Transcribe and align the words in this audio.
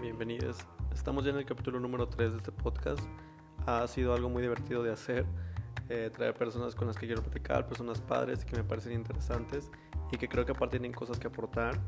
Bienvenidos. 0.00 0.56
Estamos 0.90 1.22
ya 1.22 1.32
en 1.32 1.36
el 1.36 1.44
capítulo 1.44 1.78
número 1.78 2.08
3 2.08 2.30
de 2.30 2.36
este 2.38 2.50
podcast. 2.50 3.02
Ha 3.66 3.86
sido 3.88 4.14
algo 4.14 4.30
muy 4.30 4.40
divertido 4.40 4.82
de 4.82 4.90
hacer, 4.90 5.26
eh, 5.90 6.10
traer 6.10 6.32
personas 6.32 6.74
con 6.74 6.86
las 6.86 6.96
que 6.96 7.06
quiero 7.06 7.22
platicar, 7.22 7.66
personas 7.66 8.00
padres 8.00 8.42
que 8.42 8.56
me 8.56 8.64
parecen 8.64 8.94
interesantes 8.94 9.70
y 10.10 10.16
que 10.16 10.28
creo 10.28 10.46
que 10.46 10.52
aparte 10.52 10.78
tienen 10.78 10.96
cosas 10.96 11.18
que 11.18 11.26
aportar. 11.26 11.78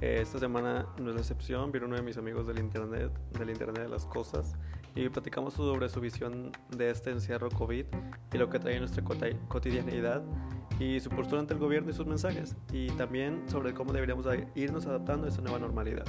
Eh, 0.00 0.20
esta 0.22 0.38
semana 0.38 0.86
no 1.00 1.08
es 1.08 1.14
la 1.16 1.20
excepción, 1.20 1.72
vino 1.72 1.86
uno 1.86 1.96
de 1.96 2.02
mis 2.02 2.16
amigos 2.16 2.46
del 2.46 2.60
internet, 2.60 3.10
del 3.36 3.50
internet 3.50 3.82
de 3.82 3.88
las 3.88 4.06
cosas, 4.06 4.54
y 4.94 5.08
platicamos 5.08 5.54
sobre 5.54 5.88
su 5.88 6.00
visión 6.00 6.52
de 6.76 6.90
este 6.90 7.10
encierro 7.10 7.50
COVID 7.50 7.86
y 8.32 8.38
lo 8.38 8.48
que 8.48 8.60
trae 8.60 8.74
en 8.74 8.80
nuestra 8.82 9.02
cotidianidad 9.48 10.22
y 10.78 11.00
su 11.00 11.10
postura 11.10 11.40
ante 11.40 11.54
el 11.54 11.60
gobierno 11.60 11.90
y 11.90 11.92
sus 11.92 12.06
mensajes, 12.06 12.54
y 12.70 12.86
también 12.92 13.42
sobre 13.48 13.74
cómo 13.74 13.92
deberíamos 13.92 14.26
irnos 14.54 14.86
adaptando 14.86 15.26
a 15.26 15.30
esta 15.30 15.42
nueva 15.42 15.58
normalidad. 15.58 16.04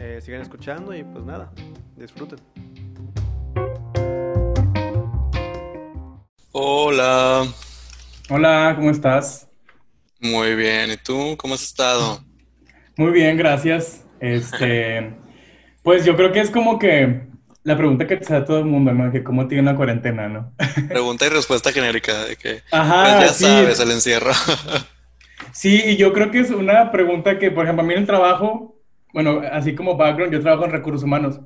Eh, 0.00 0.20
sigan 0.20 0.42
escuchando 0.42 0.94
y 0.94 1.02
pues 1.02 1.24
nada, 1.24 1.50
disfruten. 1.96 2.38
Hola. 6.52 7.44
Hola, 8.30 8.74
¿cómo 8.76 8.90
estás? 8.90 9.48
Muy 10.20 10.54
bien, 10.54 10.92
¿y 10.92 10.96
tú 10.98 11.36
cómo 11.36 11.54
has 11.54 11.64
estado? 11.64 12.20
Muy 12.96 13.10
bien, 13.10 13.36
gracias. 13.36 14.04
Este, 14.20 15.16
pues 15.82 16.04
yo 16.04 16.16
creo 16.16 16.30
que 16.30 16.40
es 16.42 16.50
como 16.50 16.78
que 16.78 17.26
la 17.64 17.76
pregunta 17.76 18.06
que 18.06 18.18
te 18.18 18.24
hace 18.24 18.46
todo 18.46 18.60
el 18.60 18.66
mundo, 18.66 18.92
¿no? 18.92 19.10
Que 19.10 19.24
cómo 19.24 19.48
tiene 19.48 19.64
la 19.64 19.76
cuarentena, 19.76 20.28
¿no? 20.28 20.52
Pregunta 20.88 21.26
y 21.26 21.30
respuesta 21.30 21.72
genérica 21.72 22.24
de 22.24 22.36
que 22.36 22.62
Ajá, 22.70 23.18
pues 23.18 23.40
ya 23.40 23.48
sabes 23.48 23.80
el 23.80 23.90
encierro. 23.90 24.30
Sí, 25.50 25.82
y 25.84 25.96
yo 25.96 26.12
creo 26.12 26.30
que 26.30 26.40
es 26.40 26.50
una 26.50 26.92
pregunta 26.92 27.38
que, 27.38 27.50
por 27.50 27.64
ejemplo, 27.64 27.82
a 27.82 27.86
mí 27.86 27.94
en 27.94 28.00
el 28.00 28.06
trabajo, 28.06 28.77
bueno, 29.12 29.42
así 29.50 29.74
como 29.74 29.96
background, 29.96 30.32
yo 30.32 30.40
trabajo 30.40 30.64
en 30.64 30.72
recursos 30.72 31.02
humanos. 31.02 31.40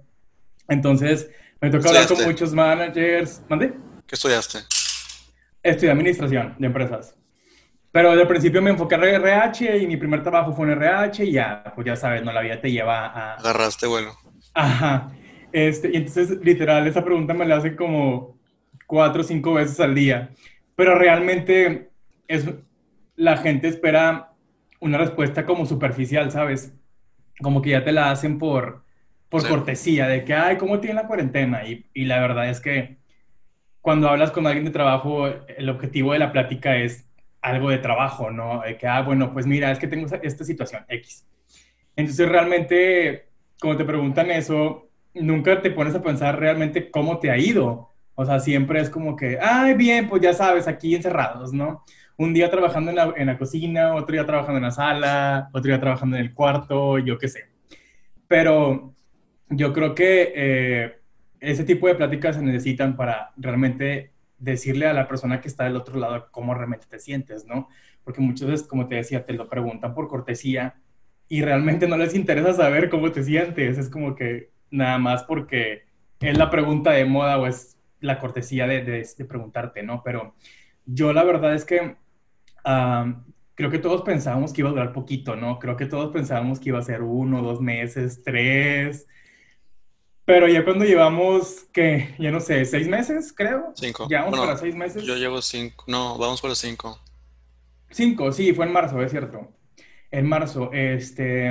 Entonces, 0.69 1.31
me 1.61 1.71
toca 1.71 1.89
hablar 1.89 2.09
con 2.09 2.25
muchos 2.25 2.53
managers. 2.53 3.43
¿Mande? 3.49 3.75
¿Qué 4.07 4.15
estudiaste? 4.15 4.59
Estudié 5.63 5.93
administración 5.93 6.57
de 6.59 6.67
empresas. 6.67 7.17
Pero 7.93 8.11
desde 8.11 8.23
el 8.23 8.29
principio 8.29 8.63
me 8.63 8.71
enfoqué 8.71 8.95
en 8.95 9.05
RH 9.05 9.79
y 9.79 9.87
mi 9.87 9.97
primer 9.97 10.23
trabajo 10.23 10.53
fue 10.53 10.65
en 10.67 10.73
RH 10.73 11.25
y 11.27 11.33
ya, 11.33 11.63
pues 11.75 11.87
ya 11.87 11.95
sabes, 11.95 12.25
¿no? 12.25 12.33
La 12.33 12.41
vida 12.41 12.61
te 12.61 12.71
lleva 12.71 13.07
a... 13.07 13.35
Agarraste, 13.35 13.87
bueno. 13.87 14.13
Ajá. 14.55 15.13
Este, 15.53 15.91
y 15.93 15.97
entonces, 15.97 16.39
literal, 16.43 16.87
esa 16.87 17.05
pregunta 17.05 17.35
me 17.35 17.45
la 17.45 17.57
hacen 17.57 17.77
como 17.77 18.39
cuatro 18.87 19.21
o 19.21 19.25
cinco 19.25 19.55
veces 19.55 19.79
al 19.81 19.95
día. 19.95 20.31
Pero 20.75 20.95
realmente 20.99 21.91
es, 22.27 22.47
la 23.17 23.37
gente 23.37 23.69
espera 23.69 24.33
una 24.81 24.99
respuesta 24.99 25.45
como 25.45 25.67
superficial, 25.67 26.31
¿sabes? 26.31 26.73
Como 27.43 27.61
que 27.61 27.71
ya 27.71 27.85
te 27.85 27.93
la 27.93 28.11
hacen 28.11 28.39
por, 28.39 28.85
por 29.29 29.47
cortesía, 29.47 30.09
de 30.09 30.25
que, 30.25 30.35
ay, 30.35 30.57
¿cómo 30.57 30.81
tiene 30.81 30.95
la 30.95 31.07
cuarentena? 31.07 31.67
Y, 31.67 31.87
y 31.93 32.05
la 32.05 32.21
verdad 32.21 32.49
es 32.49 32.61
que 32.61 32.97
cuando 33.83 34.09
hablas 34.09 34.31
con 34.31 34.47
alguien 34.47 34.65
de 34.65 34.71
trabajo, 34.71 35.27
el 35.27 35.69
objetivo 35.69 36.13
de 36.13 36.21
la 36.21 36.33
plática 36.33 36.77
es 36.77 37.09
algo 37.43 37.71
de 37.71 37.79
trabajo, 37.79 38.31
¿no? 38.31 38.63
De 38.63 38.79
que, 38.79 38.87
ah, 38.87 39.03
bueno, 39.03 39.33
pues 39.33 39.47
mira, 39.47 39.71
es 39.73 39.79
que 39.79 39.89
tengo 39.89 40.07
esta 40.23 40.45
situación 40.45 40.85
X. 40.89 41.27
Entonces, 41.97 42.29
realmente, 42.29 43.29
como 43.61 43.77
te 43.77 43.85
preguntan 43.85 44.31
eso, 44.31 44.89
nunca 45.15 45.61
te 45.61 45.71
pones 45.71 45.95
a 45.95 46.03
pensar 46.03 46.39
realmente 46.39 46.91
cómo 46.91 47.19
te 47.19 47.31
ha 47.31 47.37
ido. 47.37 47.92
O 48.15 48.25
sea, 48.25 48.41
siempre 48.41 48.81
es 48.81 48.91
como 48.91 49.17
que, 49.17 49.39
ay, 49.41 49.75
bien, 49.75 50.09
pues 50.09 50.23
ya 50.23 50.35
sabes, 50.35 50.69
aquí 50.69 50.95
encerrados, 50.95 51.53
¿no? 51.53 51.85
Un 52.17 52.35
día 52.35 52.51
trabajando 52.51 52.91
en 52.91 52.97
la, 52.97 53.15
en 53.17 53.27
la 53.27 53.39
cocina, 53.39 53.95
otro 53.95 54.13
día 54.13 54.27
trabajando 54.27 54.59
en 54.59 54.65
la 54.65 54.71
sala, 54.71 55.49
otro 55.53 55.69
día 55.69 55.81
trabajando 55.81 56.17
en 56.17 56.23
el 56.23 56.35
cuarto, 56.35 56.99
yo 56.99 57.19
qué 57.19 57.29
sé. 57.29 57.47
Pero 58.29 58.95
yo 59.49 59.73
creo 59.73 59.95
que 59.95 60.33
eh, 60.35 60.99
ese 61.41 61.65
tipo 61.65 61.89
de 61.89 61.95
pláticas 61.95 62.37
se 62.37 62.43
necesitan 62.43 62.97
para 62.97 63.33
realmente 63.37 64.13
decirle 64.39 64.87
a 64.87 64.93
la 64.93 65.07
persona 65.07 65.41
que 65.41 65.49
está 65.49 65.65
del 65.65 65.77
otro 65.77 65.99
lado 65.99 66.29
cómo 66.31 66.55
realmente 66.55 66.87
te 66.89 66.99
sientes, 66.99 67.47
¿no? 67.47 67.69
Porque 68.05 68.21
muchas 68.21 68.49
veces, 68.49 68.67
como 68.67 68.89
te 68.89 68.97
decía, 68.97 69.25
te 69.25 69.33
lo 69.33 69.49
preguntan 69.49 69.95
por 69.95 70.09
cortesía 70.09 70.75
y 71.29 71.43
realmente 71.43 71.87
no 71.87 71.97
les 71.97 72.15
interesa 72.15 72.53
saber 72.53 72.91
cómo 72.91 73.11
te 73.13 73.23
sientes. 73.23 73.79
Es 73.79 73.89
como 73.89 74.15
que 74.15 74.51
nada 74.71 74.99
más 74.99 75.23
porque 75.25 75.85
es 76.21 76.37
la 76.37 76.51
pregunta 76.51 76.91
de 76.91 77.05
moda 77.05 77.39
o 77.39 77.47
es 77.47 77.79
la 78.03 78.19
cortesía 78.19 78.67
de, 78.67 78.83
de, 78.83 79.25
preguntarte, 79.25 79.83
¿no? 79.83 80.03
Pero 80.03 80.35
yo 80.85 81.13
la 81.13 81.25
verdad 81.25 81.55
es 81.55 81.65
que 81.65 81.97
creo 83.55 83.71
que 83.71 83.79
todos 83.79 84.03
pensábamos 84.03 84.53
que 84.53 84.61
iba 84.61 84.71
a 84.71 84.73
durar 84.73 84.93
poquito, 84.93 85.37
¿no? 85.37 85.59
Creo 85.59 85.77
que 85.77 85.87
todos 85.87 86.13
pensábamos 86.13 86.61
que 86.61 86.69
iba 86.69 86.79
a 86.79 86.83
ser 86.83 87.03
uno, 87.03 87.43
dos 87.43 87.61
meses, 87.61 88.23
tres. 88.23 89.07
Pero 90.25 90.49
ya 90.49 90.65
cuando 90.65 90.85
llevamos, 90.85 91.65
que 91.73 92.15
ya 92.19 92.31
no 92.31 92.41
sé, 92.41 92.65
seis 92.65 92.89
meses, 92.89 93.33
creo. 93.33 93.73
Cinco. 93.75 94.07
Ya 94.09 94.23
vamos 94.23 94.39
para 94.39 94.57
seis 94.57 94.75
meses. 94.75 95.05
Yo 95.05 95.17
llevo 95.17 95.43
cinco. 95.43 95.85
No, 95.89 96.17
vamos 96.19 96.41
para 96.41 96.55
cinco. 96.55 97.01
Cinco, 97.91 98.33
sí, 98.33 98.53
fue 98.53 98.67
en 98.67 98.73
marzo, 98.73 99.03
es 99.03 99.11
cierto. 99.11 99.53
En 100.11 100.29
marzo, 100.29 100.71
este. 100.73 101.51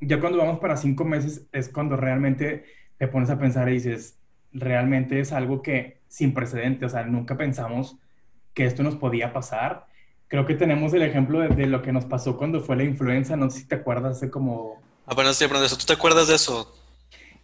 Ya 0.00 0.20
cuando 0.20 0.38
vamos 0.38 0.58
para 0.58 0.76
cinco 0.76 1.04
meses 1.04 1.46
es 1.52 1.68
cuando 1.68 1.96
realmente 1.96 2.64
te 2.98 3.08
pones 3.08 3.30
a 3.30 3.38
pensar 3.38 3.68
y 3.68 3.74
dices, 3.74 4.18
realmente 4.54 5.20
es 5.20 5.32
algo 5.32 5.60
que 5.62 5.98
sin 6.08 6.32
precedente, 6.32 6.86
o 6.86 6.88
sea, 6.88 7.02
nunca 7.02 7.36
pensamos 7.36 7.96
que 8.54 8.64
esto 8.64 8.82
nos 8.82 8.94
podía 8.94 9.32
pasar. 9.32 9.86
Creo 10.28 10.46
que 10.46 10.54
tenemos 10.54 10.94
el 10.94 11.02
ejemplo 11.02 11.40
de, 11.40 11.66
lo 11.66 11.82
que 11.82 11.92
nos 11.92 12.04
pasó 12.04 12.36
cuando 12.36 12.60
fue 12.60 12.76
la 12.76 12.84
influenza, 12.84 13.36
no 13.36 13.50
sé 13.50 13.60
si 13.60 13.68
te 13.68 13.74
acuerdas, 13.74 14.16
hace 14.16 14.30
como... 14.30 14.80
Estoy 15.06 15.46
aprendiendo 15.46 15.66
eso, 15.66 15.76
¿tú 15.76 15.84
te 15.84 15.92
acuerdas 15.92 16.28
de 16.28 16.36
eso? 16.36 16.72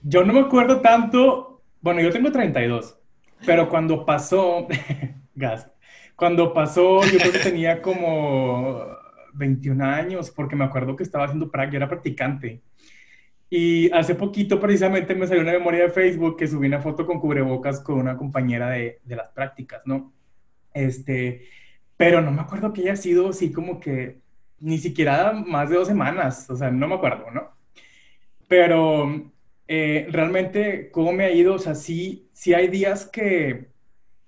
Yo 0.02 0.24
no 0.24 0.32
me 0.32 0.40
acuerdo 0.40 0.80
tanto, 0.80 1.60
bueno, 1.82 2.00
yo 2.00 2.10
tengo 2.10 2.32
32, 2.32 2.96
pero 3.44 3.68
cuando 3.68 4.06
pasó, 4.06 4.66
gas, 5.34 5.68
cuando 6.16 6.54
pasó, 6.54 7.02
yo 7.02 7.18
creo 7.18 7.32
que 7.32 7.38
tenía 7.38 7.82
como 7.82 8.86
21 9.34 9.84
años, 9.84 10.30
porque 10.30 10.56
me 10.56 10.64
acuerdo 10.64 10.96
que 10.96 11.02
estaba 11.02 11.24
haciendo 11.24 11.50
práctica, 11.50 11.72
yo 11.72 11.76
era 11.78 11.88
practicante. 11.88 12.62
Y 13.50 13.90
hace 13.92 14.14
poquito 14.14 14.60
precisamente 14.60 15.14
me 15.14 15.26
salió 15.26 15.42
una 15.42 15.52
memoria 15.52 15.82
de 15.82 15.90
Facebook 15.90 16.36
que 16.38 16.46
subí 16.46 16.68
una 16.68 16.80
foto 16.80 17.04
con 17.04 17.18
cubrebocas 17.20 17.80
con 17.80 17.98
una 17.98 18.16
compañera 18.16 18.70
de, 18.70 19.00
de 19.04 19.16
las 19.16 19.28
prácticas, 19.32 19.82
¿no? 19.84 20.12
Este, 20.72 21.48
pero 21.96 22.20
no 22.22 22.30
me 22.30 22.40
acuerdo 22.42 22.72
que 22.72 22.82
haya 22.82 22.96
sido 22.96 23.30
así 23.30 23.52
como 23.52 23.80
que 23.80 24.20
ni 24.60 24.78
siquiera 24.78 25.32
más 25.32 25.70
de 25.70 25.76
dos 25.76 25.88
semanas, 25.88 26.48
o 26.50 26.56
sea, 26.56 26.70
no 26.70 26.86
me 26.86 26.94
acuerdo, 26.94 27.30
¿no? 27.30 27.50
Pero 28.48 29.30
eh, 29.68 30.08
realmente, 30.10 30.90
¿cómo 30.90 31.12
me 31.12 31.24
ha 31.24 31.30
ido? 31.30 31.54
O 31.54 31.58
sea, 31.58 31.74
sí, 31.74 32.28
sí 32.32 32.54
hay 32.54 32.68
días 32.68 33.06
que 33.06 33.68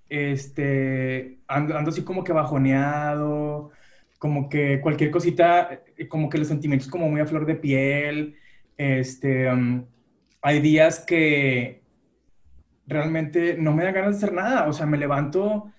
este, 0.09 1.41
ando, 1.49 1.77
así 1.79 2.05
como 2.05 2.25
que 2.25 2.33
bajoneado, 2.33 3.71
como 4.19 4.49
que 4.49 4.81
cualquier 4.81 5.11
cosita, 5.11 5.83
eh, 5.97 6.09
como 6.09 6.29
que 6.29 6.39
los 6.39 6.49
sentimientos 6.49 6.89
como 6.89 7.09
muy 7.09 7.21
a 7.21 7.27
flor 7.27 7.47
de 7.47 7.57
piel. 7.57 8.37
Este, 8.77 9.51
um, 9.51 9.85
hay 10.41 10.61
días 10.61 11.01
que 11.01 11.83
realmente 12.87 13.57
no 13.57 13.73
me 13.73 13.85
da 13.85 13.93
ganas 13.93 14.13
de 14.13 14.17
hacer 14.19 14.35
nada, 14.35 14.69
o 14.69 14.73
sea, 14.73 14.87
me 14.87 14.99
levanto 14.99 15.73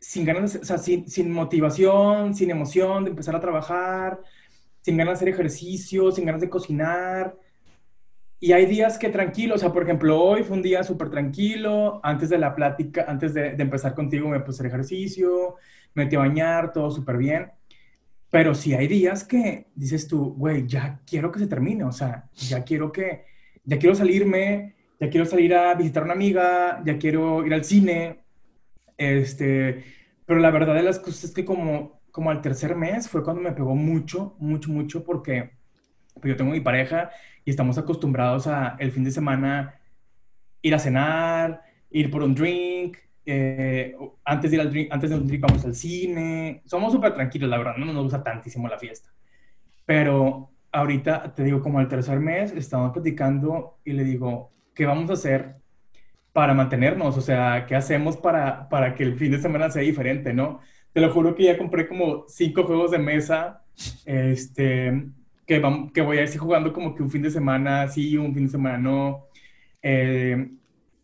sin 0.00 0.24
ganas, 0.24 0.56
o 0.56 0.64
sea, 0.64 0.78
sin, 0.78 1.30
motivación, 1.32 2.34
sin 2.34 2.50
emoción 2.50 3.04
de 3.04 3.10
empezar 3.10 3.34
a 3.34 3.40
trabajar, 3.40 4.20
sin 4.82 4.96
ganas 4.96 5.12
de 5.12 5.16
hacer 5.16 5.28
ejercicio, 5.30 6.12
sin 6.12 6.26
ganas 6.26 6.40
de 6.40 6.50
cocinar 6.50 7.36
y 8.38 8.52
hay 8.52 8.66
días 8.66 8.98
que 8.98 9.08
tranquilo, 9.08 9.54
o 9.54 9.58
sea, 9.58 9.72
por 9.72 9.82
ejemplo, 9.82 10.22
hoy 10.22 10.42
fue 10.42 10.56
un 10.56 10.62
día 10.62 10.82
súper 10.84 11.10
tranquilo, 11.10 12.00
antes 12.02 12.28
de 12.28 12.38
la 12.38 12.54
plática, 12.54 13.06
antes 13.08 13.32
de, 13.32 13.48
empezar 13.58 13.94
contigo 13.94 14.28
me 14.28 14.40
puse 14.40 14.62
el 14.62 14.68
ejercicio, 14.68 15.56
me 15.94 16.04
metí 16.04 16.16
a 16.16 16.20
bañar, 16.20 16.72
todo 16.72 16.90
súper 16.90 17.16
bien. 17.16 17.50
Pero 18.36 18.54
sí 18.54 18.74
hay 18.74 18.86
días 18.86 19.24
que 19.24 19.68
dices 19.74 20.06
tú, 20.06 20.34
güey, 20.34 20.66
ya 20.66 21.00
quiero 21.06 21.32
que 21.32 21.38
se 21.38 21.46
termine, 21.46 21.84
o 21.84 21.90
sea, 21.90 22.28
ya 22.34 22.64
quiero 22.64 22.92
que, 22.92 23.24
ya 23.64 23.78
quiero 23.78 23.94
salirme, 23.94 24.74
ya 25.00 25.08
quiero 25.08 25.24
salir 25.24 25.54
a 25.54 25.72
visitar 25.72 26.02
a 26.02 26.04
una 26.04 26.12
amiga, 26.12 26.82
ya 26.84 26.98
quiero 26.98 27.46
ir 27.46 27.54
al 27.54 27.64
cine, 27.64 28.20
este, 28.98 29.84
pero 30.26 30.38
la 30.38 30.50
verdad 30.50 30.74
de 30.74 30.82
las 30.82 30.98
cosas 30.98 31.24
es 31.24 31.30
que 31.30 31.46
como, 31.46 32.02
como 32.10 32.30
al 32.30 32.42
tercer 32.42 32.76
mes 32.76 33.08
fue 33.08 33.24
cuando 33.24 33.40
me 33.40 33.52
pegó 33.52 33.74
mucho, 33.74 34.36
mucho, 34.38 34.70
mucho, 34.70 35.02
porque 35.02 35.52
pues 36.20 36.26
yo 36.26 36.36
tengo 36.36 36.50
mi 36.50 36.60
pareja 36.60 37.08
y 37.42 37.48
estamos 37.48 37.78
acostumbrados 37.78 38.46
a 38.48 38.76
el 38.78 38.92
fin 38.92 39.04
de 39.04 39.12
semana 39.12 39.80
ir 40.60 40.74
a 40.74 40.78
cenar, 40.78 41.62
ir 41.88 42.10
por 42.10 42.22
un 42.22 42.34
drink, 42.34 42.98
eh, 43.26 43.96
antes, 44.24 44.50
de 44.50 44.56
ir 44.56 44.60
al 44.60 44.70
drink, 44.70 44.88
antes 44.92 45.10
de 45.10 45.16
un 45.16 45.26
drink 45.26 45.42
vamos 45.42 45.64
al 45.64 45.74
cine, 45.74 46.62
somos 46.64 46.92
súper 46.92 47.14
tranquilos, 47.14 47.50
la 47.50 47.58
verdad, 47.58 47.76
no 47.76 47.86
nos 47.86 48.04
gusta 48.04 48.22
tantísimo 48.22 48.68
la 48.68 48.78
fiesta. 48.78 49.10
Pero 49.84 50.50
ahorita, 50.72 51.34
te 51.34 51.44
digo, 51.44 51.60
como 51.60 51.78
al 51.78 51.88
tercer 51.88 52.20
mes, 52.20 52.52
estamos 52.52 52.92
platicando 52.92 53.78
y 53.84 53.92
le 53.92 54.04
digo, 54.04 54.52
¿qué 54.74 54.86
vamos 54.86 55.10
a 55.10 55.14
hacer 55.14 55.56
para 56.32 56.54
mantenernos? 56.54 57.16
O 57.16 57.20
sea, 57.20 57.66
¿qué 57.66 57.74
hacemos 57.74 58.16
para, 58.16 58.68
para 58.68 58.94
que 58.94 59.02
el 59.02 59.16
fin 59.16 59.32
de 59.32 59.40
semana 59.40 59.70
sea 59.70 59.82
diferente, 59.82 60.32
no? 60.32 60.60
Te 60.92 61.00
lo 61.00 61.12
juro 61.12 61.34
que 61.34 61.44
ya 61.44 61.58
compré 61.58 61.88
como 61.88 62.24
cinco 62.28 62.64
juegos 62.64 62.90
de 62.90 62.98
mesa, 62.98 63.62
este, 64.04 65.08
que, 65.46 65.62
que 65.92 66.00
voy 66.00 66.18
a 66.18 66.22
ir 66.22 66.38
jugando 66.38 66.72
como 66.72 66.94
que 66.94 67.02
un 67.02 67.10
fin 67.10 67.22
de 67.22 67.30
semana 67.30 67.88
sí, 67.88 68.16
un 68.16 68.34
fin 68.34 68.44
de 68.46 68.52
semana 68.52 68.78
no. 68.78 69.26
Eh, 69.82 70.50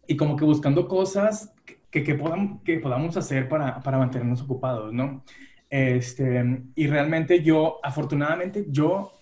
y 0.07 0.17
como 0.17 0.37
que 0.37 0.45
buscando 0.45 0.89
cosas 0.89 1.55
que, 1.93 2.03
que, 2.03 2.15
podamos, 2.15 2.63
que 2.63 2.79
podamos 2.79 3.17
hacer 3.17 3.49
para, 3.49 3.81
para 3.81 3.99
mantenernos 3.99 4.41
ocupados, 4.41 4.93
¿no? 4.93 5.23
Este, 5.69 6.63
y 6.75 6.87
realmente 6.87 7.43
yo, 7.43 7.79
afortunadamente, 7.83 8.67
yo 8.69 9.13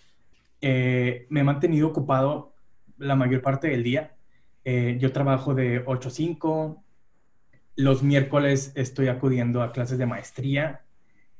eh, 0.60 1.26
me 1.30 1.40
he 1.40 1.44
mantenido 1.44 1.88
ocupado 1.88 2.54
la 2.96 3.16
mayor 3.16 3.42
parte 3.42 3.68
del 3.68 3.82
día. 3.82 4.14
Eh, 4.64 4.96
yo 5.00 5.12
trabajo 5.12 5.54
de 5.54 5.82
8 5.84 6.08
a 6.08 6.12
5. 6.12 6.84
Los 7.76 8.02
miércoles 8.02 8.72
estoy 8.76 9.08
acudiendo 9.08 9.62
a 9.62 9.72
clases 9.72 9.98
de 9.98 10.06
maestría, 10.06 10.82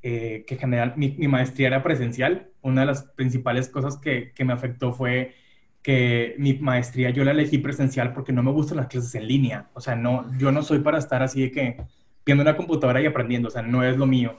eh, 0.03 0.45
que 0.49 0.55
en 0.55 0.61
general 0.61 0.95
mi, 0.97 1.11
mi, 1.17 1.29
maestría 1.29 1.69
era 1.69 1.83
presencial. 1.83 2.51
Una 2.63 2.81
de 2.81 2.89
las 2.89 3.05
principales 3.05 3.69
cosas 3.69 3.99
que, 3.99 4.33
que, 4.33 4.45
me 4.45 4.53
afectó 4.53 4.93
fue 4.93 5.35
que 5.83 6.35
mi 6.39 6.55
maestría 6.55 7.11
yo 7.11 7.25
la 7.25 7.31
elegí 7.31 7.59
presencial 7.59 8.13
porque 8.13 8.33
no 8.33 8.43
me 8.43 8.51
gustan 8.51 8.77
las 8.79 8.87
clases 8.89 9.15
en 9.15 9.27
línea. 9.27 9.69
O 9.75 9.81
sea, 9.81 9.97
no, 9.97 10.27
yo 10.39 10.53
no 10.53 10.63
soy 10.63 10.81
para 10.81 10.99
estar 10.99 11.23
así 11.23 11.43
de 11.43 11.51
que 11.51 11.77
viendo 12.25 12.43
una 12.43 12.57
computadora 12.57 13.01
y 13.01 13.07
aprendiendo. 13.07 13.49
O 13.49 13.51
sea, 13.51 13.63
no 13.63 13.83
es 13.85 13.97
lo 13.97 14.07
mío. 14.07 14.39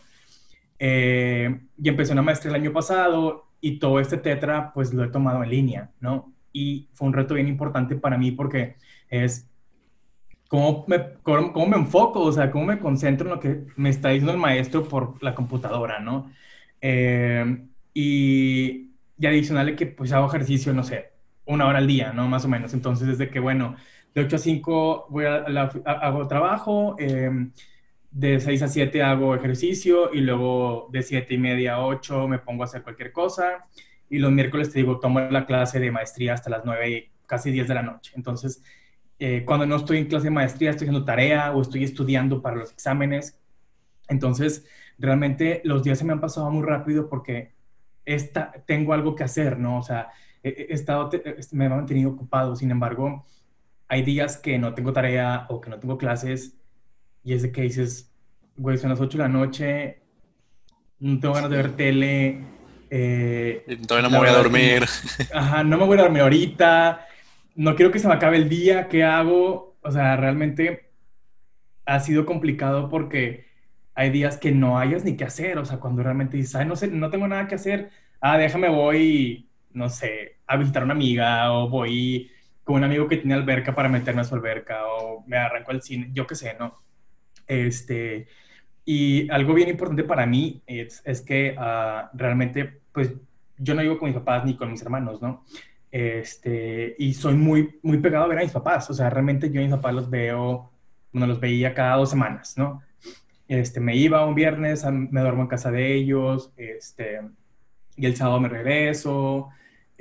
Eh, 0.79 1.61
y 1.81 1.89
empecé 1.89 2.13
una 2.13 2.21
maestría 2.21 2.49
el 2.55 2.61
año 2.61 2.73
pasado 2.73 3.47
y 3.59 3.79
todo 3.79 3.99
este 3.99 4.17
tetra 4.17 4.73
pues 4.73 4.93
lo 4.93 5.03
he 5.03 5.09
tomado 5.09 5.43
en 5.43 5.49
línea, 5.49 5.91
¿no? 5.99 6.33
Y 6.53 6.89
fue 6.93 7.07
un 7.07 7.13
reto 7.13 7.35
bien 7.35 7.47
importante 7.47 7.95
para 7.95 8.17
mí 8.17 8.31
porque 8.31 8.75
es 9.09 9.47
cómo 10.47 10.85
me, 10.87 11.13
cómo, 11.23 11.67
me 11.67 11.77
enfoco, 11.77 12.21
o 12.21 12.31
sea, 12.31 12.51
cómo 12.51 12.65
me 12.65 12.79
concentro 12.79 13.27
en 13.27 13.35
lo 13.35 13.39
que 13.39 13.65
me 13.75 13.89
está 13.89 14.09
diciendo 14.09 14.33
el 14.33 14.39
maestro 14.39 14.83
por 14.87 15.21
la 15.23 15.35
computadora, 15.35 15.99
¿no? 15.99 16.31
Eh, 16.81 17.63
y, 17.93 18.91
y 19.19 19.25
adicional 19.25 19.75
que 19.75 19.85
pues 19.85 20.11
hago 20.11 20.27
ejercicio, 20.27 20.73
no 20.73 20.83
sé, 20.83 21.10
una 21.45 21.67
hora 21.67 21.79
al 21.79 21.87
día, 21.87 22.13
¿no? 22.13 22.27
Más 22.27 22.45
o 22.45 22.47
menos. 22.47 22.73
Entonces, 22.73 23.07
desde 23.07 23.29
que, 23.29 23.39
bueno, 23.39 23.75
de 24.13 24.21
8 24.21 24.35
a 24.35 24.39
5 24.39 25.07
voy 25.09 25.25
a, 25.25 25.45
hago 25.85 26.27
trabajo, 26.27 26.95
eh, 26.99 27.29
de 28.11 28.39
6 28.39 28.61
a 28.63 28.67
7 28.67 29.03
hago 29.03 29.35
ejercicio 29.35 30.13
y 30.13 30.21
luego 30.21 30.89
de 30.91 31.01
7 31.01 31.33
y 31.33 31.37
media 31.37 31.75
a 31.75 31.85
8 31.85 32.27
me 32.27 32.39
pongo 32.39 32.63
a 32.63 32.65
hacer 32.65 32.83
cualquier 32.83 33.11
cosa. 33.11 33.65
Y 34.09 34.19
los 34.19 34.31
miércoles 34.31 34.71
te 34.71 34.79
digo, 34.79 34.99
tomo 34.99 35.21
la 35.21 35.45
clase 35.45 35.79
de 35.79 35.91
maestría 35.91 36.33
hasta 36.33 36.49
las 36.49 36.65
9 36.65 36.89
y 36.89 37.11
casi 37.25 37.51
10 37.51 37.67
de 37.67 37.73
la 37.73 37.81
noche. 37.81 38.11
Entonces, 38.15 38.61
eh, 39.19 39.43
cuando 39.45 39.65
no 39.65 39.77
estoy 39.77 39.99
en 39.99 40.07
clase 40.07 40.25
de 40.25 40.31
maestría, 40.31 40.71
estoy 40.71 40.87
haciendo 40.87 41.05
tarea 41.05 41.53
o 41.53 41.61
estoy 41.61 41.83
estudiando 41.83 42.41
para 42.41 42.57
los 42.57 42.71
exámenes. 42.71 43.39
Entonces, 44.09 44.65
realmente 44.97 45.61
los 45.63 45.83
días 45.83 45.99
se 45.99 46.05
me 46.05 46.11
han 46.11 46.19
pasado 46.19 46.49
muy 46.51 46.65
rápido 46.65 47.07
porque 47.07 47.53
esta, 48.03 48.51
tengo 48.65 48.93
algo 48.93 49.15
que 49.15 49.23
hacer, 49.23 49.57
¿no? 49.59 49.77
O 49.77 49.83
sea, 49.83 50.09
he, 50.43 50.73
estado, 50.73 51.09
me 51.51 51.65
he 51.65 51.69
mantenido 51.69 52.11
ocupado. 52.11 52.55
Sin 52.55 52.71
embargo, 52.71 53.25
hay 53.87 54.03
días 54.03 54.37
que 54.37 54.57
no 54.57 54.73
tengo 54.73 54.93
tarea 54.93 55.45
o 55.49 55.61
que 55.61 55.69
no 55.69 55.79
tengo 55.79 55.97
clases 55.97 56.55
y 57.23 57.33
es 57.33 57.41
de 57.41 57.51
que 57.51 57.61
dices, 57.63 58.11
güey, 58.57 58.77
son 58.77 58.89
las 58.89 58.99
8 58.99 59.17
de 59.17 59.23
la 59.23 59.29
noche, 59.29 60.01
no 60.99 61.19
tengo 61.19 61.33
ganas 61.33 61.49
de 61.49 61.57
ver 61.57 61.75
tele. 61.75 62.41
Eh, 62.89 63.65
todavía 63.87 64.09
no 64.09 64.13
me 64.13 64.19
voy 64.19 64.27
a 64.27 64.37
dormir. 64.37 64.85
ajá, 65.33 65.63
no 65.63 65.77
me 65.77 65.85
voy 65.85 65.97
a 65.99 66.03
dormir 66.03 66.21
ahorita, 66.21 67.07
no 67.55 67.75
quiero 67.75 67.91
que 67.91 67.99
se 67.99 68.07
me 68.07 68.13
acabe 68.13 68.37
el 68.37 68.49
día, 68.49 68.87
¿qué 68.87 69.03
hago? 69.03 69.77
O 69.81 69.91
sea, 69.91 70.15
realmente 70.17 70.91
ha 71.85 71.99
sido 71.99 72.25
complicado 72.25 72.89
porque 72.89 73.45
hay 73.93 74.09
días 74.09 74.37
que 74.37 74.51
no 74.51 74.77
hayas 74.77 75.03
ni 75.03 75.15
qué 75.15 75.25
hacer, 75.25 75.57
o 75.57 75.65
sea, 75.65 75.79
cuando 75.79 76.03
realmente 76.03 76.37
dices, 76.37 76.55
ay, 76.55 76.65
no 76.65 76.75
sé, 76.75 76.87
no 76.87 77.09
tengo 77.09 77.27
nada 77.27 77.47
que 77.47 77.55
hacer, 77.55 77.91
ah, 78.19 78.37
déjame 78.37 78.69
voy, 78.69 79.49
no 79.73 79.89
sé, 79.89 80.37
a 80.47 80.57
visitar 80.57 80.81
a 80.83 80.85
una 80.85 80.93
amiga 80.93 81.51
o 81.53 81.69
voy 81.69 82.31
con 82.63 82.77
un 82.77 82.83
amigo 82.83 83.07
que 83.07 83.17
tiene 83.17 83.33
alberca 83.33 83.73
para 83.73 83.89
meterme 83.89 84.21
a 84.21 84.23
su 84.23 84.35
alberca 84.35 84.85
o 84.87 85.23
me 85.27 85.37
arranco 85.37 85.71
al 85.71 85.81
cine, 85.81 86.09
yo 86.13 86.27
qué 86.27 86.35
sé, 86.35 86.55
¿no? 86.59 86.75
Este, 87.47 88.27
y 88.85 89.29
algo 89.29 89.53
bien 89.53 89.69
importante 89.69 90.03
para 90.03 90.25
mí 90.25 90.61
es, 90.65 91.01
es 91.05 91.21
que 91.21 91.55
uh, 91.57 92.15
realmente, 92.17 92.81
pues, 92.91 93.13
yo 93.57 93.75
no 93.75 93.81
vivo 93.81 93.97
con 93.97 94.09
mis 94.09 94.17
papás 94.17 94.45
ni 94.45 94.55
con 94.55 94.71
mis 94.71 94.81
hermanos, 94.81 95.21
¿no? 95.21 95.43
Este, 95.91 96.95
y 96.97 97.13
soy 97.13 97.35
muy, 97.35 97.79
muy 97.83 97.97
pegado 97.97 98.25
a 98.25 98.27
ver 98.27 98.39
a 98.39 98.43
mis 98.43 98.51
papás. 98.51 98.89
O 98.89 98.93
sea, 98.93 99.09
realmente 99.09 99.51
yo 99.51 99.59
a 99.59 99.63
mis 99.63 99.73
papás 99.73 99.93
los 99.93 100.09
veo, 100.09 100.71
bueno, 101.11 101.27
los 101.27 101.39
veía 101.39 101.73
cada 101.73 101.97
dos 101.97 102.09
semanas, 102.09 102.57
¿no? 102.57 102.81
Este, 103.47 103.79
me 103.81 103.95
iba 103.95 104.25
un 104.25 104.33
viernes, 104.33 104.85
me 104.85 105.21
duermo 105.21 105.41
en 105.43 105.47
casa 105.47 105.71
de 105.71 105.93
ellos, 105.93 106.53
este, 106.55 107.19
y 107.97 108.05
el 108.05 108.15
sábado 108.15 108.39
me 108.39 108.47
regreso, 108.47 109.49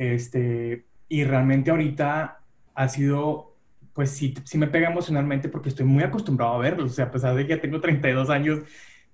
este, 0.01 0.87
y 1.11 1.25
realmente 1.25 1.71
ahorita 1.71 2.41
ha 2.75 2.89
sido 2.89 3.51
pues 3.93 4.13
sí, 4.13 4.35
sí 4.45 4.57
me 4.57 4.67
pega 4.67 4.89
emocionalmente 4.89 5.51
porque 5.51 5.69
estoy 5.69 5.85
muy 5.85 6.03
acostumbrado 6.03 6.55
a 6.55 6.59
verlos. 6.59 6.93
O 6.93 6.95
sea, 6.95 7.07
a 7.07 7.11
pesar 7.11 7.35
de 7.35 7.47
que 7.47 7.59
tengo 7.59 7.81
32 7.81 8.31
años, 8.31 8.61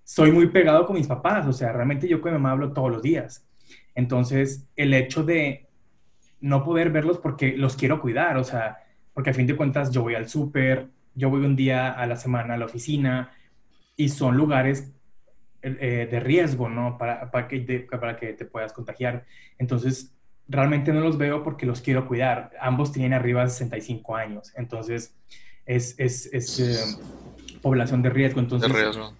soy 0.05 0.31
muy 0.31 0.47
pegado 0.49 0.87
con 0.87 0.95
mis 0.95 1.09
papás. 1.09 1.45
O 1.47 1.53
sea, 1.53 1.73
realmente 1.73 2.07
yo 2.07 2.21
con 2.21 2.31
mi 2.31 2.39
mamá 2.39 2.53
hablo 2.53 2.73
todos 2.73 2.93
los 2.93 3.03
días. 3.03 3.45
Entonces, 3.97 4.69
el 4.77 4.95
hecho 4.95 5.25
de 5.25 5.67
no 6.41 6.63
poder 6.63 6.91
verlos 6.91 7.19
porque 7.19 7.57
los 7.57 7.75
quiero 7.75 8.01
cuidar, 8.01 8.37
o 8.37 8.45
sea, 8.45 8.79
porque 9.13 9.31
a 9.31 9.35
fin 9.35 9.49
de 9.49 9.57
cuentas 9.57 9.91
yo 9.91 10.03
voy 10.03 10.15
al 10.15 10.29
súper, 10.29 10.89
yo 11.17 11.31
voy 11.31 11.45
un 11.45 11.57
día 11.57 11.91
a 11.91 12.07
la 12.07 12.15
semana 12.15 12.55
a 12.55 12.59
la 12.59 12.67
oficina 12.67 13.33
y 13.97 14.11
son 14.11 14.37
lugares 14.37 14.93
eh, 15.63 16.07
de 16.09 16.21
riesgo, 16.21 16.69
¿no? 16.69 16.97
Para, 16.97 17.29
para, 17.33 17.49
que 17.49 17.89
para 17.91 18.17
que 18.17 18.35
te 18.35 18.45
puedas 18.45 18.73
contagiar. 18.73 19.25
Entonces, 19.59 20.16
realmente 20.49 20.93
no 20.93 21.01
los 21.01 21.19
veo 21.19 21.43
porque 21.43 21.67
los 21.67 21.81
quiero 21.81 22.07
cuidar. 22.07 22.53
Ambos 22.61 22.93
tienen 22.93 23.13
arriba 23.13 23.43
de 23.45 23.51
65 23.51 24.17
años, 24.17 24.53
entonces 24.57 25.15
es, 25.65 25.95
es, 25.99 26.27
es 26.33 26.61
eh, 26.61 26.77
población 27.61 28.03
de 28.03 28.11
riesgo. 28.11 28.41
Entonces, 28.41 28.71
de 28.71 28.79
riesgo. 28.79 29.13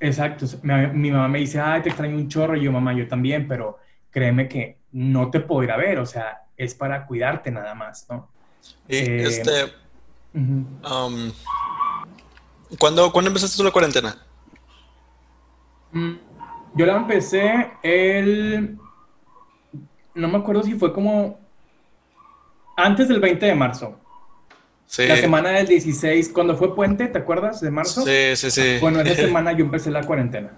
Exacto. 0.00 0.46
Mi, 0.62 1.10
mamá 1.10 1.28
me 1.28 1.38
dice, 1.38 1.60
ay, 1.60 1.82
te 1.82 1.88
extraño 1.88 2.16
un 2.16 2.28
chorro, 2.28 2.56
y 2.56 2.64
yo, 2.64 2.72
mamá, 2.72 2.92
yo 2.92 3.08
también, 3.08 3.48
pero 3.48 3.78
créeme 4.10 4.48
que 4.48 4.78
no 4.92 5.30
te 5.30 5.40
puedo 5.40 5.62
ir 5.62 5.70
a 5.70 5.76
ver, 5.76 5.98
o 5.98 6.06
sea, 6.06 6.42
es 6.56 6.74
para 6.74 7.06
cuidarte 7.06 7.50
nada 7.50 7.74
más, 7.74 8.06
¿no? 8.08 8.28
Y 8.88 8.96
eh, 8.96 9.22
este... 9.24 9.72
Um, 10.34 11.32
¿cuándo, 12.78 13.10
¿Cuándo 13.10 13.30
empezaste 13.30 13.56
tú 13.56 13.64
la 13.64 13.70
cuarentena? 13.70 14.16
Mm, 15.92 16.14
yo 16.74 16.86
la 16.86 16.96
empecé 16.96 17.70
el 17.82 18.78
no 20.16 20.28
me 20.28 20.38
acuerdo 20.38 20.62
si 20.62 20.74
fue 20.74 20.92
como 20.92 21.38
antes 22.76 23.08
del 23.08 23.20
20 23.20 23.46
de 23.46 23.54
marzo. 23.54 24.00
Sí. 24.86 25.06
La 25.06 25.16
semana 25.16 25.50
del 25.50 25.66
16, 25.66 26.30
cuando 26.30 26.56
fue 26.56 26.74
puente, 26.74 27.06
¿te 27.06 27.18
acuerdas? 27.18 27.60
De 27.60 27.70
marzo. 27.70 28.04
Sí, 28.04 28.36
sí, 28.36 28.50
sí. 28.50 28.78
Bueno, 28.80 29.00
esa 29.00 29.14
semana 29.26 29.52
yo 29.52 29.64
empecé 29.64 29.90
la 29.90 30.02
cuarentena. 30.04 30.56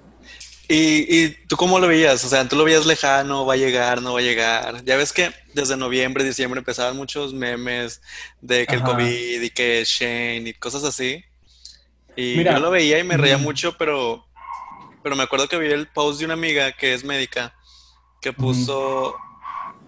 ¿Y, 0.68 1.24
¿Y, 1.24 1.30
tú 1.48 1.56
cómo 1.56 1.78
lo 1.78 1.88
veías? 1.88 2.22
O 2.24 2.28
sea, 2.28 2.46
tú 2.46 2.54
lo 2.54 2.64
veías 2.64 2.84
lejano, 2.84 3.46
va 3.46 3.54
a 3.54 3.56
llegar, 3.56 4.02
no 4.02 4.12
va 4.12 4.18
a 4.20 4.22
llegar. 4.22 4.84
Ya 4.84 4.96
ves 4.96 5.14
que 5.14 5.30
desde 5.54 5.78
noviembre, 5.78 6.24
diciembre 6.24 6.58
empezaban 6.58 6.94
muchos 6.94 7.32
memes 7.32 8.02
de 8.42 8.66
que 8.66 8.74
el 8.74 8.82
COVID 8.82 9.42
y 9.42 9.50
que 9.50 9.82
Shane 9.86 10.50
y 10.50 10.54
cosas 10.54 10.84
así. 10.84 11.24
Y 12.16 12.44
yo 12.44 12.58
lo 12.58 12.70
veía 12.70 12.98
y 12.98 13.04
me 13.04 13.16
reía 13.16 13.38
mucho, 13.38 13.76
pero, 13.78 14.26
pero 15.02 15.16
me 15.16 15.22
acuerdo 15.22 15.48
que 15.48 15.58
vi 15.58 15.68
el 15.68 15.88
post 15.88 16.18
de 16.18 16.26
una 16.26 16.34
amiga 16.34 16.72
que 16.72 16.92
es 16.92 17.02
médica 17.02 17.54
que 18.20 18.32
puso 18.32 19.14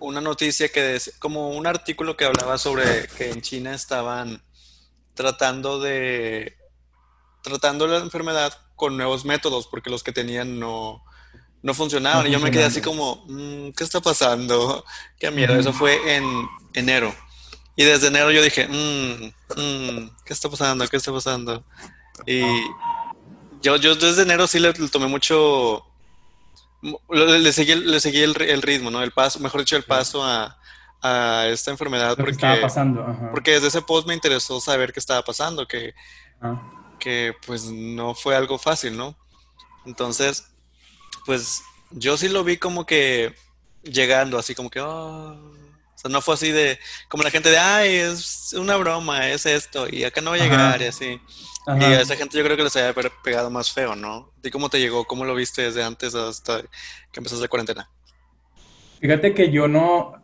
una 0.00 0.20
noticia 0.20 0.68
que 0.70 0.96
es 0.96 1.14
como 1.18 1.50
un 1.50 1.66
artículo 1.66 2.16
que 2.16 2.24
hablaba 2.24 2.58
sobre 2.58 3.06
que 3.16 3.30
en 3.30 3.42
China 3.42 3.74
estaban 3.74 4.42
tratando 5.14 5.80
de 5.80 6.56
tratando 7.42 7.86
la 7.86 7.98
enfermedad 7.98 8.52
con 8.76 8.96
nuevos 8.96 9.24
métodos 9.24 9.66
porque 9.66 9.90
los 9.90 10.02
que 10.02 10.12
tenían 10.12 10.58
no, 10.58 11.04
no 11.62 11.74
funcionaban. 11.74 12.26
y 12.26 12.30
yo 12.30 12.40
me 12.40 12.50
quedé 12.50 12.64
así 12.64 12.80
como, 12.80 13.24
mm, 13.28 13.70
¿qué 13.72 13.84
está 13.84 14.00
pasando? 14.00 14.84
Qué 15.18 15.30
miedo. 15.30 15.54
Eso 15.54 15.72
fue 15.72 16.16
en 16.16 16.48
enero. 16.74 17.14
Y 17.76 17.84
desde 17.84 18.08
enero 18.08 18.30
yo 18.30 18.42
dije, 18.42 18.66
mmm, 18.68 20.10
¿qué 20.24 20.32
está 20.32 20.48
pasando? 20.48 20.86
¿Qué 20.88 20.96
está 20.96 21.12
pasando? 21.12 21.64
Y 22.26 22.42
yo, 23.62 23.76
yo 23.76 23.94
desde 23.94 24.22
enero 24.22 24.46
sí 24.46 24.58
le 24.58 24.72
tomé 24.72 25.06
mucho 25.06 25.89
le 27.10 27.52
seguí, 27.52 27.74
le 27.74 28.00
seguí 28.00 28.22
el, 28.22 28.40
el, 28.40 28.62
ritmo, 28.62 28.90
¿no? 28.90 29.02
El 29.02 29.12
paso, 29.12 29.38
mejor 29.40 29.60
dicho, 29.60 29.76
el 29.76 29.84
paso 29.84 30.24
a, 30.24 30.58
a 31.02 31.46
esta 31.48 31.70
enfermedad. 31.70 32.16
porque, 32.16 32.32
estaba 32.32 32.60
pasando. 32.60 33.30
Porque 33.30 33.52
desde 33.52 33.68
ese 33.68 33.82
post 33.82 34.06
me 34.06 34.14
interesó 34.14 34.60
saber 34.60 34.92
qué 34.92 35.00
estaba 35.00 35.22
pasando, 35.22 35.66
que, 35.66 35.94
ah. 36.40 36.60
que 36.98 37.34
pues 37.46 37.64
no 37.64 38.14
fue 38.14 38.36
algo 38.36 38.58
fácil, 38.58 38.96
¿no? 38.96 39.16
Entonces, 39.86 40.52
pues 41.26 41.62
yo 41.90 42.16
sí 42.16 42.28
lo 42.28 42.44
vi 42.44 42.56
como 42.56 42.86
que 42.86 43.34
llegando, 43.82 44.38
así 44.38 44.54
como 44.54 44.70
que, 44.70 44.80
oh, 44.80 45.52
o 46.00 46.08
sea, 46.08 46.10
no 46.10 46.22
fue 46.22 46.32
así 46.32 46.50
de, 46.50 46.78
como 47.08 47.22
la 47.22 47.30
gente 47.30 47.50
de, 47.50 47.58
ay, 47.58 47.94
es 47.96 48.54
una 48.54 48.76
broma, 48.76 49.28
es 49.28 49.44
esto, 49.44 49.86
y 49.86 50.04
acá 50.04 50.22
no 50.22 50.30
va 50.30 50.36
a 50.36 50.38
llegar, 50.38 50.80
y 50.80 50.86
así. 50.86 51.20
Y 51.66 51.84
a 51.84 52.00
esa 52.00 52.16
gente 52.16 52.38
yo 52.38 52.44
creo 52.44 52.56
que 52.56 52.64
les 52.64 52.74
había 52.74 52.94
pegado 53.22 53.50
más 53.50 53.70
feo, 53.70 53.94
¿no? 53.94 54.32
¿Y 54.42 54.48
cómo 54.48 54.70
te 54.70 54.80
llegó? 54.80 55.04
¿Cómo 55.04 55.26
lo 55.26 55.34
viste 55.34 55.60
desde 55.60 55.84
antes 55.84 56.14
hasta 56.14 56.62
que 56.62 57.20
empezaste 57.20 57.42
la 57.42 57.48
cuarentena? 57.48 57.90
Fíjate 58.98 59.34
que 59.34 59.50
yo 59.50 59.68
no 59.68 60.14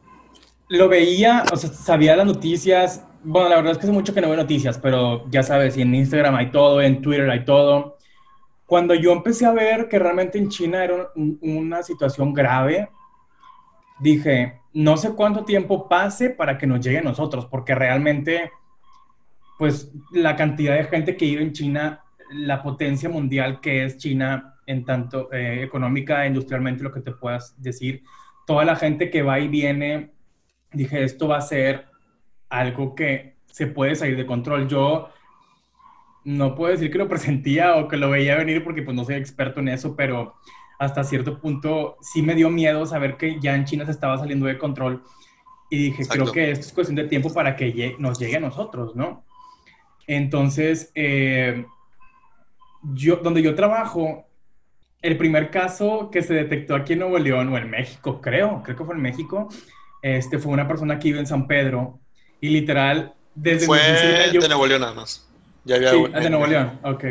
lo 0.69 0.89
veía, 0.89 1.45
o 1.53 1.57
sea, 1.59 1.71
sabía 1.71 2.17
las 2.17 2.27
noticias. 2.27 3.03
Bueno, 3.23 3.51
la 3.51 3.57
verdad 3.57 3.73
es 3.73 3.79
que 3.79 3.85
hace 3.85 3.93
mucho 3.93 4.15
que 4.15 4.23
no 4.23 4.29
veo 4.29 4.37
noticias, 4.39 4.79
pero 4.79 5.29
ya 5.29 5.43
sabes, 5.43 5.77
en 5.77 5.95
Instagram 5.95 6.37
hay 6.37 6.51
todo, 6.51 6.81
en 6.81 7.03
Twitter 7.03 7.29
hay 7.29 7.45
todo. 7.45 7.99
Cuando 8.65 8.95
yo 8.95 9.13
empecé 9.13 9.45
a 9.45 9.53
ver 9.53 9.91
que 9.91 9.99
realmente 9.99 10.39
en 10.39 10.49
China 10.49 10.83
era 10.83 11.11
una 11.15 11.83
situación 11.83 12.33
grave, 12.33 12.89
dije, 14.01 14.61
no 14.77 14.99
sé 14.99 15.15
cuánto 15.15 15.47
tiempo 15.47 15.89
pase 15.89 16.29
para 16.29 16.59
que 16.59 16.67
nos 16.67 16.85
llegue 16.85 16.99
a 16.99 17.03
nosotros, 17.03 17.47
porque 17.47 17.75
realmente, 17.75 18.53
pues 19.59 19.91
la 20.13 20.37
cantidad 20.37 20.77
de 20.77 20.85
gente 20.85 21.17
que 21.17 21.25
vive 21.25 21.43
en 21.43 21.53
China, 21.53 22.05
la 22.31 22.63
potencia 22.63 23.09
mundial 23.09 23.63
que 23.63 23.87
es 23.87 23.97
China 23.97 24.57
en 24.67 24.85
tanto 24.85 25.33
eh, 25.33 25.63
económica, 25.63 26.27
industrialmente, 26.27 26.85
lo 26.85 26.93
que 26.93 27.01
te 27.01 27.13
puedas 27.13 27.55
decir, 27.57 28.03
toda 28.47 28.67
la 28.67 28.77
gente 28.77 29.09
que 29.09 29.23
va 29.23 29.41
y 29.41 29.49
viene, 29.49 30.13
dije, 30.73 31.05
esto 31.05 31.27
va 31.27 31.39
a 31.39 31.41
ser 31.41 31.87
algo 32.51 32.95
que 32.95 33.39
se 33.47 33.69
puede 33.69 33.95
salir 33.95 34.19
de 34.19 34.27
control. 34.27 34.69
Yo 34.69 35.09
no 36.25 36.55
puedo 36.55 36.73
decir 36.73 36.91
que 36.91 36.99
lo 36.99 37.09
presentía 37.09 37.77
o 37.77 37.89
que 37.89 37.97
lo 37.97 38.11
veía 38.11 38.37
venir 38.37 38.63
porque 38.63 38.83
pues 38.83 38.95
no 38.95 39.05
soy 39.05 39.15
experto 39.15 39.61
en 39.61 39.69
eso, 39.69 39.97
pero 39.97 40.35
hasta 40.79 41.05
cierto 41.05 41.39
punto 41.41 41.97
sí 42.01 42.23
me 42.23 42.35
dio 42.35 42.51
miedo 42.51 42.87
saber 42.87 43.17
que 43.17 43.39
ya 43.41 43.55
en 43.55 43.65
China 43.65 43.85
se 43.85 43.93
estaba 43.93 44.19
saliendo 44.19 44.47
de 44.47 44.59
control 44.59 45.03
y 45.71 45.79
dije, 45.79 46.07
creo 46.07 46.31
que 46.31 46.51
esto 46.51 46.67
es 46.67 46.73
cuestión 46.73 46.97
de 46.97 47.05
tiempo 47.05 47.33
para 47.33 47.57
que 47.57 47.97
nos 47.99 48.19
llegue 48.19 48.37
a 48.37 48.41
nosotros, 48.41 48.95
¿no? 48.95 49.25
Entonces, 50.07 50.93
eh, 50.95 51.67
yo, 52.83 53.17
donde 53.17 53.43
yo 53.43 53.55
trabajo, 53.55 54.27
el 55.03 55.17
primer 55.17 55.51
caso 55.51 56.11
que 56.11 56.23
se 56.23 56.35
detectó 56.35 56.75
aquí 56.75 56.93
en 56.93 57.01
Nuevo 57.01 57.19
León 57.19 57.53
o 57.53 57.59
en 57.59 57.69
México, 57.69 58.21
creo, 58.21 58.63
creo 58.63 58.77
que 58.77 58.85
fue 58.85 58.95
en 58.95 59.03
México, 59.03 59.49
este, 60.03 60.39
fue 60.39 60.53
una 60.53 60.69
persona 60.69 60.99
que 60.99 61.09
vive 61.09 61.21
en 61.21 61.27
San 61.27 61.49
Pedro 61.49 61.99
y 62.41 62.51
literal, 62.51 63.15
desde... 63.35 63.67
Fue 63.67 63.81
de 63.81 64.49
Nuevo 64.49 64.67
León 64.67 64.83
nada 64.83 64.95
más. 64.95 65.29
Ya 65.65 65.77
había 65.77 65.91
sí, 65.91 66.05
de 66.07 66.31
Nuevo 66.31 66.47
León, 66.47 66.79
ok. 66.85 67.05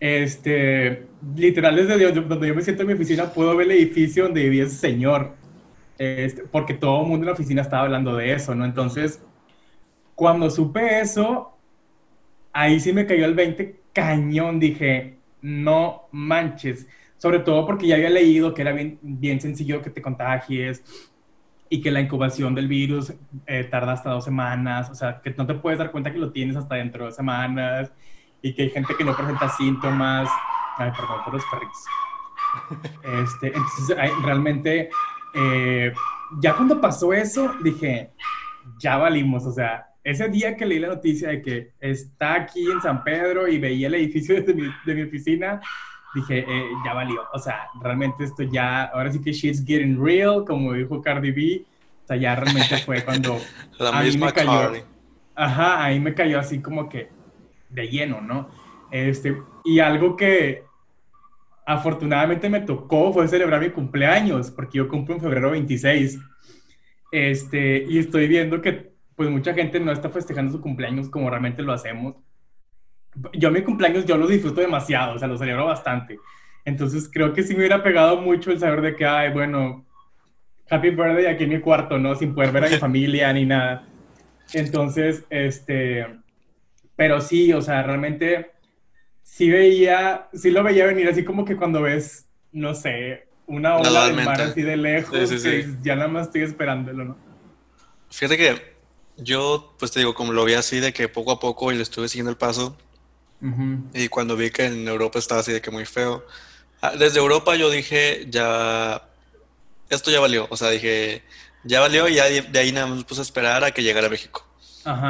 Este, 0.00 1.07
literal, 1.36 1.76
desde 1.76 2.12
donde 2.12 2.48
yo 2.48 2.54
me 2.54 2.62
siento 2.62 2.82
en 2.82 2.88
mi 2.88 2.94
oficina, 2.94 3.32
puedo 3.32 3.56
ver 3.56 3.66
el 3.66 3.78
edificio 3.78 4.24
donde 4.24 4.42
vivía 4.42 4.64
ese 4.64 4.76
señor. 4.76 5.34
Este, 5.98 6.44
porque 6.44 6.74
todo 6.74 7.02
el 7.02 7.08
mundo 7.08 7.24
en 7.24 7.26
la 7.26 7.32
oficina 7.32 7.62
estaba 7.62 7.82
hablando 7.82 8.16
de 8.16 8.32
eso, 8.32 8.54
¿no? 8.54 8.64
Entonces, 8.64 9.20
cuando 10.14 10.48
supe 10.50 11.00
eso, 11.00 11.56
ahí 12.52 12.78
sí 12.80 12.92
me 12.92 13.06
cayó 13.06 13.24
el 13.24 13.34
20 13.34 13.80
cañón. 13.92 14.60
Dije, 14.60 15.18
no 15.42 16.08
manches. 16.12 16.86
Sobre 17.16 17.40
todo 17.40 17.66
porque 17.66 17.86
ya 17.88 17.96
había 17.96 18.10
leído 18.10 18.54
que 18.54 18.62
era 18.62 18.72
bien, 18.72 18.98
bien 19.02 19.40
sencillo 19.40 19.82
que 19.82 19.90
te 19.90 20.00
contagies 20.00 20.84
y 21.68 21.80
que 21.80 21.90
la 21.90 22.00
incubación 22.00 22.54
del 22.54 22.68
virus 22.68 23.12
eh, 23.46 23.64
tarda 23.64 23.92
hasta 23.92 24.10
dos 24.10 24.24
semanas. 24.24 24.90
O 24.90 24.94
sea, 24.94 25.20
que 25.20 25.34
no 25.36 25.46
te 25.46 25.54
puedes 25.54 25.78
dar 25.78 25.90
cuenta 25.90 26.12
que 26.12 26.18
lo 26.18 26.30
tienes 26.30 26.56
hasta 26.56 26.76
dentro 26.76 27.04
de 27.04 27.06
dos 27.10 27.16
semanas 27.16 27.92
y 28.40 28.54
que 28.54 28.62
hay 28.62 28.70
gente 28.70 28.94
que 28.96 29.04
no 29.04 29.16
presenta 29.16 29.48
síntomas. 29.48 30.28
Ay, 30.78 30.90
perdón 30.92 31.24
por 31.24 31.34
los 31.34 31.44
perritos. 31.46 31.84
Este, 33.02 33.48
entonces, 33.48 33.96
realmente, 34.22 34.90
eh, 35.34 35.92
ya 36.40 36.54
cuando 36.54 36.80
pasó 36.80 37.12
eso, 37.12 37.54
dije, 37.62 38.12
ya 38.78 38.96
valimos. 38.96 39.44
O 39.44 39.52
sea, 39.52 39.86
ese 40.04 40.28
día 40.28 40.56
que 40.56 40.66
leí 40.66 40.78
la 40.78 40.88
noticia 40.88 41.28
de 41.28 41.42
que 41.42 41.72
está 41.80 42.34
aquí 42.34 42.70
en 42.70 42.80
San 42.80 43.04
Pedro 43.04 43.48
y 43.48 43.58
veía 43.58 43.88
el 43.88 43.94
edificio 43.94 44.42
de 44.42 44.54
mi, 44.54 44.62
de 44.84 44.94
mi 44.94 45.02
oficina, 45.02 45.60
dije, 46.14 46.44
eh, 46.48 46.68
ya 46.84 46.94
valió. 46.94 47.22
O 47.32 47.38
sea, 47.38 47.68
realmente 47.80 48.24
esto 48.24 48.42
ya, 48.44 48.84
ahora 48.84 49.12
sí 49.12 49.20
que 49.20 49.32
shit's 49.32 49.64
getting 49.64 50.02
real, 50.02 50.44
como 50.46 50.72
dijo 50.72 51.02
Cardi 51.02 51.30
B. 51.30 51.64
O 52.04 52.06
sea, 52.06 52.16
ya 52.16 52.34
realmente 52.36 52.78
fue 52.78 53.04
cuando 53.04 53.38
la 53.78 54.00
misma 54.02 54.26
me 54.26 54.32
cayó. 54.32 54.72
Ajá, 55.34 55.84
ahí 55.84 56.00
me 56.00 56.14
cayó 56.14 56.38
así 56.38 56.60
como 56.60 56.88
que, 56.88 57.10
de 57.68 57.88
lleno, 57.88 58.20
¿no? 58.20 58.48
Este, 58.90 59.36
y 59.64 59.80
algo 59.80 60.16
que 60.16 60.67
afortunadamente 61.68 62.48
me 62.48 62.62
tocó 62.62 63.12
fue 63.12 63.28
celebrar 63.28 63.60
mi 63.60 63.68
cumpleaños, 63.68 64.50
porque 64.50 64.78
yo 64.78 64.88
cumplo 64.88 65.14
en 65.14 65.20
febrero 65.20 65.50
26. 65.50 66.18
Este, 67.12 67.84
y 67.86 67.98
estoy 67.98 68.26
viendo 68.26 68.62
que 68.62 68.92
pues 69.14 69.28
mucha 69.28 69.52
gente 69.52 69.78
no 69.78 69.92
está 69.92 70.08
festejando 70.08 70.50
su 70.50 70.62
cumpleaños 70.62 71.10
como 71.10 71.28
realmente 71.28 71.62
lo 71.62 71.74
hacemos. 71.74 72.14
Yo 73.34 73.50
mi 73.50 73.60
cumpleaños 73.60 74.06
yo 74.06 74.16
lo 74.16 74.26
disfruto 74.26 74.62
demasiado, 74.62 75.16
o 75.16 75.18
sea, 75.18 75.28
lo 75.28 75.36
celebro 75.36 75.66
bastante. 75.66 76.18
Entonces 76.64 77.10
creo 77.12 77.34
que 77.34 77.42
sí 77.42 77.52
me 77.52 77.58
hubiera 77.58 77.82
pegado 77.82 78.18
mucho 78.18 78.50
el 78.50 78.58
saber 78.58 78.80
de 78.80 78.96
que, 78.96 79.04
ay, 79.04 79.30
bueno, 79.34 79.84
happy 80.70 80.88
birthday 80.88 81.26
aquí 81.26 81.44
en 81.44 81.50
mi 81.50 81.60
cuarto, 81.60 81.98
¿no? 81.98 82.14
Sin 82.14 82.34
poder 82.34 82.50
ver 82.50 82.64
a 82.64 82.68
mi 82.70 82.76
familia 82.78 83.30
ni 83.34 83.44
nada. 83.44 83.86
Entonces, 84.54 85.26
este, 85.28 86.06
pero 86.96 87.20
sí, 87.20 87.52
o 87.52 87.60
sea, 87.60 87.82
realmente 87.82 88.52
sí 89.30 89.50
veía, 89.50 90.28
sí 90.32 90.50
lo 90.50 90.62
veía 90.62 90.86
venir 90.86 91.08
así 91.08 91.24
como 91.24 91.44
que 91.44 91.56
cuando 91.56 91.82
ves, 91.82 92.26
no 92.50 92.74
sé, 92.74 93.28
una 93.46 93.76
ola 93.76 94.06
del 94.06 94.24
mar 94.24 94.40
así 94.40 94.62
de 94.62 94.76
lejos, 94.76 95.30
que 95.30 95.68
ya 95.82 95.94
nada 95.96 96.08
más 96.08 96.26
estoy 96.26 96.42
esperándolo, 96.42 97.04
¿no? 97.04 97.16
Fíjate 98.10 98.36
que 98.36 98.76
yo, 99.18 99.74
pues 99.78 99.92
te 99.92 100.00
digo, 100.00 100.14
como 100.14 100.32
lo 100.32 100.44
vi 100.44 100.54
así 100.54 100.80
de 100.80 100.92
que 100.92 101.08
poco 101.08 101.30
a 101.32 101.38
poco 101.38 101.70
y 101.70 101.76
le 101.76 101.82
estuve 101.82 102.08
siguiendo 102.08 102.30
el 102.30 102.36
paso, 102.36 102.76
y 103.94 104.08
cuando 104.08 104.36
vi 104.36 104.50
que 104.50 104.64
en 104.64 104.88
Europa 104.88 105.18
estaba 105.18 105.42
así 105.42 105.52
de 105.52 105.60
que 105.60 105.70
muy 105.70 105.84
feo, 105.84 106.26
ah, 106.80 106.96
desde 106.98 107.20
Europa 107.20 107.54
yo 107.54 107.70
dije, 107.70 108.26
ya, 108.28 109.08
esto 109.90 110.10
ya 110.10 110.20
valió, 110.20 110.48
o 110.50 110.56
sea, 110.56 110.70
dije, 110.70 111.22
ya 111.64 111.80
valió 111.80 112.08
y 112.08 112.14
ya 112.14 112.24
de 112.24 112.58
ahí 112.58 112.72
nada 112.72 112.86
más 112.86 113.04
puse 113.04 113.20
a 113.20 113.22
esperar 113.22 113.62
a 113.62 113.70
que 113.70 113.82
llegara 113.82 114.08
a 114.08 114.10
México. 114.10 114.44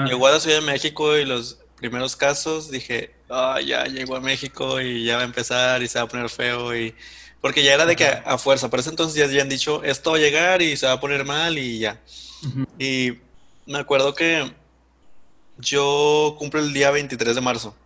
Llegó 0.06 0.26
a 0.26 0.32
la 0.32 0.40
Ciudad 0.40 0.58
de 0.58 0.66
México 0.66 1.16
y 1.16 1.24
los 1.24 1.60
primeros 1.76 2.16
casos 2.16 2.70
dije, 2.70 3.17
ah, 3.30 3.60
ya 3.64 3.84
llegó 3.84 4.16
a 4.16 4.20
México 4.20 4.80
y 4.80 5.04
ya 5.04 5.16
va 5.16 5.22
a 5.22 5.26
empezar 5.26 5.82
y 5.82 5.88
se 5.88 5.98
va 5.98 6.04
a 6.04 6.08
poner 6.08 6.28
feo 6.28 6.76
y... 6.76 6.94
Porque 7.40 7.62
ya 7.62 7.74
era 7.74 7.86
de 7.86 7.94
que 7.94 8.04
a, 8.04 8.36
fuerza, 8.36 8.68
por 8.68 8.80
eso 8.80 8.90
entonces 8.90 9.16
ya 9.16 9.24
habían 9.24 9.48
dicho, 9.48 9.84
esto 9.84 10.10
va 10.10 10.16
a 10.16 10.20
llegar 10.20 10.60
y 10.60 10.76
se 10.76 10.86
va 10.86 10.94
a 10.94 11.00
poner 11.00 11.24
mal 11.24 11.56
y 11.56 11.78
ya. 11.78 12.00
Y 12.80 13.12
me 13.64 13.78
acuerdo 13.78 14.12
que 14.12 14.52
yo 15.58 16.34
cumplo 16.36 16.58
el 16.58 16.72
día 16.72 16.90
23 16.90 17.36
de 17.36 17.40
marzo. 17.40 17.76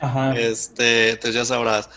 Ajá. 0.00 0.34
Este, 0.38 1.10
entonces 1.10 1.34
ya 1.34 1.44
sabrás. 1.44 1.90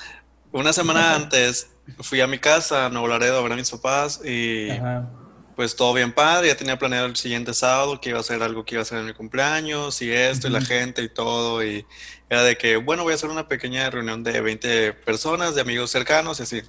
Una 0.52 0.74
semana 0.74 1.16
antes 1.16 1.70
fui 2.00 2.20
a 2.20 2.28
mi 2.28 2.40
casa, 2.40 2.88
a 2.88 2.90
Nuevo 2.90 3.08
Laredo, 3.08 3.40
a 3.40 3.42
ver 3.42 3.54
a 3.54 3.56
mis 3.56 3.72
papás 3.72 4.20
y 4.26 4.68
pues 5.56 5.76
todo 5.76 5.94
bien 5.94 6.14
padre, 6.14 6.48
ya 6.48 6.56
tenía 6.56 6.78
planeado 6.78 7.06
el 7.08 7.16
siguiente 7.16 7.54
sábado 7.54 8.00
que 8.00 8.10
iba 8.10 8.20
a 8.20 8.24
ser 8.24 8.42
algo 8.44 8.66
que 8.66 8.76
iba 8.76 8.82
a 8.82 8.86
ser 8.86 9.00
en 9.00 9.06
mi 9.06 9.14
cumpleaños 9.14 10.02
y 10.02 10.12
esto 10.12 10.48
y 10.48 10.52
la 10.52 10.62
gente 10.62 11.02
y 11.02 11.10
todo 11.10 11.64
y 11.64 11.86
era 12.30 12.44
de 12.44 12.58
que, 12.58 12.78
bueno, 12.78 13.04
voy 13.04 13.12
a 13.12 13.16
hacer 13.16 13.30
una 13.30 13.48
pequeña 13.48 13.90
reunión 13.90 14.24
de 14.24 14.40
20 14.40 14.94
personas, 14.94 15.54
de 15.54 15.62
amigos 15.62 15.92
cercanos 15.92 16.40
y 16.40 16.44
así. 16.44 16.62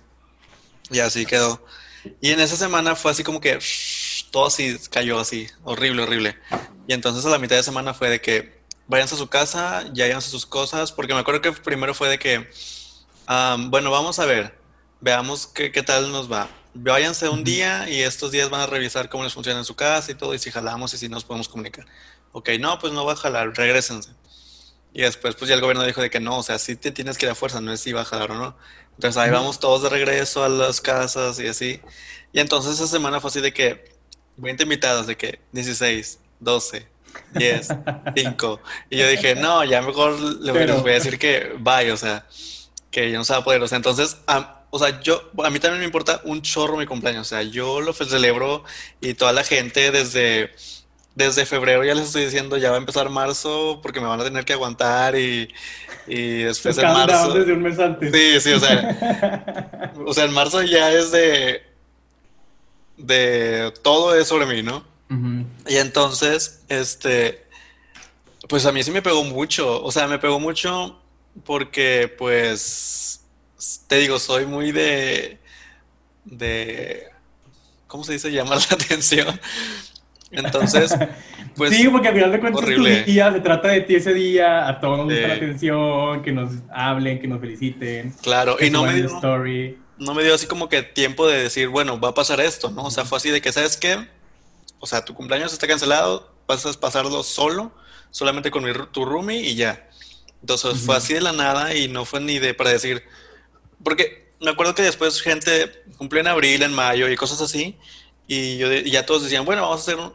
Y 0.91 0.99
así 0.99 1.25
quedó. 1.25 1.65
Y 2.21 2.31
en 2.33 2.41
esa 2.41 2.57
semana 2.57 2.97
fue 2.97 3.13
así 3.13 3.23
como 3.23 3.41
que 3.41 3.61
todo 4.33 4.47
así 4.47 4.77
cayó 4.91 5.21
así, 5.21 5.47
horrible, 5.63 6.03
horrible. 6.03 6.37
Y 6.89 6.95
entonces 6.95 7.25
a 7.25 7.31
la 7.31 7.39
mitad 7.39 7.55
de 7.55 7.63
semana 7.63 7.95
fue 7.95 8.11
de 8.11 8.21
que 8.21 8.61
váyanse 8.89 9.15
a 9.15 9.19
su 9.19 9.29
casa, 9.29 9.85
ya 9.93 10.07
llévense 10.07 10.31
sus 10.31 10.47
cosas, 10.47 10.91
porque 10.91 11.15
me 11.15 11.21
acuerdo 11.21 11.41
que 11.41 11.53
primero 11.53 11.95
fue 11.95 12.09
de 12.09 12.19
que, 12.19 12.51
bueno, 13.71 13.93
vamos 13.93 14.19
a 14.19 14.27
ver, 14.27 14.59
veamos 15.01 15.47
qué, 15.47 15.71
qué 15.71 15.85
tal 15.85 16.11
nos 16.11 16.31
va 16.31 16.49
váyanse 16.75 17.29
un 17.29 17.45
día 17.45 17.89
y 17.89 18.03
estos 18.03 18.31
días 18.31 18.51
van 18.51 18.63
a 18.63 18.67
revisar 18.67 19.09
cómo 19.09 19.25
les 19.25 19.33
funciona 19.33 19.59
en 19.59 19.65
su 19.65 19.77
casa 19.77 20.11
y 20.11 20.15
todo, 20.15 20.35
y 20.35 20.39
si 20.39 20.51
jalamos 20.51 20.95
y 20.95 20.99
si 20.99 21.09
nos 21.09 21.25
podemos 21.25 21.49
comunicar. 21.49 21.87
Ok, 22.33 22.51
no, 22.61 22.79
pues 22.79 22.93
no 22.93 23.05
va 23.05 23.13
a 23.13 23.17
jalar, 23.17 23.53
regresense. 23.55 24.11
Y 24.95 25.03
después, 25.03 25.35
pues 25.35 25.49
ya 25.49 25.55
el 25.55 25.61
gobierno 25.61 25.85
dijo 25.85 26.03
de 26.03 26.11
que 26.11 26.21
no, 26.21 26.39
o 26.39 26.43
sea, 26.43 26.59
sí 26.59 26.77
te 26.77 26.91
tienes 26.91 27.17
que 27.17 27.27
ir 27.27 27.33
a 27.33 27.35
fuerza, 27.35 27.61
no 27.61 27.73
es 27.73 27.81
si 27.81 27.93
va 27.93 28.03
a 28.03 28.05
jalar 28.05 28.31
o 28.33 28.35
no. 28.35 28.57
Entonces 28.95 29.17
ahí 29.17 29.31
vamos 29.31 29.59
todos 29.59 29.83
de 29.83 29.89
regreso 29.89 30.45
a 30.45 30.49
las 30.49 30.81
casas 30.81 31.39
y 31.41 31.47
así. 31.47 31.81
Y 32.33 32.41
entonces 32.41 32.75
esa 32.75 32.87
semana 32.87 33.21
fue 33.21 33.29
así 33.29 33.41
de 33.41 33.53
que 33.53 33.97
20 34.37 34.63
invitados, 34.65 35.07
de 35.07 35.17
que 35.17 35.41
16, 35.53 36.19
12, 36.41 36.89
10, 37.35 37.69
5. 38.17 38.61
Y 38.91 38.99
yo 38.99 39.09
dije, 39.09 39.35
no, 39.35 39.65
ya 39.65 39.81
mejor 39.83 40.19
le 40.19 40.53
voy, 40.53 40.67
les 40.67 40.83
voy 40.83 40.91
a 40.91 40.95
decir 40.95 41.19
que 41.19 41.55
vaya, 41.59 41.95
o 41.95 41.97
sea, 41.97 42.27
que 42.91 43.11
ya 43.11 43.17
no 43.17 43.25
se 43.25 43.33
va 43.33 43.41
a 43.41 43.45
poder. 43.45 43.63
O 43.63 43.69
sea, 43.69 43.77
entonces, 43.77 44.19
o 44.75 44.79
sea, 44.79 45.03
yo, 45.03 45.31
a 45.45 45.51
mí 45.51 45.61
también 45.61 45.81
me 45.81 45.85
importa 45.85 46.23
un 46.25 46.41
chorro 46.41 46.79
mi 46.79 46.87
cumpleaños. 46.87 47.27
O 47.27 47.29
sea, 47.29 47.43
yo 47.43 47.83
lo 47.83 47.93
celebro 47.93 48.65
y 49.03 49.13
toda 49.13 49.35
la 49.35 49.45
gente 49.45 49.91
desde, 49.91 50.51
desde 51.15 51.45
febrero 51.45 51.85
ya 51.85 51.95
les 51.95 52.07
estoy 52.07 52.25
diciendo, 52.25 52.57
ya 52.57 52.71
va 52.71 52.77
a 52.77 52.79
empezar 52.79 53.11
marzo 53.11 53.81
porque 53.83 54.01
me 54.01 54.07
van 54.07 54.19
a 54.23 54.25
tener 54.25 54.47
que 54.47 54.55
aguantar 54.55 55.15
y, 55.15 55.53
y 56.07 56.39
después 56.39 56.79
en 56.79 56.85
marzo. 56.85 57.35
desde 57.35 57.53
un 57.53 57.61
mes 57.61 57.79
antes. 57.79 58.11
Sí, 58.15 58.41
sí, 58.41 58.53
o 58.53 58.61
sea, 58.61 59.93
o 60.07 60.15
sea, 60.15 60.25
en 60.25 60.33
marzo 60.33 60.63
ya 60.63 60.91
es 60.91 61.13
de, 61.13 61.63
de 62.97 63.75
todo 63.83 64.19
es 64.19 64.27
sobre 64.27 64.47
mí, 64.47 64.63
¿no? 64.63 64.91
Y 65.69 65.77
entonces, 65.77 66.65
este, 66.71 67.45
pues 68.49 68.65
a 68.65 68.73
mí 68.73 68.83
sí 68.83 68.91
me 68.91 69.03
pegó 69.03 69.23
mucho, 69.23 69.85
o 69.85 69.93
sea, 69.93 70.09
me 70.09 70.19
pegó 70.19 70.41
mucho 70.41 70.99
porque 71.45 72.11
pues 72.17 73.12
te 73.87 73.97
digo, 73.97 74.19
soy 74.19 74.47
muy 74.47 74.73
de, 74.73 75.39
de, 76.25 77.09
¿cómo 77.87 78.05
se 78.05 78.15
dice? 78.15 78.31
Llamar 78.31 78.59
la 78.59 78.77
atención. 78.85 79.41
Entonces, 80.31 80.95
pues. 81.57 81.77
Sí, 81.77 81.89
porque 81.89 82.09
al 82.09 82.15
final 82.15 82.33
de 82.33 82.41
cuentas 82.41 82.65
tu 82.65 82.85
día, 82.85 83.33
se 83.33 83.41
trata 83.41 83.69
de 83.69 83.83
ti 83.83 83.97
ese 83.97 84.15
día, 84.15 84.69
a 84.69 84.81
todos 84.81 84.99
nos 84.99 85.07
gusta 85.07 85.29
la 85.29 85.35
atención, 85.35 86.23
que 86.23 86.33
nos 86.33 86.53
hablen, 86.73 87.21
que 87.21 87.29
nos 87.29 87.41
feliciten. 87.41 88.15
Claro, 88.23 88.57
y 88.61 88.71
no 88.71 88.85
me 88.85 88.95
dio. 88.95 89.21
No 89.99 90.15
me 90.15 90.25
dio 90.25 90.35
así 90.35 90.47
como 90.47 90.69
que 90.69 90.83
tiempo 90.83 91.29
de 91.29 91.45
decir, 91.45 91.69
bueno, 91.69 92.01
va 92.01 92.09
a 92.09 92.15
pasar 92.15 92.41
esto, 92.41 92.71
¿no? 92.71 92.85
O 92.85 92.91
sea, 92.91 93.05
fue 93.05 93.19
así 93.19 93.31
de 93.31 93.41
que, 93.41 93.53
¿sabes 93.53 93.77
qué? 93.77 94.09
O 94.81 94.87
sea, 94.87 95.05
tu 95.05 95.15
cumpleaños 95.15 95.53
está 95.53 95.69
cancelado, 95.69 96.35
vas 96.49 96.67
a 96.67 96.73
pasarlo 96.73 97.23
solo, 97.23 97.73
solamente 98.11 98.51
con 98.51 98.65
mi, 98.65 98.73
tu 98.91 99.05
roomie 99.05 99.41
y 99.41 99.55
ya. 99.55 99.89
Entonces 100.41 100.81
fue 100.81 100.97
así 100.97 101.15
de 101.15 101.21
la 101.21 101.33
nada 101.33 101.77
y 101.77 101.87
no 101.87 102.05
fue 102.05 102.21
ni 102.21 102.41
de 102.41 102.53
para 102.53 102.71
decir. 102.71 103.05
Porque 103.83 104.33
me 104.41 104.51
acuerdo 104.51 104.75
que 104.75 104.83
después 104.83 105.21
gente 105.21 105.85
cumplió 105.97 106.21
en 106.21 106.29
abril, 106.29 106.63
en 106.63 106.75
mayo 106.75 107.09
y 107.09 107.17
cosas 107.17 107.41
así. 107.41 107.77
Y 108.27 108.59
yo 108.59 108.71
ya 108.73 109.07
todos 109.07 109.23
decían, 109.23 109.45
bueno, 109.45 109.63
vamos 109.63 109.81
a 109.81 109.83
hacer 109.83 109.97
un, 109.97 110.13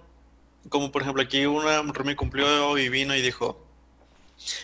como 0.70 0.92
por 0.92 1.02
ejemplo 1.02 1.22
aquí 1.24 1.46
una 1.46 1.82
roomie 1.82 2.16
cumplió 2.16 2.78
y 2.78 2.90
vino 2.90 3.16
y 3.16 3.22
dijo, 3.22 3.64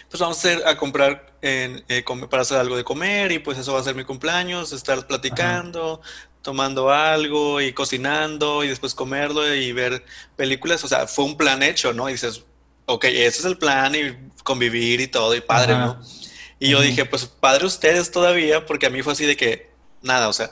pues 0.10 0.19
vamos 0.19 0.38
a, 0.38 0.39
hacer, 0.39 0.67
a 0.67 0.77
comprar 0.77 1.33
en, 1.41 1.83
eh, 1.89 2.03
para 2.29 2.43
hacer 2.43 2.57
algo 2.57 2.77
de 2.77 2.83
comer 2.83 3.31
y 3.31 3.39
pues 3.39 3.57
eso 3.57 3.74
va 3.74 3.79
a 3.79 3.83
ser 3.83 3.95
mi 3.95 4.03
cumpleaños, 4.03 4.72
estar 4.72 5.05
platicando, 5.07 6.01
tomando 6.41 6.91
algo 6.91 7.62
y 7.62 7.74
cocinando 7.74 8.63
y 8.63 8.67
después 8.67 8.93
comerlo 8.93 9.53
y 9.53 9.72
ver 9.72 10.05
películas. 10.36 10.83
O 10.83 10.88
sea, 10.88 11.07
fue 11.07 11.25
un 11.25 11.38
plan 11.38 11.63
hecho, 11.63 11.93
¿no? 11.93 12.10
Y 12.10 12.13
dices, 12.13 12.43
ok, 12.86 13.05
ese 13.05 13.39
es 13.39 13.45
el 13.45 13.57
plan 13.57 13.95
y 13.95 14.31
convivir 14.43 15.01
y 15.01 15.07
todo 15.07 15.36
y 15.36 15.41
padre, 15.41 15.74
¿no? 15.74 16.00
Y 16.63 16.70
yo 16.70 16.79
dije, 16.79 17.03
pues 17.03 17.25
padre 17.25 17.65
ustedes 17.65 18.10
todavía, 18.10 18.65
porque 18.65 18.86
a 18.86 18.89
mí 18.89 19.01
fue 19.01 19.12
así 19.12 19.25
de 19.25 19.36
que, 19.36 19.70
nada, 20.01 20.29
o 20.29 20.34
sea, 20.34 20.50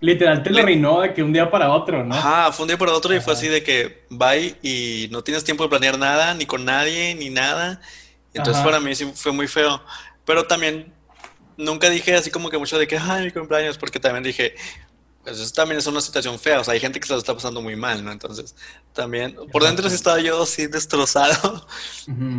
Literal 0.00 0.42
te 0.42 0.50
lo 0.50 0.62
reinó 0.62 1.00
de 1.00 1.14
que 1.14 1.22
un 1.22 1.32
día 1.32 1.48
para 1.48 1.70
otro, 1.70 2.04
¿no? 2.04 2.12
Ajá, 2.12 2.50
fue 2.50 2.64
un 2.64 2.68
día 2.68 2.76
para 2.76 2.92
otro 2.92 3.14
y 3.14 3.20
fue 3.20 3.34
así 3.34 3.46
de 3.46 3.62
que 3.62 4.04
bye 4.10 4.56
y 4.60 5.06
no 5.12 5.22
tienes 5.22 5.44
tiempo 5.44 5.62
de 5.62 5.68
planear 5.68 5.96
nada, 5.96 6.34
ni 6.34 6.44
con 6.44 6.64
nadie, 6.64 7.14
ni 7.14 7.30
nada. 7.30 7.80
Entonces 8.34 8.64
para 8.64 8.80
mí 8.80 8.96
sí 8.96 9.12
fue 9.14 9.30
muy 9.30 9.46
feo. 9.46 9.80
Pero 10.24 10.44
también 10.44 10.92
nunca 11.56 11.88
dije 11.88 12.16
así 12.16 12.32
como 12.32 12.50
que 12.50 12.58
mucho 12.58 12.80
de 12.80 12.88
que, 12.88 12.98
ay, 12.98 13.26
mi 13.26 13.30
cumpleaños, 13.30 13.78
porque 13.78 14.00
también 14.00 14.24
dije, 14.24 14.56
pues 15.22 15.38
eso 15.38 15.52
también 15.52 15.78
es 15.78 15.86
una 15.86 16.00
situación 16.00 16.36
fea, 16.40 16.58
o 16.58 16.64
sea, 16.64 16.74
hay 16.74 16.80
gente 16.80 16.98
que 16.98 17.06
se 17.06 17.12
lo 17.12 17.20
está 17.20 17.32
pasando 17.32 17.62
muy 17.62 17.76
mal, 17.76 18.04
¿no? 18.04 18.10
Entonces, 18.10 18.56
también, 18.92 19.36
por 19.52 19.62
dentro 19.62 19.88
sí 19.88 19.94
estaba 19.94 20.18
yo 20.18 20.42
así 20.42 20.66
destrozado, 20.66 21.64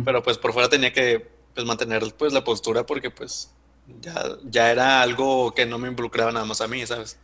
pero 0.04 0.22
pues 0.22 0.36
por 0.36 0.52
fuera 0.52 0.68
tenía 0.68 0.92
que 0.92 1.33
pues, 1.54 1.66
mantener 1.66 2.02
pues 2.18 2.32
la 2.32 2.44
postura 2.44 2.84
porque 2.84 3.10
pues 3.10 3.54
ya, 4.00 4.14
ya 4.44 4.70
era 4.70 5.02
algo 5.02 5.52
que 5.54 5.66
no 5.66 5.78
me 5.78 5.88
involucraba 5.88 6.32
nada 6.32 6.44
más 6.44 6.60
a 6.60 6.68
mí, 6.68 6.84
¿sabes? 6.86 7.18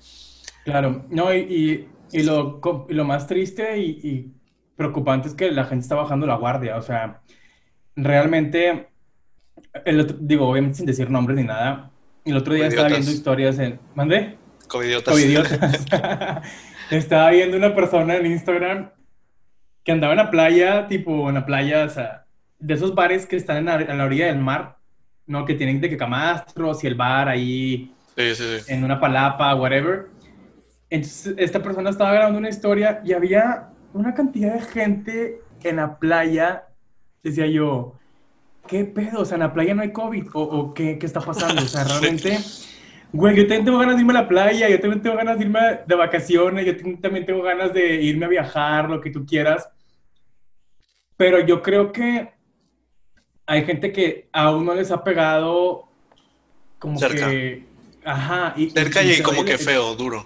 Claro, 0.65 1.05
no, 1.09 1.35
y, 1.35 1.89
y, 2.13 2.23
lo, 2.23 2.61
lo, 2.89 3.05
más 3.05 3.27
triste 3.27 3.79
y, 3.79 4.33
preocupante 4.77 5.29
es 5.29 5.35
que 5.35 5.51
la 5.51 5.65
gente 5.65 5.83
está 5.83 5.95
bajando 5.95 6.27
la 6.27 6.37
guardia, 6.37 6.77
o 6.77 6.83
sea, 6.83 7.21
realmente, 7.97 8.89
el 9.85 10.17
digo, 10.21 10.49
obviamente 10.49 10.79
sin 10.79 10.87
decir 10.87 11.11
nombres 11.11 11.37
ni 11.37 11.45
nada, 11.45 11.91
el 12.25 12.37
otro 12.37 12.55
día 12.55 12.67
estaba 12.67 12.89
viendo 12.89 13.11
historias 13.11 13.59
en... 13.59 13.79
¿Mandé? 13.95 14.37
Covidiotas. 14.69 15.13
Covidiotas. 15.13 15.87
estaba 16.91 17.31
viendo 17.31 17.57
una 17.57 17.75
persona 17.75 18.17
en 18.17 18.27
Instagram 18.27 18.91
que 19.85 19.93
andaba 19.93 20.13
en 20.13 20.19
la 20.19 20.31
playa, 20.31 20.87
tipo 20.87 21.29
en 21.29 21.35
la 21.35 21.47
playa, 21.47 21.85
o 21.85 21.91
sea, 21.91 22.27
de 22.61 22.75
esos 22.75 22.95
bares 22.95 23.27
que 23.27 23.37
están 23.37 23.69
en 23.69 23.99
la, 23.99 24.05
orilla 24.05 24.27
del 24.27 24.39
mar, 24.39 24.77
¿no? 25.27 25.45
Que 25.45 25.55
tienen 25.55 25.81
de 25.81 25.89
que 25.89 25.97
camastros 25.97 26.85
y 26.85 26.87
el 26.87 26.95
bar 26.95 27.29
ahí 27.29 27.95
sí, 28.17 28.35
sí, 28.35 28.45
sí. 28.61 28.73
en 28.73 28.85
una 28.85 29.01
palapa, 29.01 29.55
whatever. 29.55 30.09
Entonces, 30.91 31.35
esta 31.39 31.63
persona 31.63 31.91
estaba 31.91 32.13
grabando 32.13 32.39
una 32.39 32.49
historia 32.49 33.01
y 33.05 33.13
había 33.13 33.71
una 33.93 34.15
cantidad 34.15 34.55
de 34.55 34.61
gente 34.61 35.41
en 35.63 35.77
la 35.77 35.99
playa. 35.99 36.65
Decía 37.23 37.47
yo, 37.47 37.95
¿qué 38.67 38.85
pedo? 38.85 39.21
O 39.21 39.25
sea, 39.25 39.37
en 39.37 39.41
la 39.41 39.53
playa 39.53 39.75
no 39.75 39.83
hay 39.83 39.93
COVID. 39.93 40.27
¿O, 40.35 40.75
qué, 40.75 40.99
qué, 40.99 41.07
está 41.07 41.21
pasando? 41.21 41.63
O 41.63 41.67
sea, 41.67 41.85
realmente, 41.89 42.39
güey, 43.13 43.37
yo 43.37 43.43
también 43.43 43.65
tengo 43.65 43.79
ganas 43.79 43.97
de 43.97 44.01
irme 44.01 44.13
a 44.13 44.23
la 44.23 44.29
playa, 44.29 44.69
yo 44.69 44.81
también 44.81 45.03
tengo 45.03 45.17
ganas 45.17 45.39
de 45.39 45.45
irme 45.45 45.61
de 45.87 45.95
vacaciones, 45.95 46.67
yo 46.67 47.01
también 47.01 47.25
tengo 47.25 47.43
ganas 47.43 47.73
de 47.73 48.03
irme 48.03 48.27
a 48.27 48.29
viajar, 48.29 48.91
lo 48.91 49.01
que 49.01 49.11
tú 49.11 49.25
quieras. 49.25 49.69
Pero 51.17 51.41
yo 51.41 51.63
creo 51.63 51.93
que 51.93 52.40
hay 53.51 53.65
gente 53.65 53.91
que 53.93 54.29
aún 54.33 54.65
no 54.65 54.77
les 54.77 54.93
ha 54.93 55.03
pegado 55.03 55.89
como 56.79 57.01
que... 57.01 57.65
Ajá. 58.05 58.55
Y, 58.57 58.71
Cerca 58.71 59.03
y 59.03 59.21
como 59.23 59.45
que 59.45 59.59
feo, 59.59 59.97
duro. 59.97 60.25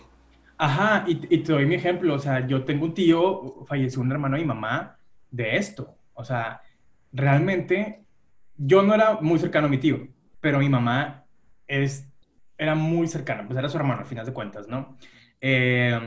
Ajá, 0.58 1.04
y, 1.06 1.14
te 1.16 1.52
doy 1.52 1.64
mi 1.64 1.74
ejemplo, 1.74 2.14
o 2.14 2.18
sea, 2.18 2.46
yo 2.46 2.64
tengo 2.64 2.84
un 2.84 2.92
tío, 2.92 3.64
falleció 3.66 4.02
un 4.02 4.12
hermano 4.12 4.36
de 4.36 4.42
mi 4.42 4.46
mamá 4.46 4.98
de 5.30 5.56
esto, 5.56 5.96
o 6.12 6.22
sea, 6.22 6.60
realmente 7.12 8.04
yo 8.58 8.82
no 8.82 8.94
era 8.94 9.18
muy 9.22 9.38
cercano 9.38 9.68
a 9.68 9.70
mi 9.70 9.78
tío, 9.78 10.06
pero 10.38 10.58
mi 10.58 10.68
mamá 10.68 11.24
es, 11.66 12.06
era 12.58 12.74
muy 12.74 13.08
cercana, 13.08 13.46
pues 13.46 13.58
era 13.58 13.70
su 13.70 13.78
hermano 13.78 14.00
al 14.00 14.06
final 14.06 14.26
de 14.26 14.34
cuentas, 14.34 14.68
¿no? 14.68 14.98
Eh, 15.40 15.98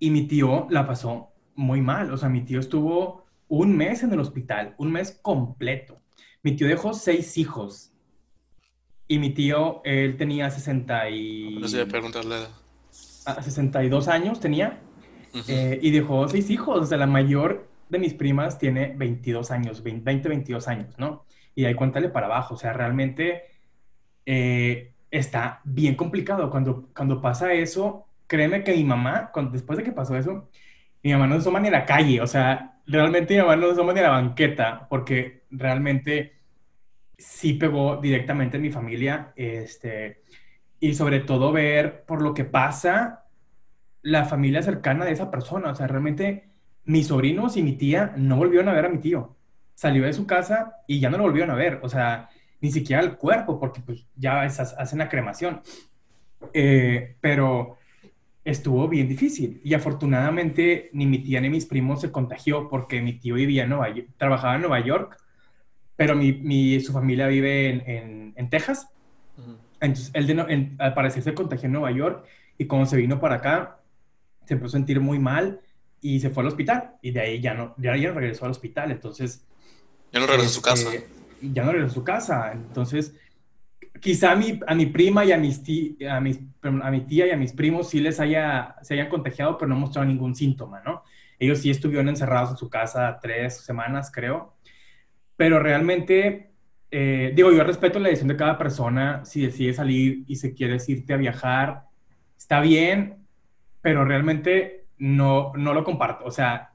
y 0.00 0.10
mi 0.10 0.26
tío 0.26 0.66
la 0.70 0.88
pasó 0.88 1.32
muy 1.54 1.80
mal, 1.80 2.12
o 2.12 2.16
sea, 2.16 2.28
mi 2.28 2.40
tío 2.40 2.58
estuvo 2.58 3.26
un 3.46 3.76
mes 3.76 4.02
en 4.02 4.12
el 4.12 4.18
hospital, 4.18 4.74
un 4.76 4.90
mes 4.90 5.20
completo. 5.22 6.02
Mi 6.46 6.54
tío 6.54 6.68
dejó 6.68 6.94
seis 6.94 7.38
hijos 7.38 7.90
y 9.08 9.18
mi 9.18 9.30
tío, 9.30 9.82
él 9.82 10.16
tenía 10.16 10.48
60 10.48 11.10
y... 11.10 11.58
No 11.58 11.66
sé, 11.66 11.84
preguntarle 11.86 12.36
a 13.24 13.42
62 13.42 14.06
años 14.06 14.38
tenía 14.38 14.78
eh, 15.48 15.80
y 15.82 15.90
dejó 15.90 16.28
seis 16.28 16.48
hijos. 16.50 16.82
O 16.82 16.86
sea, 16.86 16.98
la 16.98 17.08
mayor 17.08 17.68
de 17.88 17.98
mis 17.98 18.14
primas 18.14 18.60
tiene 18.60 18.94
22 18.96 19.50
años, 19.50 19.82
20, 19.82 20.28
22 20.28 20.68
años, 20.68 20.96
¿no? 20.98 21.24
Y 21.56 21.64
ahí 21.64 21.74
cuéntale 21.74 22.10
para 22.10 22.26
abajo. 22.26 22.54
O 22.54 22.56
sea, 22.56 22.72
realmente 22.72 23.42
eh, 24.24 24.92
está 25.10 25.62
bien 25.64 25.96
complicado. 25.96 26.48
Cuando, 26.48 26.90
cuando 26.94 27.20
pasa 27.20 27.54
eso, 27.54 28.06
créeme 28.28 28.62
que 28.62 28.72
mi 28.76 28.84
mamá, 28.84 29.32
cuando, 29.32 29.50
después 29.50 29.78
de 29.78 29.82
que 29.82 29.90
pasó 29.90 30.16
eso, 30.16 30.48
mi 31.02 31.10
mamá 31.10 31.26
no 31.26 31.34
se 31.34 31.40
asoma 31.40 31.58
ni 31.58 31.66
a 31.66 31.72
la 31.72 31.84
calle. 31.84 32.20
O 32.20 32.26
sea, 32.28 32.78
realmente 32.86 33.34
mi 33.34 33.40
mamá 33.40 33.56
no 33.56 33.66
se 33.66 33.72
asoma 33.72 33.92
ni 33.92 33.98
a 33.98 34.04
la 34.04 34.10
banqueta 34.10 34.86
porque 34.88 35.42
realmente 35.50 36.35
sí 37.18 37.54
pegó 37.54 37.96
directamente 37.96 38.56
en 38.56 38.62
mi 38.62 38.70
familia. 38.70 39.32
Este, 39.36 40.22
y 40.80 40.94
sobre 40.94 41.20
todo 41.20 41.52
ver 41.52 42.04
por 42.04 42.22
lo 42.22 42.34
que 42.34 42.44
pasa 42.44 43.24
la 44.02 44.24
familia 44.24 44.62
cercana 44.62 45.04
de 45.04 45.12
esa 45.12 45.30
persona. 45.30 45.70
O 45.70 45.74
sea, 45.74 45.86
realmente 45.86 46.48
mis 46.84 47.08
sobrinos 47.08 47.56
y 47.56 47.62
mi 47.62 47.72
tía 47.72 48.14
no 48.16 48.36
volvieron 48.36 48.68
a 48.68 48.72
ver 48.72 48.86
a 48.86 48.88
mi 48.88 48.98
tío. 48.98 49.36
Salió 49.74 50.04
de 50.04 50.12
su 50.12 50.26
casa 50.26 50.76
y 50.86 51.00
ya 51.00 51.10
no 51.10 51.18
lo 51.18 51.24
volvieron 51.24 51.50
a 51.50 51.56
ver. 51.56 51.80
O 51.82 51.88
sea, 51.88 52.30
ni 52.60 52.70
siquiera 52.70 53.02
el 53.02 53.16
cuerpo, 53.16 53.58
porque 53.58 53.80
pues 53.80 54.06
ya 54.14 54.42
hacen 54.42 54.98
la 54.98 55.08
cremación. 55.08 55.60
Eh, 56.52 57.16
pero 57.20 57.78
estuvo 58.44 58.88
bien 58.88 59.08
difícil. 59.08 59.60
Y 59.64 59.74
afortunadamente 59.74 60.90
ni 60.92 61.06
mi 61.06 61.18
tía 61.18 61.40
ni 61.40 61.50
mis 61.50 61.66
primos 61.66 62.00
se 62.00 62.12
contagió 62.12 62.68
porque 62.68 63.02
mi 63.02 63.14
tío 63.14 63.34
vivía 63.34 63.64
en 63.64 63.70
Nueva 63.70 63.90
York, 63.90 64.08
trabajaba 64.16 64.54
en 64.54 64.60
Nueva 64.62 64.80
York, 64.80 65.16
pero 65.96 66.14
mi, 66.14 66.78
su 66.80 66.92
familia 66.92 67.26
vive 67.26 67.70
en, 67.70 68.32
en, 68.36 68.50
Texas. 68.50 68.88
Entonces, 69.80 70.10
él 70.14 70.26
de, 70.26 70.72
al 70.78 70.94
parecer 70.94 71.22
se 71.22 71.34
contagió 71.34 71.66
en 71.66 71.72
Nueva 71.72 71.90
York 71.90 72.24
y 72.58 72.66
cuando 72.66 72.86
se 72.86 72.96
vino 72.96 73.18
para 73.18 73.36
acá, 73.36 73.80
se 74.44 74.54
empezó 74.54 74.76
a 74.76 74.78
sentir 74.78 75.00
muy 75.00 75.18
mal 75.18 75.60
y 76.00 76.20
se 76.20 76.30
fue 76.30 76.42
al 76.42 76.48
hospital. 76.48 76.92
Y 77.02 77.10
de 77.10 77.20
ahí 77.20 77.40
ya 77.40 77.54
no, 77.54 77.74
ya, 77.78 77.96
ya 77.96 78.10
no 78.10 78.20
regresó 78.20 78.44
al 78.44 78.50
hospital. 78.52 78.90
Entonces... 78.90 79.44
Ya 80.12 80.20
no 80.20 80.26
regresó 80.26 80.48
a 80.48 80.52
su 80.52 80.62
casa. 80.62 80.94
Este, 80.94 81.08
ya 81.40 81.64
no 81.64 81.72
regresó 81.72 81.92
a 81.92 81.94
su 81.94 82.04
casa. 82.04 82.52
Entonces, 82.52 83.14
quizá 84.00 84.32
a 84.32 84.36
mi, 84.36 84.60
a 84.66 84.74
mi 84.74 84.86
prima 84.86 85.24
y 85.24 85.32
a, 85.32 85.38
mis 85.38 85.62
a, 86.08 86.20
mis, 86.20 86.40
a 86.62 86.90
mi 86.90 87.00
tía 87.02 87.26
y 87.26 87.30
a 87.30 87.36
mis 87.36 87.52
primos 87.52 87.88
sí 87.88 88.00
les 88.00 88.20
haya, 88.20 88.76
se 88.82 88.94
hayan 88.94 89.08
contagiado, 89.08 89.56
pero 89.56 89.68
no 89.68 89.76
mostraron 89.76 90.08
ningún 90.08 90.34
síntoma, 90.34 90.82
¿no? 90.84 91.02
Ellos 91.38 91.58
sí 91.58 91.70
estuvieron 91.70 92.08
encerrados 92.08 92.50
en 92.50 92.56
su 92.56 92.70
casa 92.70 93.18
tres 93.20 93.58
semanas, 93.58 94.10
creo. 94.10 94.55
Pero 95.36 95.60
realmente 95.60 96.46
eh, 96.90 97.32
digo, 97.34 97.52
yo 97.52 97.64
respeto 97.64 97.98
la 97.98 98.08
decisión 98.08 98.28
de 98.28 98.36
cada 98.36 98.58
persona, 98.58 99.24
si 99.24 99.42
decide 99.42 99.72
salir 99.72 100.24
y 100.26 100.36
se 100.36 100.54
quiere 100.54 100.78
irte 100.86 101.12
a 101.12 101.16
viajar, 101.16 101.82
está 102.38 102.60
bien, 102.60 103.26
pero 103.82 104.04
realmente 104.04 104.84
no, 104.98 105.52
no 105.56 105.74
lo 105.74 105.84
comparto. 105.84 106.24
O 106.24 106.30
sea, 106.30 106.72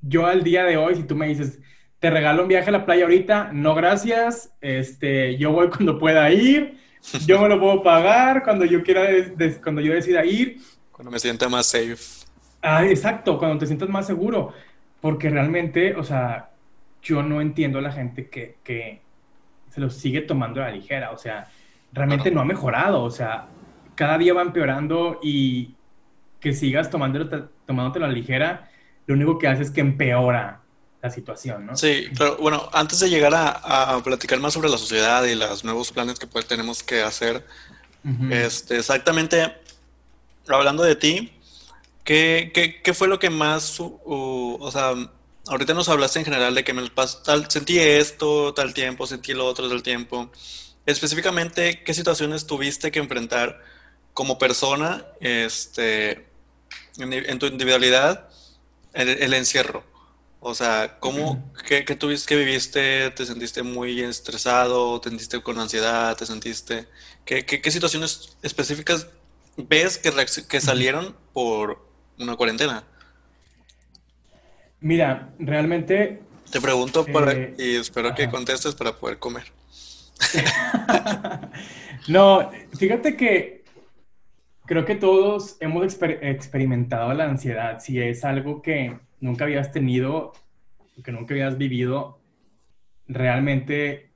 yo 0.00 0.26
al 0.26 0.42
día 0.42 0.64
de 0.64 0.76
hoy, 0.76 0.96
si 0.96 1.04
tú 1.04 1.14
me 1.14 1.28
dices, 1.28 1.60
te 1.98 2.10
regalo 2.10 2.42
un 2.42 2.48
viaje 2.48 2.68
a 2.68 2.72
la 2.72 2.84
playa 2.84 3.04
ahorita, 3.04 3.50
no 3.52 3.74
gracias, 3.74 4.54
este, 4.60 5.36
yo 5.38 5.52
voy 5.52 5.68
cuando 5.74 5.98
pueda 5.98 6.30
ir, 6.32 6.78
yo 7.24 7.40
me 7.40 7.48
lo 7.48 7.60
puedo 7.60 7.82
pagar 7.82 8.42
cuando 8.42 8.64
yo 8.64 8.82
quiera, 8.82 9.06
cuando 9.62 9.80
yo 9.80 9.94
decida 9.94 10.24
ir. 10.24 10.58
Cuando 10.90 11.12
me 11.12 11.18
sienta 11.18 11.48
más 11.48 11.66
safe. 11.66 11.96
Ah, 12.60 12.84
exacto, 12.84 13.38
cuando 13.38 13.58
te 13.58 13.66
sientas 13.66 13.88
más 13.88 14.06
seguro, 14.06 14.52
porque 15.00 15.30
realmente, 15.30 15.94
o 15.94 16.02
sea, 16.02 16.50
yo 17.08 17.22
no 17.22 17.40
entiendo 17.40 17.78
a 17.78 17.82
la 17.82 17.90
gente 17.90 18.28
que, 18.28 18.58
que 18.62 19.00
se 19.70 19.80
lo 19.80 19.88
sigue 19.88 20.20
tomando 20.20 20.62
a 20.62 20.66
la 20.66 20.72
ligera. 20.72 21.10
O 21.12 21.16
sea, 21.16 21.50
realmente 21.90 22.30
no, 22.30 22.42
ha 22.42 22.44
mejorado. 22.44 23.02
O 23.02 23.10
sea, 23.10 23.46
cada 23.94 24.18
día 24.18 24.34
va 24.34 24.42
empeorando 24.42 25.18
y 25.22 25.74
que 26.38 26.52
sigas 26.52 26.90
tomándolo, 26.90 27.48
tomándote 27.64 27.98
la 27.98 28.08
ligera, 28.08 28.70
lo 29.06 29.14
único 29.14 29.38
que 29.38 29.48
hace 29.48 29.62
es 29.62 29.70
que 29.70 29.80
empeora 29.80 30.60
la 31.00 31.10
situación, 31.10 31.64
¿no? 31.64 31.76
Sí, 31.76 32.08
pero 32.16 32.36
bueno, 32.36 32.68
antes 32.74 33.00
de 33.00 33.08
llegar 33.08 33.32
a, 33.34 34.00
platicar 34.04 34.38
más 34.38 34.52
sobre 34.52 34.68
la 34.68 34.76
sociedad 34.76 35.24
y 35.24 35.34
los 35.34 35.64
nuevos 35.64 35.90
planes 35.90 36.18
que 36.18 36.26
pues 36.26 36.46
tenemos 36.46 36.82
que 36.82 37.02
hacer, 37.02 37.44
este, 38.30 38.76
exactamente, 38.76 39.54
hablando 40.48 40.82
de 40.82 40.94
ti, 40.94 41.32
¿qué, 42.04 42.52
qué, 42.84 42.94
fue 42.94 43.08
lo 43.08 43.18
que 43.18 43.30
más, 43.30 43.78
o 43.80 44.70
sea, 44.70 44.94
ahorita 45.48 45.74
nos 45.74 45.88
hablaste 45.88 46.18
en 46.18 46.24
general 46.24 46.54
de 46.54 46.64
que 46.64 46.72
me 46.72 46.88
tal, 47.24 47.50
sentí 47.50 47.78
esto 47.78 48.54
tal 48.54 48.74
tiempo, 48.74 49.06
sentí 49.06 49.32
lo 49.32 49.46
otro 49.46 49.68
tal 49.68 49.82
tiempo. 49.82 50.30
Específicamente, 50.86 51.82
¿qué 51.84 51.94
situaciones 51.94 52.46
tuviste 52.46 52.90
que 52.90 52.98
enfrentar 52.98 53.62
como 54.14 54.38
persona 54.38 55.06
este, 55.20 56.28
en, 56.98 57.38
tu 57.38 57.46
individualidad 57.46 58.28
el, 58.92 59.34
encierro? 59.34 59.84
O 60.40 60.54
sea, 60.54 60.98
¿cómo, 61.00 61.52
qué, 61.66 61.82
tuviste, 61.82 62.28
que 62.28 62.36
viviste? 62.36 63.10
¿Te 63.10 63.26
sentiste 63.26 63.62
muy 63.62 64.00
estresado? 64.00 65.00
¿Te 65.00 65.08
sentiste 65.08 65.42
con 65.42 65.58
ansiedad? 65.58 66.16
¿Te 66.16 66.26
sentiste? 66.26 66.88
¿Qué, 67.24 67.44
qué, 67.44 67.70
situaciones 67.70 68.36
específicas 68.42 69.08
ves 69.56 69.98
que, 69.98 70.12
que 70.48 70.60
salieron 70.60 71.16
por 71.32 71.84
una 72.18 72.36
cuarentena? 72.36 72.84
Mira, 74.80 75.30
realmente... 75.38 76.22
Te 76.50 76.60
pregunto 76.60 77.04
eh, 77.08 77.54
y 77.58 77.76
espero 77.76 78.14
que 78.14 78.28
contestes 78.30 78.74
para 78.74 78.92
poder 78.92 79.18
comer. 79.18 79.44
no, 82.08 82.50
fíjate 82.76 83.16
que 83.16 83.64
creo 84.64 84.84
que 84.84 84.94
todos 84.94 85.56
hemos 85.60 85.84
experimentado 85.84 87.12
la 87.12 87.24
ansiedad. 87.24 87.80
Si 87.80 88.00
es 88.00 88.24
algo 88.24 88.62
que 88.62 88.98
nunca 89.20 89.44
habías 89.44 89.72
tenido, 89.72 90.32
que 91.04 91.12
nunca 91.12 91.34
habías 91.34 91.58
vivido, 91.58 92.18
realmente 93.06 94.12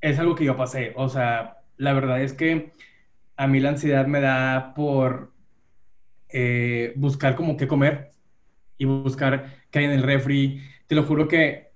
es 0.00 0.18
algo 0.18 0.36
que 0.36 0.44
yo 0.44 0.56
pasé. 0.56 0.92
O 0.94 1.08
sea, 1.08 1.58
la 1.76 1.92
verdad 1.94 2.22
es 2.22 2.32
que 2.32 2.72
a 3.36 3.46
mí 3.48 3.58
la 3.58 3.70
ansiedad 3.70 4.06
me 4.06 4.20
da 4.20 4.72
por 4.74 5.32
eh, 6.28 6.92
buscar 6.96 7.34
como 7.34 7.56
qué 7.56 7.66
comer 7.66 8.13
y 8.78 8.84
buscar 8.84 9.56
qué 9.70 9.80
hay 9.80 9.84
en 9.86 9.92
el 9.92 10.02
refri. 10.02 10.60
Te 10.86 10.94
lo 10.94 11.04
juro 11.04 11.28
que 11.28 11.68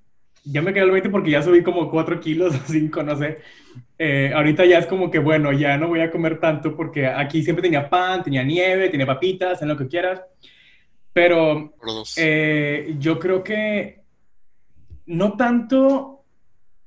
ya 0.45 0.63
me 0.63 0.73
quedé 0.73 0.85
al 0.85 0.91
20 0.91 1.11
porque 1.11 1.31
ya 1.31 1.43
subí 1.43 1.63
como 1.63 1.91
4 1.91 2.21
kilos 2.21 2.55
o 2.55 2.61
5, 2.67 3.03
no 3.03 3.17
sé. 3.17 3.39
Eh, 3.99 4.33
ahorita 4.35 4.65
ya 4.65 4.79
es 4.79 4.87
como 4.87 5.11
que, 5.11 5.19
bueno, 5.19 5.53
ya 5.53 5.77
no 5.77 5.89
voy 5.89 6.01
a 6.01 6.11
comer 6.11 6.41
tanto 6.41 6.77
porque 6.77 7.07
aquí 7.07 7.43
siempre 7.43 7.63
tenía 7.63 7.89
pan, 7.89 8.23
tenía 8.23 8.43
nieve, 8.43 8.89
tenía 8.89 9.07
papitas, 9.07 9.61
en 9.63 9.69
lo 9.69 9.77
que 9.77 9.89
quieras. 9.89 10.23
Pero 11.13 11.75
eh, 12.17 12.95
yo 12.99 13.19
creo 13.19 13.43
que 13.43 14.05
no 15.07 15.37
tanto 15.37 16.25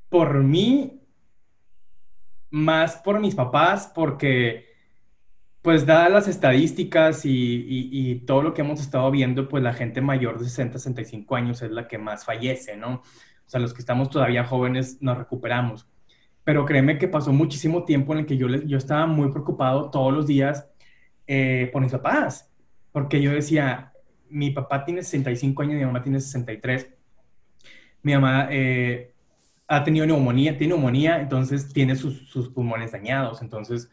por 0.09 0.43
mí, 0.43 0.99
más 2.49 2.97
por 2.97 3.19
mis 3.19 3.35
papás, 3.35 3.91
porque 3.93 4.70
pues 5.61 5.85
dadas 5.85 6.11
las 6.11 6.27
estadísticas 6.27 7.21
y, 7.23 8.23
todo 8.25 8.41
lo 8.41 8.53
que 8.53 8.61
hemos 8.61 8.81
estado 8.81 9.09
viendo, 9.11 9.47
pues 9.47 9.63
la 9.63 9.73
gente 9.73 10.01
mayor 10.01 10.39
de 10.39 10.45
60, 10.45 10.79
65 10.79 11.35
años 11.35 11.61
es 11.61 11.71
la 11.71 11.87
que 11.87 11.97
más 11.97 12.25
fallece, 12.25 12.77
¿no? 12.77 12.95
O 12.95 13.49
sea, 13.51 13.59
los 13.59 13.73
que 13.73 13.81
estamos 13.81 14.09
todavía 14.09 14.43
jóvenes 14.43 15.01
nos 15.01 15.17
recuperamos. 15.17 15.87
Pero 16.43 16.65
créeme 16.65 16.97
que 16.97 17.07
pasó 17.07 17.31
muchísimo 17.31 17.83
tiempo 17.83 18.13
en 18.13 18.19
el 18.19 18.25
que 18.25 18.37
yo, 18.37 18.47
yo 18.47 18.77
estaba 18.77 19.05
muy 19.05 19.29
preocupado 19.29 19.91
todos 19.91 20.11
los 20.11 20.25
días 20.25 20.67
eh, 21.27 21.69
por 21.71 21.81
mis 21.83 21.91
papás, 21.91 22.51
porque 22.91 23.21
yo 23.21 23.31
decía, 23.31 23.93
mi 24.29 24.49
papá 24.49 24.83
tiene 24.83 25.03
65 25.03 25.61
años, 25.61 25.75
mi 25.75 25.85
mamá 25.85 26.01
tiene 26.01 26.19
63, 26.19 26.89
mi 28.01 28.13
mamá 28.13 28.47
eh, 28.49 29.13
ha 29.67 29.83
tenido 29.83 30.07
neumonía, 30.07 30.57
tiene 30.57 30.73
neumonía, 30.73 31.21
entonces 31.21 31.71
tiene 31.71 31.95
sus, 31.95 32.27
sus 32.29 32.49
pulmones 32.49 32.91
dañados, 32.91 33.43
entonces... 33.43 33.91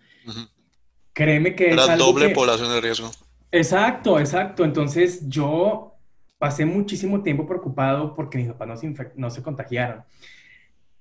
Créeme 1.18 1.56
que 1.56 1.74
La 1.74 1.96
doble 1.96 2.28
población 2.28 2.70
de 2.70 2.80
riesgo. 2.80 3.10
Exacto, 3.50 4.20
exacto. 4.20 4.64
Entonces 4.64 5.28
yo 5.28 5.96
pasé 6.38 6.64
muchísimo 6.64 7.24
tiempo 7.24 7.44
preocupado 7.44 8.14
porque 8.14 8.38
mis 8.38 8.46
papás 8.46 8.68
no 8.68 8.76
se, 8.76 9.12
no 9.16 9.28
se 9.28 9.42
contagiaron. 9.42 10.04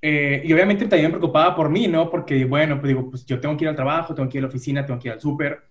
Eh, 0.02 0.42
y 0.44 0.52
obviamente 0.52 0.88
también 0.88 1.12
me 1.12 1.20
preocupaba 1.20 1.56
por 1.56 1.70
mí, 1.70 1.88
¿no? 1.88 2.10
Porque, 2.10 2.46
bueno, 2.46 2.80
pues 2.80 2.88
digo, 2.88 3.12
pues 3.12 3.28
yo 3.28 3.40
tengo 3.40 3.56
que 3.56 3.66
ir 3.66 3.70
al 3.70 3.76
trabajo, 3.76 4.16
tengo 4.16 4.28
que 4.28 4.40
ir 4.40 4.44
a 4.44 4.48
la 4.48 4.50
oficina, 4.50 4.84
tengo 4.84 5.00
que 5.00 5.10
ir 5.10 5.14
al 5.14 5.22
súper. 5.22 5.62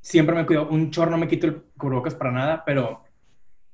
Siempre 0.00 0.34
me 0.34 0.44
cuido, 0.44 0.66
un 0.68 0.90
chorro 0.90 1.12
no 1.12 1.18
me 1.18 1.28
quito 1.28 1.46
el 1.46 1.62
cubrebocas 1.76 2.16
para 2.16 2.32
nada, 2.32 2.64
pero 2.66 3.04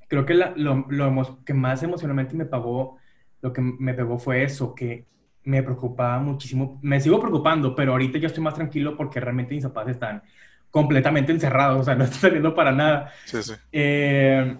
creo 0.07 0.27
que 0.27 0.35
lo, 0.35 0.85
lo, 0.87 1.45
que 1.47 1.55
más 1.55 1.83
emocionalmente 1.83 2.37
me 2.37 2.45
pagó, 2.45 2.99
lo 3.40 3.55
que 3.55 3.62
me 3.62 3.95
pegó 3.95 4.19
fue 4.19 4.43
eso, 4.43 4.75
que 4.75 5.07
me 5.45 5.63
preocupaba 5.63 6.19
muchísimo. 6.19 6.79
Me 6.83 7.01
sigo 7.01 7.21
preocupando, 7.21 7.75
pero 7.75 7.93
ahorita 7.93 8.19
ya 8.19 8.27
estoy 8.27 8.43
más 8.43 8.55
tranquilo 8.55 8.97
porque 8.97 9.21
realmente 9.21 9.55
mis 9.55 9.63
zapatos 9.63 9.93
están 9.93 10.23
completamente 10.71 11.33
encerrados, 11.33 11.81
o 11.83 11.85
sea, 11.85 11.95
no 11.97 12.05
estoy 12.05 12.21
saliendo 12.21 12.55
para 12.55 12.73
nada. 12.73 13.13
Sí, 13.25 13.43
sí. 13.43 13.53
Eh, 13.71 14.57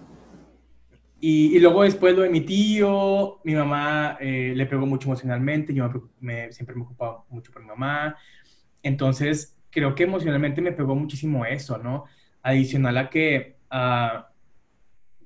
y, 1.19 1.57
y, 1.57 1.59
luego 1.59 1.83
después 1.83 2.15
lo 2.15 2.21
de 2.21 2.29
mi 2.29 2.41
tío, 2.41 3.39
mi 3.43 3.55
mamá 3.55 4.17
eh, 4.19 4.53
le 4.55 4.65
pegó 4.65 4.85
mucho 4.85 5.07
emocionalmente, 5.07 5.73
yo 5.73 5.89
me, 6.19 6.51
siempre 6.51 6.75
me 6.75 6.83
ocupaba 6.83 7.23
mucho 7.29 7.51
por 7.51 7.61
mi 7.61 7.67
mamá. 7.67 8.15
Entonces, 8.83 9.57
creo 9.71 9.95
que 9.95 10.03
emocionalmente 10.03 10.61
me 10.61 10.71
pegó 10.71 10.95
muchísimo 10.95 11.45
eso, 11.45 11.77
¿no? 11.79 12.05
Adicional 12.43 12.97
a 12.97 13.09
que, 13.09 13.57
uh, 13.71 14.23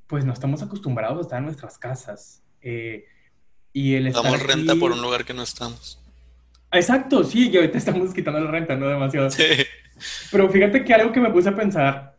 pues 0.08 0.26
no 0.26 0.34
estamos 0.34 0.64
acostumbrados 0.64 1.20
a 1.20 1.22
estar 1.22 1.38
en 1.40 1.46
nuestras 1.46 1.78
casas. 1.78 2.44
Eh, 2.62 3.06
y 3.74 3.96
el 3.96 4.12
Damos 4.12 4.42
renta 4.42 4.76
por 4.76 4.92
un 4.92 5.02
lugar 5.02 5.26
que 5.26 5.34
no 5.34 5.44
estamos. 5.44 6.00
Exacto, 6.72 7.24
sí, 7.24 7.50
que 7.52 7.58
ahorita 7.58 7.78
estamos 7.78 8.14
quitando 8.14 8.40
la 8.40 8.52
renta, 8.52 8.76
no 8.76 8.88
demasiado. 8.88 9.30
Sí. 9.32 9.44
Pero 10.32 10.50
fíjate 10.50 10.84
que 10.84 10.94
algo 10.94 11.12
que 11.12 11.20
me 11.20 11.32
puse 11.32 11.50
a 11.50 11.56
pensar, 11.56 12.16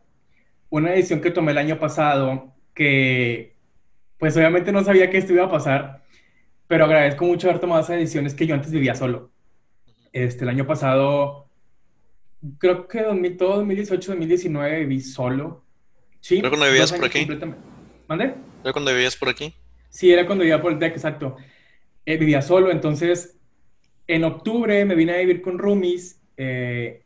una 0.69 0.91
decisión 0.91 1.21
que 1.21 1.31
tomé 1.31 1.51
el 1.51 1.57
año 1.57 1.79
pasado, 1.79 2.53
que 2.73 3.55
pues 4.17 4.37
obviamente 4.37 4.71
no 4.71 4.83
sabía 4.83 5.09
que 5.09 5.17
esto 5.17 5.33
iba 5.33 5.45
a 5.45 5.49
pasar, 5.49 6.03
pero 6.67 6.85
agradezco 6.85 7.25
mucho 7.25 7.49
haber 7.49 7.59
tomado 7.59 7.81
esas 7.81 7.97
decisiones 7.97 8.33
que 8.33 8.45
yo 8.45 8.53
antes 8.53 8.71
vivía 8.71 8.93
solo. 8.93 9.31
Este, 10.13 10.43
el 10.43 10.49
año 10.49 10.67
pasado, 10.67 11.47
creo 12.59 12.87
que 12.87 13.01
2000, 13.01 13.37
todo 13.37 13.57
2018, 13.57 14.11
2019 14.11 14.79
viví 14.79 15.01
solo. 15.01 15.63
Sí. 16.19 16.37
¿Pero 16.37 16.49
cuando 16.49 16.67
vivías 16.67 16.93
por 16.93 17.05
aquí? 17.05 17.27
¿Mande? 18.07 18.35
¿Pero 18.61 18.73
cuando 18.73 18.91
vivías 18.91 19.15
por 19.15 19.29
aquí? 19.29 19.55
Sí, 19.91 20.11
era 20.11 20.25
cuando 20.25 20.43
vivía 20.43 20.61
por 20.61 20.71
el 20.71 20.79
TEC, 20.79 20.93
exacto. 20.93 21.35
Eh, 22.05 22.17
vivía 22.17 22.41
solo, 22.41 22.71
entonces 22.71 23.37
en 24.07 24.23
octubre 24.23 24.83
me 24.85 24.95
vine 24.95 25.13
a 25.13 25.17
vivir 25.17 25.41
con 25.41 25.59
roomies 25.59 26.19
eh, 26.37 27.03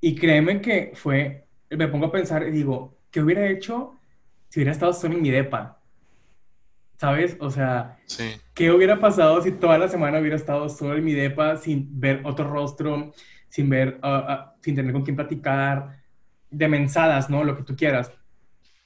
y 0.00 0.14
créeme 0.14 0.60
que 0.60 0.92
fue, 0.94 1.46
me 1.70 1.88
pongo 1.88 2.06
a 2.06 2.12
pensar 2.12 2.46
y 2.46 2.50
digo, 2.50 2.98
¿qué 3.10 3.20
hubiera 3.20 3.48
hecho 3.48 3.98
si 4.48 4.60
hubiera 4.60 4.72
estado 4.72 4.92
solo 4.92 5.14
en 5.14 5.22
mi 5.22 5.30
depa? 5.30 5.80
¿Sabes? 6.98 7.36
O 7.40 7.50
sea, 7.50 7.98
¿qué 8.54 8.70
hubiera 8.70 9.00
pasado 9.00 9.42
si 9.42 9.52
toda 9.52 9.78
la 9.78 9.88
semana 9.88 10.20
hubiera 10.20 10.36
estado 10.36 10.68
solo 10.68 10.96
en 10.96 11.04
mi 11.04 11.14
depa 11.14 11.56
sin 11.56 11.98
ver 11.98 12.20
otro 12.24 12.46
rostro, 12.46 13.12
sin 13.48 13.70
ver, 13.70 13.98
ah, 14.02 14.26
ah, 14.28 14.54
sin 14.62 14.76
tener 14.76 14.92
con 14.92 15.02
quién 15.02 15.16
platicar, 15.16 15.98
de 16.50 16.68
mensadas, 16.68 17.30
¿no? 17.30 17.42
Lo 17.42 17.56
que 17.56 17.62
tú 17.62 17.74
quieras. 17.74 18.12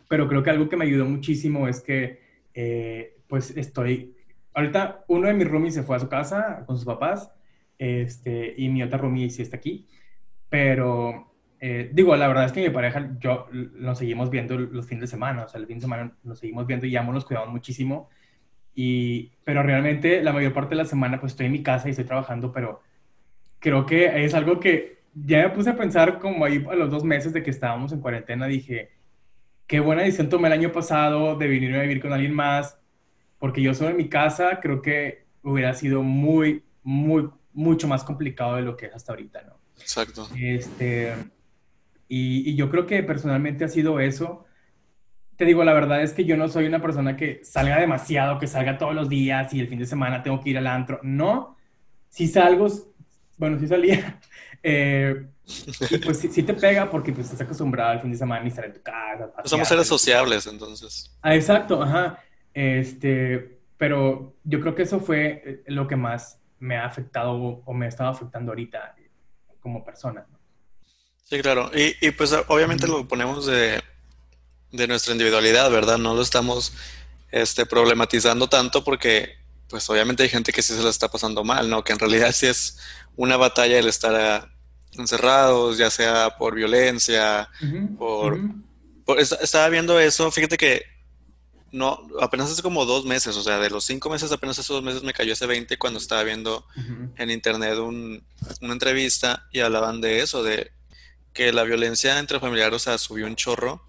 Pero 0.09 0.29
creo 0.29 0.43
que 0.43 0.51
algo 0.51 0.69
que 0.69 0.77
me 0.77 0.85
ayudó 0.85 1.07
muchísimo 1.07 1.67
es 1.67 1.81
que 1.81 2.21
eh, 2.55 3.17
pues 3.35 3.51
estoy, 3.57 4.15
ahorita 4.55 5.05
uno 5.09 5.27
de 5.27 5.35
mis 5.35 5.49
roomies 5.49 5.75
se 5.75 5.83
fue 5.83 5.97
a 5.97 5.99
su 5.99 6.09
casa 6.09 6.63
con 6.67 6.77
sus 6.77 6.85
papás, 6.85 7.33
este, 7.77 8.55
y 8.57 8.69
mi 8.69 8.81
otra 8.81 8.97
roomie 8.97 9.29
sí 9.29 9.43
está 9.43 9.57
aquí, 9.57 9.89
pero 10.49 11.35
eh, 11.59 11.91
digo, 11.93 12.15
la 12.15 12.29
verdad 12.29 12.45
es 12.45 12.53
que 12.53 12.63
mi 12.63 12.71
pareja, 12.71 13.11
yo 13.19 13.49
nos 13.51 13.99
seguimos 13.99 14.31
viendo 14.31 14.57
los 14.57 14.87
fines 14.87 15.01
de 15.01 15.07
semana, 15.09 15.47
o 15.47 15.49
sea, 15.49 15.61
el 15.61 15.67
fin 15.67 15.79
de 15.79 15.81
semana 15.81 16.17
nos 16.23 16.39
seguimos 16.39 16.65
viendo 16.65 16.87
y 16.87 16.93
ya 16.93 17.03
nos 17.03 17.25
cuidamos 17.25 17.51
muchísimo, 17.51 18.09
y, 18.73 19.33
pero 19.43 19.65
realmente 19.65 20.23
la 20.23 20.33
mayor 20.33 20.53
parte 20.53 20.77
de 20.77 20.83
la 20.83 20.85
semana 20.85 21.19
pues 21.19 21.33
estoy 21.33 21.47
en 21.47 21.53
mi 21.53 21.65
casa 21.65 21.89
y 21.89 21.91
estoy 21.91 22.05
trabajando, 22.05 22.53
pero 22.53 22.83
creo 23.59 23.85
que 23.85 24.25
es 24.25 24.33
algo 24.33 24.61
que 24.61 24.99
ya 25.13 25.43
me 25.43 25.51
puse 25.51 25.71
a 25.71 25.77
pensar 25.77 26.21
como 26.21 26.45
ahí 26.45 26.65
a 26.71 26.77
los 26.77 26.89
dos 26.89 27.03
meses 27.03 27.33
de 27.33 27.43
que 27.43 27.51
estábamos 27.51 27.91
en 27.91 28.01
cuarentena, 28.01 28.47
dije, 28.47 28.93
qué 29.67 29.81
buena 29.81 30.03
decisión 30.03 30.29
tomé 30.29 30.47
el 30.47 30.55
año 30.55 30.71
pasado 30.71 31.35
de 31.37 31.49
venir 31.49 31.75
a 31.75 31.83
vivir 31.83 32.01
con 32.01 32.13
alguien 32.13 32.33
más, 32.33 32.79
porque 33.45 33.61
yo 33.61 33.75
solo 33.75 33.91
en 33.91 33.99
mi 33.99 34.09
casa 34.09 34.59
creo 34.59 34.81
que 34.81 35.27
hubiera 35.43 35.75
sido 35.75 36.03
muy, 36.03 36.65
muy, 36.83 37.29
mucho 37.53 37.87
más 37.87 38.03
complicado 38.03 38.57
de 38.57 38.63
lo 38.63 38.75
que 38.75 38.87
es 38.87 38.95
hasta 38.95 39.13
ahorita, 39.13 39.43
¿no? 39.43 39.59
Exacto. 39.79 40.27
Este, 40.35 41.15
y, 42.09 42.51
y, 42.51 42.55
yo 42.57 42.71
creo 42.71 42.87
que 42.87 43.03
personalmente 43.03 43.67
ha 43.67 43.69
sido 43.69 44.01
eso. 44.01 44.47
Te 45.37 45.45
digo, 45.45 45.63
la 45.63 45.75
verdad 45.75 46.03
es 46.03 46.15
que 46.15 46.25
yo 46.25 46.39
no 46.39 46.49
soy 46.49 46.65
una 46.65 46.81
persona 46.81 47.19
que 47.19 47.43
salga 47.45 47.79
demasiado, 47.79 48.39
que 48.39 48.47
salga 48.47 48.79
todos 48.79 48.95
los 48.95 49.11
días 49.11 49.53
y 49.53 49.61
el 49.61 49.69
fin 49.69 49.79
de 49.79 49.85
semana 49.85 50.23
tengo 50.23 50.41
que 50.41 50.49
ir 50.49 50.57
al 50.57 50.67
antro. 50.67 50.99
No, 51.03 51.59
si 52.09 52.29
salgo, 52.29 52.69
bueno, 53.37 53.59
si 53.59 53.69
salía, 53.69 54.23
Eh, 54.67 55.27
pues 56.03 56.21
sí, 56.21 56.43
te 56.43 56.55
pega 56.55 56.91
porque 56.91 57.13
pues 57.13 57.27
estás 57.27 57.43
acostumbrado 57.43 57.91
al 57.91 58.01
fin 58.01 58.11
de 58.11 58.17
semana 58.17 58.43
y 58.47 58.49
estar 58.49 58.65
en 58.65 58.73
tu 58.73 58.81
casa. 58.81 59.31
Somos 59.45 59.69
seres 59.69 59.87
sociables, 59.87 60.47
entonces. 60.47 61.15
Ah, 61.21 61.35
exacto, 61.35 61.83
ajá. 61.83 62.19
Este, 62.55 63.59
pero 63.77 64.35
yo 64.45 64.61
creo 64.61 64.75
que 64.75 64.83
eso 64.83 65.01
fue 65.01 65.63
lo 65.67 65.87
que 65.87 65.97
más 65.97 66.39
me 66.61 66.77
ha 66.77 66.87
afectado 66.87 67.35
o 67.35 67.75
me 67.75 67.87
ha 67.87 67.89
estado 67.89 68.11
afectando 68.11 68.53
ahorita 68.53 68.95
como 69.61 69.85
persona. 69.85 70.25
Sí, 71.25 71.41
claro. 71.41 71.71
Y, 71.75 71.95
y 72.07 72.11
pues 72.13 72.35
obviamente 72.49 72.87
lo 72.87 73.07
ponemos 73.09 73.47
de, 73.47 73.83
de, 74.73 74.87
nuestra 74.87 75.13
individualidad, 75.13 75.71
¿verdad? 75.71 75.99
No 75.99 76.15
lo 76.15 76.23
estamos 76.23 76.73
este, 77.33 77.67
problematizando 77.67 78.49
tanto 78.49 78.85
porque 78.85 79.37
pues 79.69 79.89
obviamente 79.91 80.23
hay 80.23 80.29
gente 80.29 80.53
que 80.53 80.63
sí 80.63 80.75
se 80.75 80.83
la 80.83 80.91
está 80.91 81.11
pasando 81.11 81.43
mal, 81.43 81.69
¿no? 81.69 81.83
Que 81.83 81.93
en 81.93 81.99
realidad 81.99 82.31
sí 82.33 82.47
es 82.47 82.79
una 83.17 83.37
batalla 83.37 83.79
el 83.79 83.89
estar 83.89 84.49
encerrados, 84.93 85.79
ya 85.79 85.91
sea 85.91 86.37
por 86.39 86.55
violencia, 86.55 87.49
por, 87.99 88.39
Estaba 89.19 89.69
viendo 89.69 89.99
eso, 89.99 90.31
fíjate 90.31 90.57
que 90.57 90.94
no, 91.75 92.07
apenas 92.21 92.53
hace 92.53 92.63
como 92.63 92.85
dos 92.85 93.05
meses, 93.05 93.37
o 93.37 93.43
sea, 93.43 93.59
de 93.59 93.69
los 93.69 93.85
cinco 93.85 94.09
meses, 94.09 94.31
apenas 94.31 94.59
hace 94.59 94.73
dos 94.73 94.85
meses 94.85 95.03
me 95.03 95.13
cayó 95.13 95.33
ese 95.33 95.47
20 95.47 95.77
cuando 95.77 95.99
estaba 95.99 96.23
viendo 96.23 96.65
en 97.17 97.31
internet 97.31 97.77
una 97.79 98.73
entrevista 98.73 99.49
y 99.51 99.59
hablaban 99.59 100.01
de 100.01 100.21
eso, 100.21 100.45
de 100.45 100.71
que 101.33 101.53
la 101.53 101.65
violencia 101.65 102.21
entre 102.21 102.39
familiares, 102.39 102.77
o 102.77 102.79
sea, 102.79 102.97
subió 102.97 103.27
un 103.27 103.35
chorro. 103.35 103.85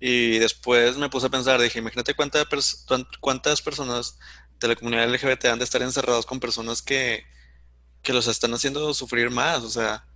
Y 0.00 0.38
después 0.38 0.96
me 0.96 1.10
puse 1.10 1.26
a 1.26 1.30
pensar, 1.30 1.60
dije, 1.60 1.78
imagínate 1.78 2.14
cuántas 2.14 2.46
cuántas 3.20 3.60
personas 3.60 4.16
de 4.58 4.68
la 4.68 4.76
comunidad 4.76 5.12
LGBT 5.12 5.44
han 5.44 5.58
de 5.58 5.64
estar 5.64 5.82
encerrados 5.82 6.24
con 6.24 6.40
personas 6.40 6.80
que, 6.80 7.26
que 8.02 8.14
los 8.14 8.28
están 8.28 8.54
haciendo 8.54 8.94
sufrir 8.94 9.28
más, 9.28 9.62
o 9.62 9.68
sea, 9.68 10.06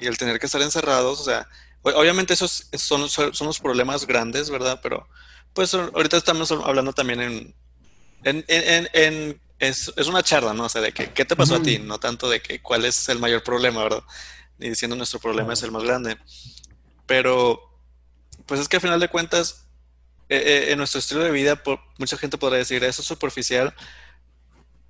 y 0.00 0.06
el 0.06 0.16
tener 0.16 0.38
que 0.38 0.46
estar 0.46 0.62
encerrados, 0.62 1.20
o 1.20 1.24
sea, 1.24 1.48
obviamente 1.82 2.34
esos 2.34 2.68
son, 2.76 3.08
son, 3.08 3.46
los 3.46 3.58
problemas 3.58 4.06
grandes, 4.06 4.50
¿verdad? 4.50 4.78
Pero 4.82 5.08
pues 5.58 5.74
ahorita 5.74 6.16
estamos 6.16 6.52
hablando 6.52 6.92
también 6.92 7.20
en... 7.20 7.54
en, 8.22 8.44
en, 8.46 8.88
en 8.92 9.40
es, 9.58 9.92
es, 9.96 10.06
una 10.06 10.22
charla, 10.22 10.54
¿no? 10.54 10.66
O 10.66 10.68
sea, 10.68 10.80
de 10.80 10.92
que, 10.92 11.12
qué 11.12 11.24
te 11.24 11.34
pasó 11.34 11.56
a 11.56 11.62
ti, 11.64 11.80
no 11.80 11.98
tanto 11.98 12.30
de 12.30 12.40
que 12.40 12.62
cuál 12.62 12.84
es 12.84 13.08
el 13.08 13.18
mayor 13.18 13.42
problema, 13.42 13.82
¿verdad? 13.82 14.04
Ni 14.58 14.68
diciendo 14.68 14.94
nuestro 14.94 15.18
problema 15.18 15.54
es 15.54 15.64
el 15.64 15.72
más 15.72 15.82
grande. 15.82 16.16
Pero, 17.06 17.76
pues 18.46 18.60
es 18.60 18.68
que 18.68 18.76
al 18.76 18.82
final 18.82 19.00
de 19.00 19.08
cuentas, 19.08 19.66
eh, 20.28 20.40
eh, 20.46 20.70
en 20.70 20.78
nuestro 20.78 21.00
estilo 21.00 21.24
de 21.24 21.32
vida, 21.32 21.60
por, 21.60 21.80
mucha 21.98 22.16
gente 22.16 22.38
podrá 22.38 22.56
decir, 22.56 22.84
eso 22.84 23.02
es 23.02 23.08
superficial, 23.08 23.74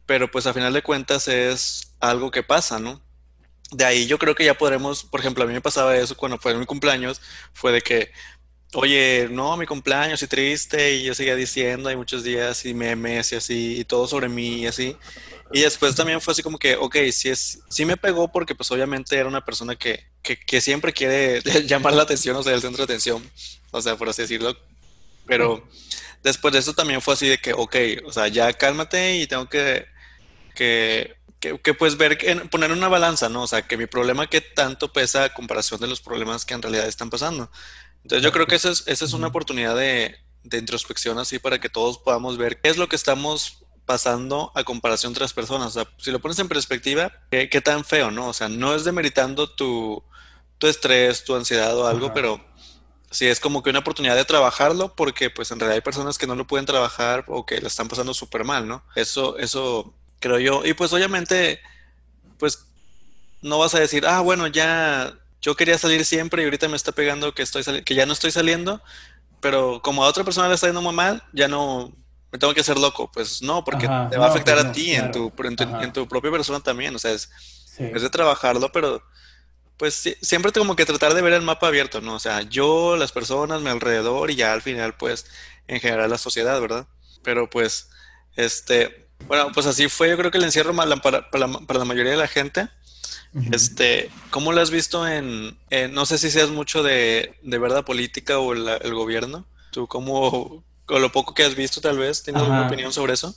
pero 0.05 0.31
pues 0.31 0.47
al 0.47 0.53
final 0.53 0.75
de 0.75 0.83
cuentas 0.83 1.29
es 1.29 1.95
algo 1.99 2.31
que 2.31 2.43
pasa, 2.43 2.79
¿no? 2.79 3.01
de 3.71 3.85
ahí 3.85 4.07
yo 4.07 4.19
creo 4.19 4.35
que 4.35 4.45
ya 4.45 4.57
podremos, 4.57 5.05
por 5.05 5.21
ejemplo, 5.21 5.45
a 5.45 5.47
mí 5.47 5.53
me 5.53 5.61
pasaba 5.61 5.97
eso 5.97 6.17
cuando 6.17 6.39
fue 6.39 6.55
mi 6.55 6.65
cumpleaños, 6.65 7.21
fue 7.53 7.73
de 7.73 7.83
que, 7.83 8.13
oye, 8.75 9.29
no, 9.31 9.57
mi 9.57 9.67
cumpleaños 9.67 10.23
y 10.23 10.27
triste, 10.27 10.95
y 10.95 11.05
yo 11.05 11.15
seguía 11.15 11.35
diciendo, 11.37 11.89
hay 11.89 11.97
muchos 11.97 12.23
días 12.23 12.65
y 12.67 12.75
memes 12.75 13.33
y 13.33 13.37
así, 13.37 13.81
y 13.81 13.85
todo 13.85 14.07
sobre 14.07 14.29
mí 14.29 14.63
y 14.63 14.67
así. 14.67 14.97
Y 15.53 15.61
después 15.61 15.95
también 15.95 16.21
fue 16.21 16.33
así 16.33 16.43
como 16.43 16.59
que, 16.59 16.77
ok, 16.77 16.97
sí, 17.11 17.31
es, 17.31 17.61
sí 17.71 17.85
me 17.85 17.97
pegó 17.97 18.31
porque 18.31 18.55
pues 18.55 18.71
obviamente 18.71 19.17
era 19.17 19.29
una 19.29 19.45
persona 19.45 19.77
que, 19.77 20.07
que, 20.23 20.39
que 20.39 20.61
siempre 20.61 20.93
quiere 20.93 21.41
llamar 21.67 21.95
la 21.95 22.03
atención, 22.03 22.37
o 22.37 22.43
sea, 22.43 22.55
el 22.55 22.61
centro 22.61 22.87
de 22.87 22.93
atención, 22.93 23.23
o 23.71 23.81
sea, 23.81 23.97
por 23.97 24.09
así 24.09 24.23
decirlo. 24.23 24.57
Pero 25.27 25.67
después 26.23 26.53
de 26.53 26.61
eso 26.61 26.75
también 26.75 27.01
fue 27.01 27.15
así 27.15 27.29
de 27.29 27.39
que, 27.39 27.53
ok, 27.53 27.77
o 28.05 28.13
sea, 28.13 28.29
ya 28.29 28.53
cálmate 28.53 29.17
y 29.17 29.27
tengo 29.27 29.49
que, 29.49 29.87
que 30.55 31.19
que, 31.41 31.75
puedes 31.75 31.97
ver, 31.97 32.19
poner 32.51 32.73
una 32.73 32.89
balanza, 32.89 33.29
¿no? 33.29 33.43
O 33.43 33.47
sea, 33.47 33.63
que 33.63 33.77
mi 33.77 33.87
problema 33.87 34.27
que 34.27 34.41
tanto 34.41 34.93
pesa 34.93 35.25
a 35.25 35.35
comparación 35.35 35.81
de 35.81 35.87
los 35.87 36.01
problemas 36.01 36.45
que 36.45 36.55
en 36.55 36.63
realidad 36.63 36.89
están 36.89 37.11
pasando. 37.11 37.51
Entonces 38.09 38.25
yo 38.25 38.33
creo 38.33 38.47
que 38.47 38.55
esa 38.55 38.71
es, 38.71 38.85
esa 38.87 39.05
es 39.05 39.13
una 39.13 39.27
oportunidad 39.27 39.77
de, 39.77 40.17
de, 40.43 40.57
introspección 40.57 41.19
así 41.19 41.39
para 41.39 41.61
que 41.61 41.69
todos 41.69 41.99
podamos 41.99 42.39
ver 42.39 42.59
qué 42.59 42.71
es 42.71 42.79
lo 42.79 42.89
que 42.89 42.97
estamos 42.97 43.67
pasando 43.85 44.51
a 44.55 44.65
comparación 44.65 45.13
de 45.13 45.19
otras 45.19 45.35
personas. 45.35 45.77
O 45.77 45.83
sea, 45.83 45.93
si 45.99 46.11
lo 46.11 46.19
pones 46.19 46.39
en 46.39 46.49
perspectiva, 46.49 47.13
qué, 47.31 47.51
qué 47.51 47.61
tan 47.61 47.85
feo, 47.85 48.11
¿no? 48.11 48.29
O 48.29 48.33
sea, 48.33 48.49
no 48.49 48.75
es 48.75 48.85
demeritando 48.85 49.51
tu, 49.51 50.03
tu 50.57 50.69
estrés, 50.69 51.23
tu 51.23 51.37
ansiedad 51.37 51.77
o 51.77 51.87
algo, 51.87 52.15
pero 52.15 52.43
sí 53.11 53.27
es 53.27 53.41
como 53.41 53.63
que 53.63 53.69
una 53.69 53.81
oportunidad 53.81 54.17
de 54.17 54.25
trabajarlo 54.25 54.95
porque 54.97 55.29
pues 55.29 55.51
en 55.51 55.61
realidad 55.61 55.75
hay 55.75 55.83
personas 55.83 56.17
que 56.17 56.27
no 56.27 56.35
lo 56.35 56.47
pueden 56.47 56.65
trabajar 56.65 57.27
o 57.29 57.45
que 57.45 57.61
la 57.61 57.69
están 57.69 57.89
pasando 57.89 58.15
súper 58.15 58.43
mal, 58.43 58.67
¿no? 58.67 58.83
Eso, 58.95 59.37
eso 59.37 59.93
creo 60.19 60.39
yo. 60.39 60.65
Y 60.65 60.73
pues 60.73 60.95
obviamente, 60.95 61.61
pues 62.39 62.65
no 63.43 63.59
vas 63.59 63.75
a 63.75 63.81
decir, 63.81 64.07
ah, 64.07 64.21
bueno, 64.21 64.47
ya 64.47 65.15
yo 65.41 65.57
quería 65.57 65.79
salir 65.79 66.05
siempre 66.05 66.43
y 66.43 66.45
ahorita 66.45 66.69
me 66.69 66.77
está 66.77 66.93
pegando 66.93 67.35
que, 67.35 67.43
estoy 67.43 67.83
que 67.83 67.95
ya 67.95 68.07
no 68.07 68.13
estoy 68.13 68.31
saliendo, 68.31 68.83
pero 69.41 69.81
como 69.83 70.05
a 70.05 70.09
otra 70.09 70.25
persona 70.25 70.49
le 70.49 70.55
está 70.55 70.67
yendo 70.67 70.83
muy 70.83 70.95
mal, 70.95 71.23
ya 71.33 71.49
no 71.49 71.93
me 72.31 72.39
tengo 72.39 72.55
que 72.55 72.61
hacer 72.61 72.79
loco. 72.79 73.11
Pues 73.13 73.43
no, 73.43 73.65
porque 73.65 73.87
te 73.87 74.17
va 74.17 74.27
a 74.27 74.31
afectar 74.31 74.57
pues 74.57 74.67
a 74.67 74.73
ti 74.73 74.95
en, 74.95 75.11
tu, 75.13 75.33
en, 75.39 75.93
tu, 75.93 76.09
propia 76.09 76.31
persona 76.31 76.61
también. 76.61 76.95
O 76.95 76.99
sea, 76.99 77.13
es, 77.13 77.31
es 77.79 78.03
de 78.03 78.11
trabajarlo, 78.11 78.71
pero 78.73 79.03
pues 79.77 80.17
siempre 80.21 80.51
tengo 80.51 80.67
como 80.67 80.77
que 80.77 80.85
tratar 80.85 81.15
de 81.15 81.23
ver 81.23 81.33
el 81.33 81.43
mapa 81.43 81.69
abierto, 81.69 82.01
¿no? 82.01 82.15
O 82.15 82.19
sea, 82.19 82.43
yo, 82.43 82.97
las 82.97 83.13
personas, 83.13 83.63
mi 83.63 83.71
alrededor 83.71 84.31
y 84.31 84.35
ya 84.35 84.53
al 84.53 84.61
final, 84.61 84.97
pues, 84.97 85.27
en 85.69 85.81
general 85.81 86.11
la 86.11 86.19
sociedad, 86.19 86.61
¿verdad? 86.61 86.89
Pero 87.23 87.49
pues, 87.49 87.89
este, 88.35 89.09
bueno, 89.27 89.51
pues 89.55 89.67
así 89.67 89.89
fue, 89.89 90.11
yo 90.11 90.17
creo 90.17 90.33
que 90.33 90.39
el 90.39 90.45
encierro 90.45 90.75
para, 90.75 91.31
para, 91.31 91.47
la, 91.47 91.85
mayoría 91.85 92.13
de 92.13 92.19
la 92.19 92.27
gente. 92.27 92.69
Este, 93.53 94.11
¿cómo 94.31 94.53
lo 94.53 94.61
has 94.61 94.71
visto 94.71 95.07
en, 95.07 95.57
no 95.93 96.07
sé 96.07 96.19
si 96.19 96.31
seas 96.31 96.51
mucho 96.51 96.83
de, 96.83 97.35
de 97.43 97.59
verdad 97.59 97.85
política 97.85 98.39
o 98.39 98.53
el, 98.53 98.95
gobierno? 98.95 99.45
¿Tú 99.71 99.87
cómo, 99.87 100.65
con 100.87 101.03
lo 101.03 101.13
poco 101.13 101.35
que 101.35 101.45
has 101.45 101.55
visto 101.55 101.81
tal 101.81 101.99
vez, 101.99 102.23
tienes 102.23 102.43
alguna 102.43 102.67
opinión 102.67 102.93
sobre 102.93 103.15
eso? 103.15 103.35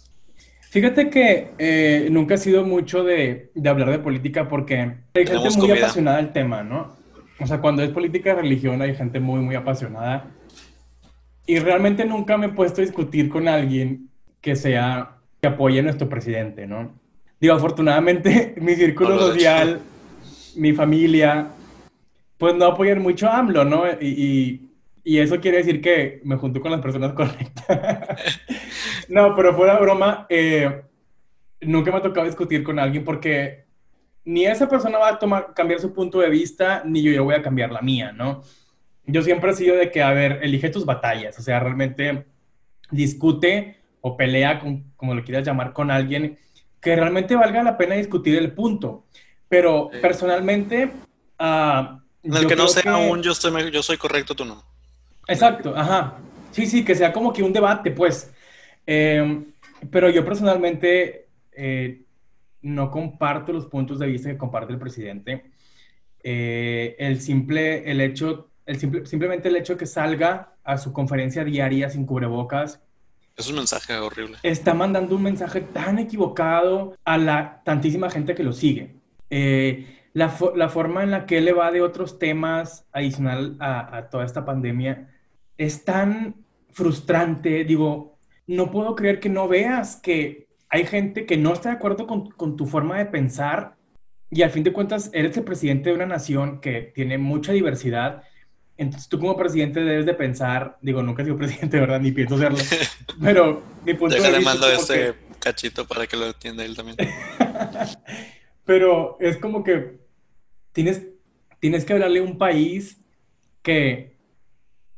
Fíjate 0.70 1.10
que 1.10 1.52
eh, 1.58 2.08
nunca 2.10 2.36
he 2.36 2.38
sido 2.38 2.64
mucho 2.64 3.04
de, 3.04 3.52
de, 3.54 3.70
hablar 3.70 3.92
de 3.92 4.00
política 4.00 4.48
porque 4.48 4.96
hay 5.14 5.28
gente 5.28 5.50
muy 5.58 5.72
apasionada 5.72 6.18
del 6.18 6.32
tema, 6.32 6.64
¿no? 6.64 6.96
O 7.42 7.48
sea, 7.48 7.60
cuando 7.60 7.84
es 7.84 7.90
política 7.90 8.36
religión 8.36 8.82
hay 8.82 8.96
gente 8.96 9.20
muy, 9.20 9.42
muy 9.42 9.56
apasionada. 9.56 10.32
Y 11.46 11.60
realmente 11.60 12.06
nunca 12.06 12.38
me 12.38 12.46
he 12.46 12.50
puesto 12.50 12.82
a 12.82 12.86
discutir 12.86 13.28
con 13.28 13.50
alguien 13.50 14.10
que 14.40 14.56
sea 14.56 15.18
que 15.42 15.48
apoye 15.48 15.80
a 15.80 15.84
nuestro 15.84 16.08
presidente, 16.08 16.68
¿no? 16.68 16.94
Digo, 17.42 17.56
afortunadamente 17.56 18.54
mi 18.62 18.76
círculo 18.76 19.18
social, 19.18 19.82
mi 20.56 20.74
familia, 20.74 21.48
pues 22.38 22.54
no 22.56 22.66
apoyan 22.66 23.02
mucho 23.02 23.28
a 23.28 23.40
AMLO, 23.40 23.66
¿no? 23.66 23.84
Y, 24.00 24.70
y, 25.04 25.18
eso 25.18 25.40
quiere 25.40 25.58
decir 25.58 25.82
que 25.82 26.22
me 26.24 26.38
junto 26.38 26.62
con 26.62 26.72
las 26.72 26.82
personas 26.82 27.14
correctas. 27.16 28.08
no, 29.10 29.36
pero 29.36 29.56
fuera 29.56 29.80
broma, 29.80 30.28
eh, 30.30 30.84
nunca 31.62 31.92
me 31.92 31.98
ha 31.98 32.02
tocado 32.04 32.28
discutir 32.28 32.64
con 32.64 32.78
alguien 32.78 33.04
porque 33.04 33.66
ni 34.24 34.46
esa 34.46 34.70
persona 34.70 35.00
va 35.00 35.10
a 35.10 35.20
tomar, 35.20 35.56
cambiar 35.56 35.80
su 35.80 35.92
punto 35.94 36.20
de 36.20 36.30
vista, 36.30 36.84
ni 36.86 37.02
yo, 37.02 37.12
yo 37.12 37.24
voy 37.24 37.34
a 37.34 37.42
cambiar 37.42 37.72
la 37.72 37.82
mía, 37.82 38.12
¿no? 38.12 38.44
Yo 39.08 39.24
siempre 39.24 39.50
he 39.50 39.56
sido 39.56 39.76
de 39.76 39.90
que, 39.90 40.04
a 40.04 40.14
ver, 40.14 40.42
elige 40.44 40.70
tus 40.70 40.86
batallas, 40.86 41.40
o 41.40 41.42
sea, 41.42 41.60
realmente 41.60 42.28
discute 42.92 43.78
o 44.00 44.16
pelea, 44.16 44.62
como 44.96 45.16
lo 45.16 45.24
quieras 45.24 45.44
llamar, 45.44 45.74
con 45.74 45.90
alguien 45.90 46.38
que 46.82 46.96
realmente 46.96 47.36
valga 47.36 47.64
la 47.64 47.78
pena 47.78 47.96
discutir 47.96 48.38
el 48.38 48.54
punto. 48.54 49.06
Pero 49.48 49.90
personalmente... 50.02 50.92
Uh, 51.40 52.00
en 52.24 52.36
el 52.36 52.48
que 52.48 52.56
no 52.56 52.68
sea 52.68 52.98
un 52.98 53.22
yo, 53.22 53.32
estoy, 53.32 53.72
yo 53.72 53.82
soy 53.82 53.98
correcto, 53.98 54.36
tú 54.36 54.46
no. 54.46 54.64
Exacto, 55.28 55.74
ajá. 55.76 56.18
Sí, 56.52 56.66
sí, 56.66 56.84
que 56.84 56.96
sea 56.96 57.14
como 57.14 57.34
que 57.34 57.44
un 57.44 57.54
debate, 57.54 57.92
pues. 57.92 58.32
Em, 58.86 59.46
pero 59.90 60.10
yo 60.10 60.24
personalmente 60.24 61.28
eh, 61.52 62.04
no 62.62 62.92
comparto 62.92 63.54
los 63.54 63.66
puntos 63.66 64.00
de 64.00 64.08
vista 64.08 64.30
que 64.30 64.38
comparte 64.38 64.74
el 64.74 64.80
presidente. 64.80 65.46
Eh, 66.24 66.96
el 67.00 67.22
simple, 67.22 67.90
el 67.90 68.02
hecho, 68.02 68.52
el 68.66 68.78
simple, 68.78 69.06
simplemente 69.06 69.48
el 69.50 69.56
hecho 69.56 69.78
que 69.78 69.86
salga 69.86 70.54
a 70.64 70.78
su 70.78 70.94
conferencia 70.94 71.44
diaria 71.44 71.90
sin 71.90 72.06
cubrebocas, 72.06 72.84
es 73.38 73.50
un 73.50 73.56
mensaje 73.56 73.98
horrible. 73.98 74.38
Está 74.44 74.74
mandando 74.74 75.16
un 75.16 75.24
mensaje 75.24 75.62
tan 75.62 76.00
equivocado 76.00 76.96
a 77.04 77.18
la 77.18 77.62
tantísima 77.64 78.10
gente 78.10 78.36
que 78.36 78.44
lo 78.44 78.54
sigue. 78.54 78.96
Eh, 79.30 80.00
la, 80.14 80.30
forma 80.30 81.04
en 81.04 81.12
la 81.12 81.26
que 81.26 81.38
él 81.38 81.46
le 81.46 81.54
va 81.54 81.72
de 81.72 81.82
otros 81.82 82.20
temas 82.20 82.86
adicional 82.92 83.56
a, 83.60 83.98
a, 83.98 84.10
toda 84.10 84.26
esta 84.26 84.44
pandemia 84.46 85.10
es 85.58 85.86
tan 85.86 86.36
frustrante. 86.72 87.64
Digo, 87.64 88.18
no 88.48 88.72
puedo 88.72 88.96
creer 88.96 89.20
que 89.20 89.30
no 89.30 89.48
veas 89.48 89.96
que 89.96 90.48
hay 90.70 90.86
gente 90.86 91.26
que 91.26 91.38
no 91.38 91.54
está 91.54 91.70
de 91.70 91.76
acuerdo 91.76 92.08
con, 92.08 92.30
con 92.32 92.56
tu 92.58 92.66
forma 92.66 92.98
de 92.98 93.06
pensar 93.06 93.76
y 94.30 94.44
al 94.44 94.52
fin 94.52 94.64
de 94.64 94.74
cuentas 94.74 95.10
eres 95.14 95.36
el 95.36 95.44
presidente 95.44 95.90
de 95.90 95.96
una 95.96 96.06
nación 96.06 96.62
que 96.62 96.82
tiene 96.82 97.18
mucha 97.18 97.52
diversidad 97.52 98.24
entonces 98.82 99.08
tú 99.08 99.20
como 99.20 99.38
presidente 99.38 99.80
debes 99.80 100.08
de 100.08 100.16
pensar, 100.16 100.78
digo, 100.82 101.04
nunca 101.04 101.22
he 101.22 101.26
sido 101.26 101.38
presidente, 101.38 101.80
¿verdad? 101.80 102.02
Ni 102.02 102.12
pienso 102.12 102.38
serlo, 102.38 102.58
pero 103.22 103.64
mi 103.86 103.94
punto 103.94 104.16
de 104.16 104.22
vista... 104.22 104.42
mando 104.42 104.68
ese 104.68 105.14
cachito 105.40 105.88
para 105.88 106.08
que 106.08 106.18
lo 106.18 106.28
entienda 106.28 106.66
él 106.66 106.76
también. 106.76 106.98
pero 108.66 109.18
es 109.20 109.38
como 109.38 109.64
que 109.64 110.00
tienes, 110.72 111.04
tienes 111.60 111.86
que 111.86 111.94
hablarle 111.94 112.20
a 112.20 112.24
un 112.24 112.40
país 112.40 113.00
que 113.62 114.18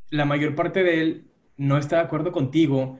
la 0.09 0.23
mayor 0.23 0.55
parte 0.55 0.83
de 0.83 1.01
él 1.01 1.27
no 1.57 1.77
está 1.77 1.97
de 1.97 2.03
acuerdo 2.03 2.31
contigo 2.31 2.99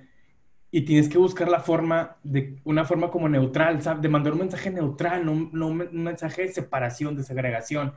y 0.69 0.81
tienes 0.81 1.07
que 1.07 1.17
buscar 1.17 1.47
la 1.47 1.59
forma, 1.61 2.17
de 2.23 2.59
una 2.65 2.83
forma 2.83 3.09
como 3.09 3.29
neutral, 3.29 3.81
¿sabes? 3.81 4.01
De 4.01 4.09
mandar 4.09 4.33
un 4.33 4.39
mensaje 4.39 4.69
neutral, 4.69 5.25
no, 5.25 5.49
no 5.53 5.67
un 5.67 6.03
mensaje 6.03 6.41
de 6.41 6.51
separación, 6.51 7.15
de 7.15 7.23
segregación. 7.23 7.93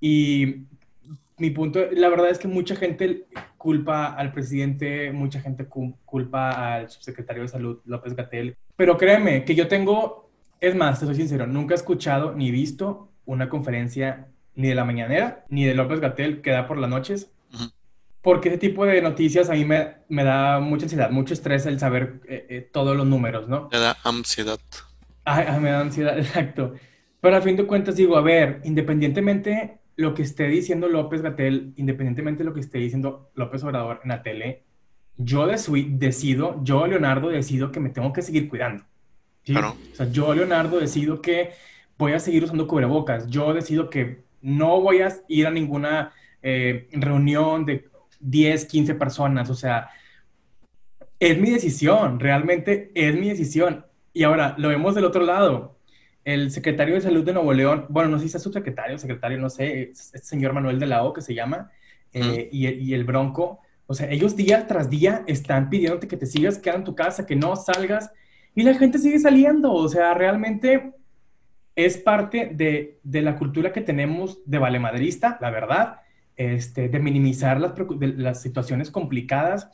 Y 0.00 0.66
mi 1.36 1.50
punto, 1.50 1.80
la 1.92 2.08
verdad 2.08 2.30
es 2.30 2.38
que 2.38 2.48
mucha 2.48 2.76
gente 2.76 3.26
culpa 3.58 4.12
al 4.12 4.32
presidente, 4.32 5.12
mucha 5.12 5.40
gente 5.40 5.66
culpa 5.66 6.74
al 6.74 6.90
subsecretario 6.90 7.42
de 7.42 7.48
salud, 7.48 7.80
López 7.84 8.14
Gatel. 8.14 8.56
Pero 8.76 8.96
créeme 8.96 9.44
que 9.44 9.54
yo 9.54 9.68
tengo, 9.68 10.30
es 10.60 10.74
más, 10.74 11.00
te 11.00 11.06
soy 11.06 11.14
sincero, 11.16 11.46
nunca 11.46 11.74
he 11.74 11.76
escuchado 11.76 12.32
ni 12.34 12.50
visto 12.50 13.10
una 13.24 13.48
conferencia 13.48 14.28
ni 14.54 14.68
de 14.68 14.74
la 14.74 14.84
mañanera, 14.84 15.44
ni 15.48 15.64
de 15.64 15.74
López 15.74 16.00
Gatel 16.00 16.40
que 16.40 16.50
da 16.50 16.66
por 16.66 16.78
las 16.78 16.90
noches. 16.90 17.30
Porque 18.22 18.48
ese 18.48 18.56
tipo 18.56 18.86
de 18.86 19.02
noticias 19.02 19.50
a 19.50 19.52
mí 19.52 19.66
me, 19.66 19.96
me 20.08 20.24
da 20.24 20.58
mucha 20.58 20.84
ansiedad, 20.84 21.10
mucho 21.10 21.34
estrés 21.34 21.66
el 21.66 21.78
saber 21.78 22.20
eh, 22.26 22.46
eh, 22.48 22.70
todos 22.72 22.96
los 22.96 23.06
números, 23.06 23.48
¿no? 23.48 23.68
Me 23.70 23.78
da 23.78 23.98
ansiedad. 24.02 24.58
Ay, 25.26 25.60
me 25.60 25.70
da 25.70 25.80
ansiedad, 25.80 26.18
exacto. 26.18 26.72
Pero 27.20 27.36
a 27.36 27.42
fin 27.42 27.56
de 27.56 27.66
cuentas 27.66 27.96
digo, 27.96 28.16
a 28.16 28.22
ver, 28.22 28.62
independientemente 28.64 29.78
lo 29.96 30.14
que 30.14 30.22
esté 30.22 30.48
diciendo 30.48 30.88
López 30.88 31.22
Gatel, 31.22 31.72
independientemente 31.76 32.42
de 32.42 32.48
lo 32.48 32.54
que 32.54 32.60
esté 32.60 32.78
diciendo 32.78 33.30
López 33.34 33.62
Obrador 33.64 34.00
en 34.02 34.08
la 34.10 34.22
tele, 34.22 34.64
yo 35.16 35.46
decido, 35.46 36.60
yo 36.64 36.86
Leonardo 36.86 37.28
decido 37.28 37.70
que 37.70 37.80
me 37.80 37.90
tengo 37.90 38.12
que 38.12 38.22
seguir 38.22 38.48
cuidando. 38.48 38.84
Claro. 39.44 39.76
O 39.92 39.94
sea, 39.94 40.10
yo 40.10 40.34
Leonardo 40.34 40.80
decido 40.80 41.20
que 41.20 41.50
voy 41.96 42.12
a 42.12 42.18
seguir 42.18 42.44
usando 42.44 42.66
cubrebocas. 42.66 43.28
Yo 43.28 43.52
decido 43.54 43.90
que 43.90 44.24
no 44.40 44.80
voy 44.80 45.00
a 45.00 45.14
ir 45.28 45.46
a 45.46 45.50
ninguna 45.50 46.12
eh, 46.42 46.88
reunión 46.92 47.64
de 47.64 47.88
10, 48.20 48.64
15 48.66 48.94
personas. 48.94 49.50
O 49.50 49.54
sea, 49.54 49.90
es 51.20 51.38
mi 51.38 51.50
decisión, 51.50 52.18
realmente 52.18 52.90
es 52.94 53.14
mi 53.14 53.28
decisión. 53.28 53.86
Y 54.12 54.24
ahora 54.24 54.54
lo 54.58 54.68
vemos 54.68 54.94
del 54.94 55.04
otro 55.04 55.22
lado 55.22 55.73
el 56.24 56.50
secretario 56.50 56.94
de 56.94 57.02
Salud 57.02 57.24
de 57.24 57.34
Nuevo 57.34 57.52
León, 57.52 57.86
bueno, 57.88 58.08
no 58.08 58.18
sé 58.18 58.28
si 58.28 58.36
es 58.36 58.42
subsecretario, 58.42 58.98
secretario, 58.98 59.38
no 59.38 59.50
sé, 59.50 59.90
es 59.90 60.14
el 60.14 60.22
señor 60.22 60.52
Manuel 60.54 60.78
de 60.78 60.86
la 60.86 61.02
O 61.02 61.12
que 61.12 61.20
se 61.20 61.34
llama, 61.34 61.70
eh, 62.12 62.48
y, 62.50 62.94
el 62.94 63.04
Bronco, 63.04 63.60
o 63.86 63.94
sea, 63.94 64.08
ellos 64.10 64.36
día 64.36 64.66
tras 64.66 64.88
día 64.88 65.24
están 65.26 65.68
pidiéndote 65.68 66.08
que 66.08 66.16
te 66.16 66.26
sigas 66.26 66.58
quedando 66.58 66.80
en 66.80 66.84
tu 66.84 66.94
casa, 66.94 67.26
que 67.26 67.36
no 67.36 67.56
salgas, 67.56 68.10
y 68.54 68.62
la 68.62 68.74
gente 68.74 68.98
sigue 68.98 69.18
saliendo, 69.18 69.72
o 69.72 69.88
sea, 69.88 70.14
realmente 70.14 70.92
es 71.76 71.98
parte 71.98 72.50
de, 72.54 73.00
la 73.20 73.36
cultura 73.36 73.72
que 73.72 73.80
tenemos 73.80 74.38
de 74.46 74.58
valemadrista, 74.58 75.38
la 75.40 75.50
verdad, 75.50 76.00
este, 76.36 76.88
de 76.88 77.00
minimizar 77.00 77.60
las, 77.60 77.72
las 78.16 78.40
situaciones 78.40 78.90
complicadas. 78.90 79.68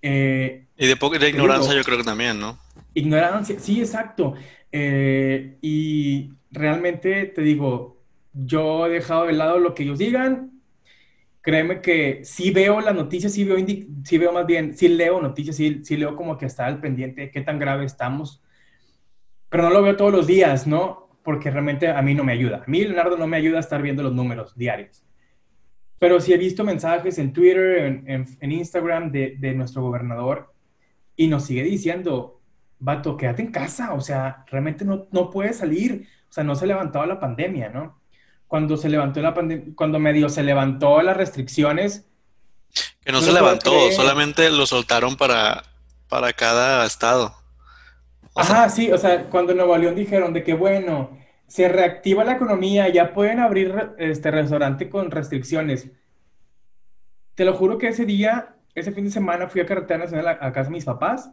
Eh, 0.00 0.64
y 0.76 0.86
de, 0.86 0.96
de 0.96 1.28
ignorancia 1.28 1.74
yo 1.74 1.84
creo 1.84 1.98
que 1.98 2.04
también, 2.04 2.40
¿no? 2.40 2.58
Ignorancia, 2.94 3.58
sí, 3.58 3.80
exacto. 3.80 4.34
Eh, 4.70 5.58
y 5.60 6.32
realmente 6.50 7.26
te 7.26 7.42
digo, 7.42 8.02
yo 8.32 8.86
he 8.86 8.90
dejado 8.90 9.26
de 9.26 9.32
lado 9.32 9.58
lo 9.58 9.74
que 9.74 9.84
ellos 9.84 9.98
digan. 9.98 10.60
Créeme 11.40 11.80
que 11.80 12.20
sí 12.24 12.50
veo 12.52 12.80
las 12.80 12.94
noticias, 12.94 13.32
sí 13.32 13.44
veo, 13.44 13.56
sí 14.04 14.18
veo 14.18 14.32
más 14.32 14.46
bien, 14.46 14.76
sí 14.76 14.88
leo 14.88 15.20
noticias, 15.20 15.56
sí, 15.56 15.80
sí 15.82 15.96
leo 15.96 16.14
como 16.14 16.38
que 16.38 16.46
está 16.46 16.66
al 16.66 16.80
pendiente 16.80 17.22
de 17.22 17.30
qué 17.30 17.40
tan 17.40 17.58
grave 17.58 17.84
estamos. 17.84 18.42
Pero 19.48 19.64
no 19.64 19.70
lo 19.70 19.82
veo 19.82 19.96
todos 19.96 20.12
los 20.12 20.26
días, 20.26 20.66
¿no? 20.66 21.08
Porque 21.24 21.50
realmente 21.50 21.88
a 21.88 22.00
mí 22.02 22.14
no 22.14 22.24
me 22.24 22.32
ayuda. 22.32 22.62
A 22.66 22.70
mí, 22.70 22.84
Leonardo, 22.84 23.16
no 23.16 23.26
me 23.26 23.36
ayuda 23.36 23.58
a 23.58 23.60
estar 23.60 23.82
viendo 23.82 24.02
los 24.02 24.14
números 24.14 24.56
diarios. 24.56 25.04
Pero 25.98 26.20
sí 26.20 26.32
he 26.32 26.38
visto 26.38 26.64
mensajes 26.64 27.18
en 27.18 27.32
Twitter, 27.32 28.02
en, 28.06 28.52
Instagram 28.52 29.12
de 29.12 29.54
nuestro 29.54 29.82
gobernador 29.82 30.52
y 31.16 31.28
nos 31.28 31.44
sigue 31.44 31.62
diciendo, 31.62 32.41
vato, 32.82 33.16
quédate 33.16 33.42
en 33.42 33.52
casa, 33.52 33.94
o 33.94 34.00
sea, 34.00 34.44
realmente 34.50 34.84
no, 34.84 35.06
no 35.12 35.30
puedes 35.30 35.58
salir, 35.58 36.08
o 36.28 36.32
sea, 36.32 36.42
no 36.42 36.56
se 36.56 36.66
levantaba 36.66 37.06
la 37.06 37.20
pandemia, 37.20 37.68
¿no? 37.68 38.00
Cuando 38.48 38.76
se 38.76 38.88
levantó 38.88 39.22
la 39.22 39.32
pandemia, 39.32 39.72
cuando 39.76 40.00
medio 40.00 40.28
se 40.28 40.42
levantó 40.42 41.00
las 41.00 41.16
restricciones. 41.16 42.06
Que 43.04 43.12
no, 43.12 43.20
se 43.20 43.32
levantó, 43.32 43.92
solamente 43.92 44.50
lo 44.50 44.66
soltaron 44.66 45.16
para, 45.16 45.62
para 46.08 46.32
cada 46.32 46.84
estado. 46.84 47.34
Ajá, 48.34 48.68
sí, 48.68 48.90
o 48.90 48.98
sea, 48.98 49.30
cuando 49.30 49.52
en 49.52 49.58
Nuevo 49.58 49.76
León 49.76 49.94
dijeron 49.94 50.32
de 50.32 50.42
que, 50.42 50.54
bueno, 50.54 51.16
se 51.46 51.68
reactiva 51.68 52.24
la 52.24 52.32
economía, 52.32 52.88
ya 52.88 53.12
pueden 53.14 53.38
abrir 53.38 53.94
este 53.98 54.30
restaurante 54.32 54.90
con 54.90 55.10
restricciones. 55.10 55.88
Te 57.36 57.44
lo 57.44 57.54
juro 57.54 57.78
que 57.78 57.88
ese 57.88 58.06
día, 58.06 58.56
ese 58.74 58.90
fin 58.90 59.04
de 59.04 59.10
semana, 59.12 59.48
fui 59.48 59.60
a 59.60 59.66
Carretera 59.66 59.98
Nacional 59.98 60.26
a, 60.28 60.46
a 60.46 60.52
casa 60.52 60.68
de 60.68 60.74
mis 60.74 60.84
papás 60.84 61.30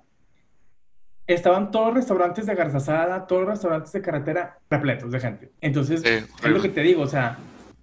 estaban 1.34 1.72
todos 1.72 1.88
los 1.88 1.96
restaurantes 1.96 2.46
de 2.46 2.56
garzazada, 2.56 3.28
todos 3.28 3.44
los 3.44 3.52
restaurantes 3.52 3.92
de 3.92 4.02
carretera 4.02 4.58
repletos 4.70 5.12
de 5.12 5.20
gente. 5.20 5.52
Entonces, 5.62 6.04
es 6.04 6.50
lo 6.50 6.62
que 6.62 6.70
te 6.70 6.82
digo, 6.82 7.04
o 7.04 7.08
sea, 7.08 7.38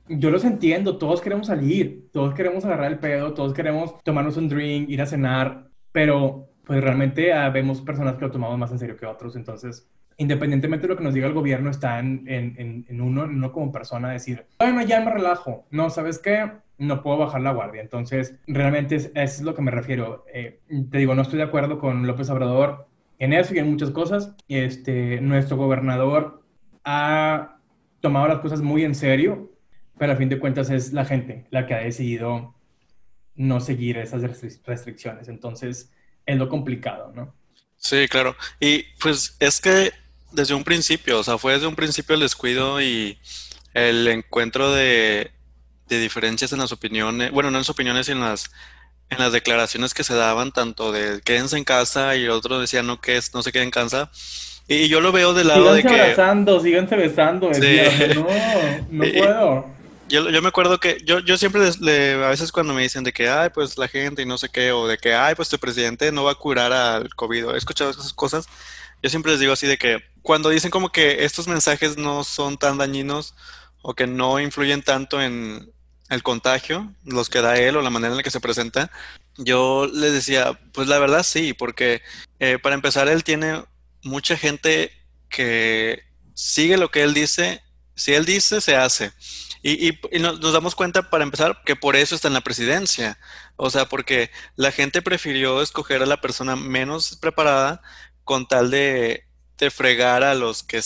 yo 0.09 0.31
los 0.31 0.45
entiendo, 0.45 0.99
todos 0.99 1.21
queremos 1.21 1.47
salir, 1.47 2.09
todos 2.13 2.35
queremos 2.35 2.65
agarrar 2.65 2.93
el 2.93 2.99
pedo, 2.99 3.35
todos 3.35 3.53
queremos 3.55 3.95
tomarnos 4.03 4.37
un 4.37 4.49
drink, 4.49 4.89
ir 4.89 5.01
a 5.03 5.07
cenar, 5.07 5.69
pero 5.93 6.49
pues 6.65 6.83
realmente 6.83 7.33
ah, 7.33 7.49
vemos 7.51 7.81
personas 7.81 8.17
que 8.17 8.23
lo 8.23 8.31
tomamos 8.31 8.59
más 8.59 8.73
en 8.73 8.79
serio 8.79 8.97
que 8.97 9.07
otros, 9.07 9.37
entonces 9.37 9.89
independientemente 10.19 10.87
de 10.87 10.89
lo 10.93 10.97
que 10.97 11.05
nos 11.05 11.15
diga 11.15 11.27
el 11.27 11.35
gobierno, 11.35 11.71
está 11.71 11.99
en, 11.99 12.25
en, 12.27 12.85
en, 12.89 13.01
uno, 13.01 13.27
no 13.27 13.53
como 13.53 13.71
persona, 13.71 14.11
decir, 14.11 14.47
bueno, 14.59 14.83
ya 14.83 15.01
me 15.01 15.11
relajo. 15.13 15.67
No, 15.71 15.91
¿sabes 15.91 16.19
qué? 16.19 16.53
No 16.79 17.03
puedo 17.03 17.19
bajar 17.19 17.43
la 17.43 17.53
guardia. 17.53 17.83
Entonces, 17.83 18.35
realmente 18.47 18.97
es, 18.97 19.11
es 19.15 19.43
lo 19.43 19.55
que 19.55 19.61
me 19.61 19.71
refiero. 19.71 20.25
Eh, 20.33 20.61
te 20.91 20.99
digo, 20.99 21.15
no 21.15 21.21
estoy 21.21 21.37
de 21.39 21.45
acuerdo 21.45 21.79
con 21.79 22.07
López 22.07 22.31
Obrador 22.31 22.87
en 23.19 23.33
eso 23.33 23.55
y 23.55 23.59
en 23.59 23.71
muchas 23.71 23.91
cosas. 23.91 24.35
Este, 24.49 25.21
nuestro 25.21 25.57
gobernador 25.57 26.43
ha 26.85 27.59
tomado 28.01 28.29
las 28.29 28.39
cosas 28.41 28.61
muy 28.61 28.85
en 28.85 28.95
serio, 28.95 29.53
pero 29.99 30.13
a 30.13 30.17
fin 30.17 30.29
de 30.29 30.39
cuentas 30.39 30.71
es 30.71 30.93
la 30.93 31.05
gente 31.05 31.47
la 31.51 31.67
que 31.67 31.75
ha 31.75 31.79
decidido 31.79 32.55
no 33.35 33.61
seguir 33.61 33.99
esas 33.99 34.23
restricciones. 34.65 35.29
Entonces, 35.29 35.93
es 36.25 36.37
lo 36.37 36.49
complicado, 36.49 37.13
¿no? 37.15 37.35
Sí, 37.77 38.09
claro. 38.09 38.37
Y 38.61 38.85
pues 39.01 39.37
es 39.41 39.61
que 39.61 39.93
desde 40.33 40.55
un 40.55 40.65
principio, 40.65 41.21
o 41.21 41.25
sea, 41.25 41.39
fue 41.39 41.55
desde 41.55 41.67
un 41.67 41.77
principio 41.77 42.15
el 42.15 42.21
descuido 42.21 42.81
y 42.81 43.19
el 43.75 44.09
encuentro 44.09 44.73
de, 44.73 45.31
de 45.89 46.01
diferencias 46.01 46.53
en 46.53 46.59
las 46.59 46.73
opiniones, 46.73 47.31
bueno, 47.31 47.51
no 47.51 47.59
en 47.59 47.61
las 47.61 47.71
opiniones, 47.71 48.07
sino 48.07 48.19
en 48.19 48.25
las 48.25 48.51
en 49.11 49.19
las 49.19 49.33
declaraciones 49.33 49.95
que 49.95 50.05
se 50.05 50.15
daban, 50.15 50.53
tanto 50.53 50.93
de 50.93 51.21
quédense 51.25 51.57
en 51.57 51.65
casa 51.65 52.17
y 52.17 52.29
otro 52.29 52.61
decía 52.61 52.83
no 52.83 53.01
que 53.01 53.21
no 53.33 53.43
se 53.43 53.53
queden 53.53 53.67
en 53.67 53.71
casa. 53.71 54.11
Y 54.69 54.89
yo 54.89 55.01
lo 55.01 55.13
veo 55.13 55.33
del 55.33 55.49
lado 55.49 55.73
de 55.73 55.83
que. 55.83 55.89
abrazando, 55.89 56.61
síganse 56.61 56.97
besando. 56.97 57.51
no, 57.51 58.27
no 58.91 59.05
puedo. 59.19 59.77
Yo, 60.09 60.31
yo, 60.31 60.41
me 60.41 60.49
acuerdo 60.49 60.79
que 60.79 60.99
yo, 61.05 61.19
yo 61.19 61.37
siempre 61.37 61.63
a 61.63 62.29
veces 62.29 62.53
cuando 62.53 62.75
me 62.75 62.83
dicen 62.83 63.03
de 63.03 63.13
que, 63.13 63.29
ay, 63.29 63.51
pues 63.53 63.77
la 63.77 63.89
gente 63.89 64.23
y 64.23 64.27
no 64.27 64.39
sé 64.39 64.49
qué, 64.49 64.71
o 64.71 64.87
de 64.87 64.99
que, 64.99 65.15
ay, 65.15 65.35
pues 65.35 65.49
tu 65.49 65.59
presidente 65.59 66.13
no 66.13 66.23
va 66.23 66.33
a 66.33 66.37
curar 66.37 66.73
al 66.73 67.13
COVID, 67.15 67.51
he 67.51 67.57
escuchado 67.57 67.91
esas 67.91 68.13
cosas, 68.13 68.49
yo 69.03 69.11
siempre 69.11 69.33
les 69.33 69.41
digo 69.41 69.53
así 69.53 69.67
de 69.67 69.79
que 69.79 69.99
cuando 70.23 70.49
dicen 70.49 70.71
como 70.71 70.91
que 70.91 71.25
estos 71.25 71.49
mensajes 71.49 71.97
no 71.97 72.23
son 72.23 72.57
tan 72.57 72.79
dañinos 72.79 73.35
o 73.83 73.95
que 73.95 74.07
no 74.07 74.39
influyen 74.39 74.83
tanto 74.83 75.21
en, 75.21 75.73
el 76.11 76.23
contagio, 76.23 76.93
los 77.05 77.29
que 77.29 77.41
da 77.41 77.57
él 77.57 77.77
o 77.77 77.83
la 77.83 77.91
manera 77.91 78.13
en 78.13 78.17
la 78.17 78.23
que 78.23 78.31
se 78.31 78.41
presenta, 78.41 78.91
yo 79.37 79.87
le 79.93 80.11
decía, 80.11 80.59
pues 80.73 80.89
la 80.89 80.99
verdad 80.99 81.23
sí, 81.23 81.53
porque 81.53 82.03
eh, 82.39 82.59
para 82.63 82.75
empezar 82.75 83.09
él 83.09 83.25
tiene 83.25 83.65
mucha 84.03 84.37
gente 84.37 84.93
que 85.29 86.05
sigue 86.35 86.77
lo 86.77 86.91
que 86.91 87.03
él 87.03 87.15
dice, 87.15 87.63
si 87.95 88.15
él 88.15 88.25
dice, 88.25 88.61
se 88.61 88.77
hace. 88.77 89.13
Y, 89.63 89.99
nos, 90.21 90.53
damos 90.53 90.77
cuenta, 90.77 91.11
para 91.11 91.25
empezar, 91.25 91.63
que 91.65 91.75
por 91.75 91.97
eso 91.97 92.15
está 92.15 92.29
en 92.29 92.35
la 92.35 92.41
presidencia. 92.43 93.19
O 93.57 93.69
sea, 93.69 93.89
porque 93.89 94.31
la 94.55 94.71
gente 94.71 95.03
prefirió 95.03 95.61
escoger 95.61 96.03
a 96.03 96.07
la 96.07 96.21
persona 96.21 96.55
menos 96.55 97.17
preparada 97.17 97.83
con 98.23 98.47
tal 98.47 98.71
de, 98.71 99.25
de 99.59 99.71
fregar 99.73 100.23
a 100.23 100.35
los 100.35 100.63
que 100.63 100.81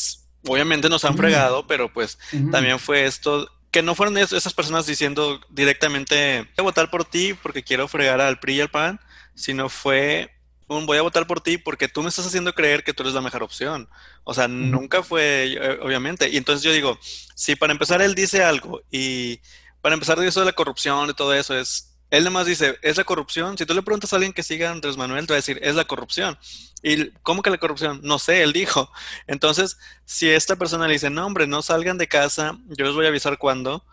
obviamente 0.47 0.89
nos 0.89 1.05
han 1.05 1.17
fregado, 1.17 1.67
pero 1.67 1.93
pues 1.93 2.19
también 2.51 2.79
fue 2.79 3.05
esto 3.05 3.51
que 3.71 3.83
no 3.83 3.95
fueron 3.95 4.19
esas 4.19 4.53
personas 4.53 4.87
diciendo 4.87 5.41
directamente, 5.49 6.43
voy 6.43 6.53
a 6.59 6.63
votar 6.63 6.91
por 6.91 7.05
ti 7.05 7.35
porque 7.35 7.63
quiero 7.63 7.89
fregar 7.89 8.21
al 8.21 8.41
PRI 8.41 8.55
y 8.57 8.61
al 8.63 8.71
PAN, 8.71 9.01
sino 9.35 9.69
fue 9.69 10.31
un 10.67 10.87
voy 10.87 10.99
a 10.99 11.03
votar 11.03 11.27
por 11.27 11.41
ti 11.41 11.59
porque 11.59 11.89
tú 11.89 12.03
me 12.03 12.09
estás 12.09 12.27
haciendo 12.27 12.55
creer 12.55 12.85
que 12.85 12.93
tú 12.93 13.03
eres 13.03 13.15
la 13.15 13.21
mejor 13.21 13.43
opción. 13.43 13.89
O 14.25 14.35
sea, 14.35 14.49
nunca 14.49 15.03
fue, 15.03 15.53
eh, 15.53 15.79
obviamente. 15.83 16.29
Y 16.29 16.37
entonces 16.37 16.63
yo 16.63 16.73
digo, 16.73 16.99
si 17.35 17.57
para 17.57 17.73
empezar 17.73 18.03
él 18.03 18.15
dice 18.15 18.43
algo 18.43 18.83
y 18.91 19.41
para 19.81 19.95
empezar 19.95 20.19
de 20.19 20.29
eso 20.29 20.41
de 20.41 20.47
la 20.47 20.53
corrupción 20.53 21.11
y 21.11 21.15
todo 21.15 21.35
eso 21.35 21.59
es, 21.59 21.99
él 22.11 22.25
nomás 22.25 22.47
dice, 22.47 22.79
es 22.83 22.97
la 22.97 23.05
corrupción. 23.05 23.57
Si 23.57 23.67
tú 23.67 23.75
le 23.75 23.83
preguntas 23.83 24.13
a 24.13 24.17
alguien 24.17 24.33
que 24.33 24.43
siga 24.43 24.69
a 24.69 24.73
Andrés 24.73 24.97
Manuel, 24.97 25.27
te 25.27 25.33
va 25.33 25.37
a 25.37 25.43
decir, 25.43 25.59
es 25.63 25.75
la 25.75 25.85
corrupción. 25.85 26.39
¿Y 26.83 27.11
cómo 27.23 27.43
que 27.43 27.51
la 27.51 27.59
corrupción? 27.59 28.01
No 28.03 28.19
sé, 28.19 28.43
él 28.43 28.53
dijo. 28.53 28.91
Entonces, 29.27 29.79
si 30.05 30.31
esta 30.31 30.57
persona 30.57 30.87
le 30.87 30.95
dice, 30.95 31.11
no, 31.11 31.27
hombre, 31.27 31.47
no 31.47 31.63
salgan 31.63 31.99
de 31.99 32.09
casa, 32.09 32.59
yo 32.69 32.85
les 32.85 32.95
voy 32.95 33.07
a 33.07 33.09
avisar 33.09 33.39
cuándo, 33.39 33.85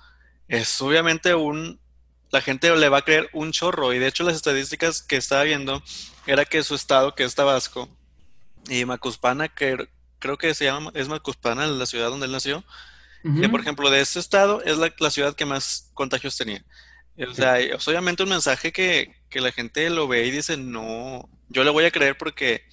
es 0.48 0.82
obviamente 0.82 1.36
un... 1.36 1.80
La 2.30 2.42
gente 2.42 2.76
le 2.76 2.90
va 2.90 3.00
a 3.00 3.04
creer 3.04 3.30
un 3.34 3.52
chorro. 3.52 3.94
Y 3.94 4.00
de 4.00 4.08
hecho, 4.08 4.24
las 4.24 4.36
estadísticas 4.36 5.02
que 5.02 5.16
estaba 5.16 5.44
viendo 5.44 5.82
era 6.26 6.44
que 6.44 6.62
su 6.62 6.76
estado, 6.76 7.16
que 7.16 7.24
es 7.24 7.36
Tabasco, 7.36 7.90
y 8.68 8.84
Macuspana, 8.86 9.48
que 9.48 9.88
creo 10.20 10.38
que 10.38 10.54
se 10.54 10.66
llama, 10.66 10.92
es 10.94 11.08
Macuspana, 11.08 11.68
la 11.68 11.86
ciudad 11.86 12.10
donde 12.10 12.26
él 12.26 12.32
nació, 12.32 12.64
que 13.42 13.50
por 13.50 13.60
ejemplo, 13.60 13.90
de 13.90 14.00
ese 14.00 14.20
estado 14.20 14.62
es 14.64 14.78
la, 14.78 14.94
la 15.00 15.12
ciudad 15.12 15.36
que 15.36 15.46
más 15.46 15.90
contagios 15.94 16.38
tenía. 16.38 16.64
O 17.26 17.34
sea, 17.34 17.59
es 17.59 17.88
obviamente 17.88 18.24
un 18.24 18.30
mensaje 18.30 18.72
que, 18.72 19.15
la 19.32 19.51
gente 19.51 19.89
lo 19.89 20.07
ve 20.07 20.26
y 20.26 20.32
dice, 20.32 20.57
no, 20.57 21.30
yo 21.49 21.63
le 21.63 21.70
voy 21.70 21.86
a 21.86 21.91
creer 21.91 22.18
porque 22.18 22.63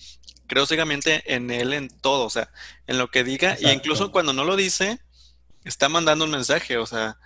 creo 0.46 0.66
ciegamente 0.66 1.22
en 1.26 1.50
él 1.50 1.72
en 1.74 1.88
todo, 1.88 2.24
o 2.24 2.30
sea, 2.30 2.50
en 2.86 2.96
lo 2.98 3.10
que 3.10 3.22
diga, 3.22 3.56
y 3.60 3.68
incluso 3.70 4.10
cuando 4.10 4.32
no 4.32 4.44
lo 4.44 4.56
dice, 4.56 4.98
está 5.64 5.88
mandando 5.88 6.24
un 6.24 6.30
mensaje, 6.30 6.78
o 6.78 6.86
sea, 6.86 7.18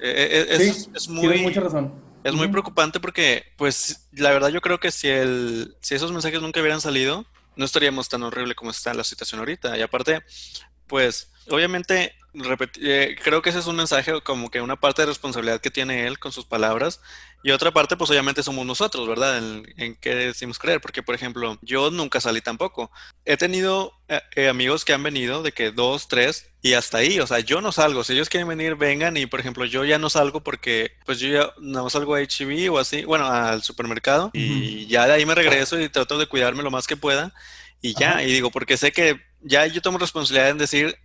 e, 0.00 0.08
e, 0.08 0.56
e, 0.56 0.68
es, 0.68 1.08
muy... 1.08 1.38
mucha 1.38 1.60
razón. 1.60 2.06
Es 2.22 2.34
muy 2.34 2.48
preocupante 2.48 2.98
porque, 2.98 3.44
pues, 3.56 4.08
la 4.10 4.30
verdad 4.30 4.48
yo 4.48 4.60
creo 4.60 4.80
que 4.80 4.90
si, 4.90 5.06
el, 5.06 5.76
si 5.80 5.94
esos 5.94 6.10
mensajes 6.10 6.42
nunca 6.42 6.58
hubieran 6.60 6.80
salido, 6.80 7.24
no 7.54 7.64
estaríamos 7.64 8.08
tan 8.08 8.24
horrible 8.24 8.56
como 8.56 8.72
está 8.72 8.92
la 8.94 9.04
situación 9.04 9.38
ahorita. 9.38 9.78
Y 9.78 9.82
aparte, 9.82 10.22
pues, 10.88 11.30
obviamente 11.48 12.14
eh, 12.80 13.16
creo 13.22 13.42
que 13.42 13.50
ese 13.50 13.58
es 13.58 13.66
un 13.66 13.76
mensaje 13.76 14.20
como 14.22 14.50
que 14.50 14.60
una 14.60 14.76
parte 14.76 15.02
de 15.02 15.06
responsabilidad 15.06 15.60
que 15.60 15.70
tiene 15.70 16.06
él 16.06 16.18
con 16.18 16.32
sus 16.32 16.44
palabras 16.44 17.00
y 17.42 17.50
otra 17.50 17.70
parte 17.70 17.96
pues 17.96 18.10
obviamente 18.10 18.42
somos 18.42 18.66
nosotros, 18.66 19.08
¿verdad? 19.08 19.38
En, 19.38 19.96
qué 19.96 20.14
decimos 20.14 20.58
creer, 20.58 20.80
porque 20.80 21.02
por 21.02 21.14
ejemplo 21.14 21.58
yo 21.62 21.90
nunca 21.90 22.20
salí 22.20 22.40
tampoco. 22.40 22.90
He 23.24 23.36
tenido 23.36 23.92
eh, 24.08 24.20
eh, 24.34 24.48
amigos 24.48 24.84
que 24.84 24.92
han 24.92 25.02
venido 25.02 25.42
de 25.42 25.52
que 25.52 25.70
dos, 25.70 26.08
tres 26.08 26.50
y 26.62 26.74
hasta 26.74 26.98
ahí, 26.98 27.20
o 27.20 27.26
sea, 27.26 27.40
yo 27.40 27.60
no 27.60 27.72
salgo, 27.72 28.04
si 28.04 28.14
ellos 28.14 28.28
quieren 28.28 28.48
venir, 28.48 28.74
vengan 28.74 29.16
y 29.16 29.26
por 29.26 29.40
ejemplo 29.40 29.64
yo 29.64 29.84
ya 29.84 29.98
no 29.98 30.10
salgo 30.10 30.42
porque 30.42 30.92
pues 31.04 31.20
yo 31.20 31.28
ya 31.28 31.52
no 31.58 31.88
salgo 31.90 32.14
a 32.14 32.20
HB 32.20 32.72
o 32.72 32.78
así, 32.78 33.04
bueno, 33.04 33.26
al 33.26 33.62
supermercado 33.62 34.30
y 34.32 34.86
ya 34.86 35.06
de 35.06 35.12
ahí 35.12 35.26
me 35.26 35.34
regreso 35.34 35.80
y 35.80 35.88
trato 35.88 36.18
de 36.18 36.26
cuidarme 36.26 36.62
lo 36.62 36.70
más 36.70 36.86
que 36.86 36.96
pueda 36.96 37.32
y 37.80 37.94
ya, 37.94 38.22
y 38.22 38.32
digo, 38.32 38.50
porque 38.50 38.76
sé 38.76 38.92
que 38.92 39.20
ya 39.42 39.66
yo 39.66 39.80
tomo 39.80 39.98
responsabilidad 39.98 40.50
en 40.50 40.58
decir, 40.58 40.96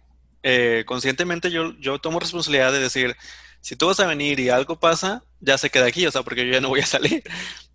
eh, 0.43 0.83
conscientemente 0.85 1.51
yo, 1.51 1.73
yo 1.79 1.99
tomo 1.99 2.19
responsabilidad 2.19 2.71
de 2.71 2.79
decir, 2.79 3.15
si 3.61 3.75
tú 3.75 3.87
vas 3.87 3.99
a 3.99 4.07
venir 4.07 4.39
y 4.39 4.49
algo 4.49 4.79
pasa, 4.79 5.23
ya 5.39 5.57
se 5.57 5.69
queda 5.69 5.85
aquí, 5.85 6.05
o 6.05 6.11
sea, 6.11 6.23
porque 6.23 6.45
yo 6.45 6.53
ya 6.53 6.61
no 6.61 6.69
voy 6.69 6.81
a 6.81 6.85
salir. 6.85 7.23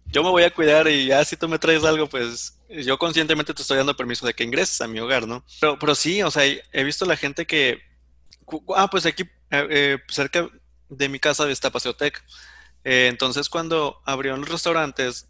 Yo 0.09 0.23
me 0.23 0.31
voy 0.31 0.45
a 0.45 0.55
cuidar 0.55 0.87
y 0.87 1.07
ya 1.07 1.25
si 1.25 1.37
tú 1.37 1.49
me 1.49 1.59
traes 1.59 1.83
algo, 1.83 2.09
pues 2.09 2.57
yo 2.69 2.97
conscientemente 2.97 3.53
te 3.53 3.61
estoy 3.61 3.77
dando 3.77 3.97
permiso 3.97 4.25
de 4.25 4.35
que 4.35 4.45
ingreses 4.45 4.81
a 4.81 4.87
mi 4.87 5.01
hogar, 5.01 5.27
¿no? 5.27 5.45
Pero, 5.61 5.77
pero 5.81 5.97
sí, 5.97 6.23
o 6.23 6.31
sea, 6.31 6.45
he 6.45 6.85
visto 6.85 7.05
la 7.07 7.17
gente 7.17 7.45
que, 7.45 7.81
ah, 8.77 8.89
pues 8.89 9.05
aquí 9.05 9.25
eh, 9.51 9.67
eh, 9.69 9.99
cerca 10.07 10.49
de 10.89 11.09
mi 11.09 11.19
casa 11.19 11.51
está 11.51 11.71
Paseotec. 11.71 12.23
entonces 12.85 13.49
cuando 13.49 14.01
abrieron 14.05 14.41
los 14.41 14.49
restaurantes, 14.49 15.27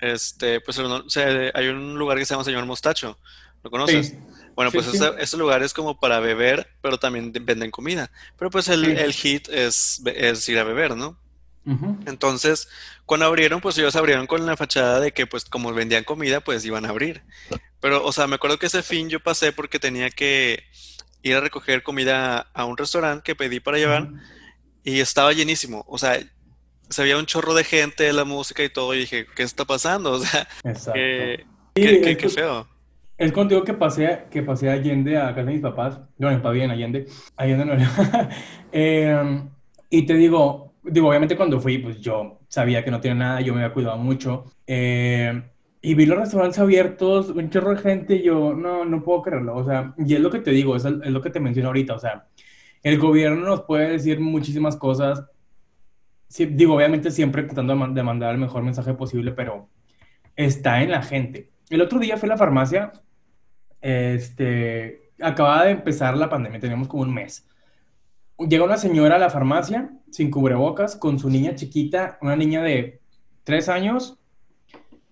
este, 0.00 0.62
pues 0.62 0.78
hay 0.78 1.68
un 1.68 1.98
lugar 1.98 2.16
que 2.16 2.24
se 2.24 2.32
llama 2.32 2.44
Señor 2.44 2.64
Mostacho. 2.64 3.18
¿Lo 3.62 3.70
conoces? 3.70 4.14
Bueno, 4.58 4.72
pues 4.72 4.88
Ese, 5.20 5.36
lugar 5.36 5.62
es 5.62 5.72
como 5.72 6.00
para 6.00 6.18
beber, 6.18 6.68
pero 6.82 6.98
también 6.98 7.32
venden 7.32 7.70
comida. 7.70 8.10
Pero 8.36 8.50
pues 8.50 8.66
el, 8.66 8.86
el 8.86 9.12
hit 9.12 9.48
es, 9.50 10.02
es, 10.04 10.48
ir 10.48 10.58
a 10.58 10.64
beber, 10.64 10.96
¿no? 10.96 11.16
Entonces, 12.06 12.68
cuando 13.06 13.26
abrieron, 13.26 13.60
pues 13.60 13.78
ellos 13.78 13.94
abrieron 13.94 14.26
con 14.26 14.44
la 14.46 14.56
fachada 14.56 14.98
de 14.98 15.12
que 15.12 15.28
pues 15.28 15.44
como 15.44 15.72
vendían 15.72 16.02
comida, 16.02 16.40
pues 16.40 16.64
iban 16.64 16.86
a 16.86 16.88
abrir. 16.88 17.22
Pero, 17.78 18.04
o 18.04 18.10
sea, 18.10 18.26
me 18.26 18.34
acuerdo 18.34 18.58
que 18.58 18.66
ese 18.66 18.82
fin 18.82 19.08
yo 19.08 19.20
pasé 19.20 19.52
porque 19.52 19.78
tenía 19.78 20.10
que 20.10 20.64
ir 21.22 21.36
a 21.36 21.40
recoger 21.40 21.84
comida 21.84 22.50
a 22.52 22.64
un 22.64 22.76
restaurante 22.76 23.22
que 23.22 23.36
pedí 23.36 23.60
para 23.60 23.78
llevar 23.78 24.08
y 24.82 24.98
estaba 24.98 25.32
llenísimo. 25.32 25.84
O 25.86 25.98
sea, 25.98 26.18
se 26.90 27.02
veía 27.04 27.16
un 27.16 27.26
chorro 27.26 27.54
de 27.54 27.62
gente, 27.62 28.12
la 28.12 28.24
música 28.24 28.64
y 28.64 28.70
todo, 28.70 28.92
y 28.92 28.98
dije, 28.98 29.24
¿qué 29.36 29.44
está 29.44 29.64
pasando? 29.66 30.14
O 30.14 30.18
sea, 30.18 30.48
qué, 31.76 32.16
qué 32.18 32.28
feo. 32.28 32.66
Es 33.18 33.32
contigo 33.32 33.64
que 33.64 33.74
pasé, 33.74 34.26
que 34.30 34.42
pasé 34.44 34.70
a 34.70 34.74
Allende 34.74 35.18
a 35.18 35.34
casa 35.34 35.42
de 35.42 35.52
mis 35.52 35.60
papás. 35.60 36.00
No, 36.18 36.30
está 36.30 36.50
bien, 36.50 36.70
Allende. 36.70 37.06
Allende 37.36 37.64
no 37.64 37.72
era. 37.74 38.28
Em, 38.72 39.50
y 39.90 40.06
te 40.06 40.14
digo, 40.14 40.74
digo, 40.84 41.08
obviamente 41.08 41.36
cuando 41.36 41.60
fui, 41.60 41.78
pues 41.78 42.00
yo 42.00 42.38
sabía 42.48 42.84
que 42.84 42.90
no 42.92 43.00
tenía 43.00 43.16
nada, 43.16 43.40
yo 43.40 43.54
me 43.54 43.62
había 43.62 43.74
cuidado 43.74 43.96
mucho. 43.98 44.44
Em, 44.66 45.42
y 45.82 45.94
vi 45.94 46.06
los 46.06 46.18
restaurantes 46.18 46.60
abiertos, 46.60 47.30
un 47.30 47.50
chorro 47.50 47.70
de 47.74 47.78
gente, 47.78 48.16
y 48.16 48.22
yo, 48.22 48.54
no, 48.54 48.84
no 48.84 49.02
puedo 49.02 49.22
creerlo. 49.22 49.56
O 49.56 49.64
sea, 49.64 49.94
y 49.98 50.14
es 50.14 50.20
lo 50.20 50.30
que 50.30 50.38
te 50.40 50.52
digo, 50.52 50.76
es, 50.76 50.84
es 50.84 51.10
lo 51.10 51.20
que 51.20 51.30
te 51.30 51.40
menciono 51.40 51.68
ahorita. 51.70 51.94
O 51.94 51.98
sea, 51.98 52.28
el 52.84 52.98
gobierno 52.98 53.44
nos 53.46 53.62
puede 53.62 53.90
decir 53.90 54.20
muchísimas 54.20 54.76
cosas. 54.76 55.24
Sí, 56.28 56.46
digo, 56.46 56.74
obviamente 56.76 57.10
siempre 57.10 57.42
tratando 57.44 57.74
de 57.88 58.02
mandar 58.02 58.32
el 58.34 58.40
mejor 58.40 58.62
mensaje 58.62 58.94
posible, 58.94 59.32
pero 59.32 59.70
está 60.36 60.82
en 60.82 60.90
la 60.92 61.02
gente. 61.02 61.50
El 61.70 61.82
otro 61.82 61.98
día 61.98 62.16
fui 62.16 62.28
a 62.28 62.30
la 62.30 62.38
farmacia 62.38 62.92
este, 63.80 65.12
acababa 65.20 65.64
de 65.64 65.72
empezar 65.72 66.16
la 66.16 66.28
pandemia, 66.28 66.60
teníamos 66.60 66.88
como 66.88 67.02
un 67.02 67.12
mes. 67.12 67.46
Llega 68.38 68.64
una 68.64 68.76
señora 68.76 69.16
a 69.16 69.18
la 69.18 69.30
farmacia 69.30 69.90
sin 70.10 70.30
cubrebocas 70.30 70.96
con 70.96 71.18
su 71.18 71.28
niña 71.28 71.54
chiquita, 71.54 72.18
una 72.20 72.36
niña 72.36 72.62
de 72.62 73.00
tres 73.44 73.68
años, 73.68 74.18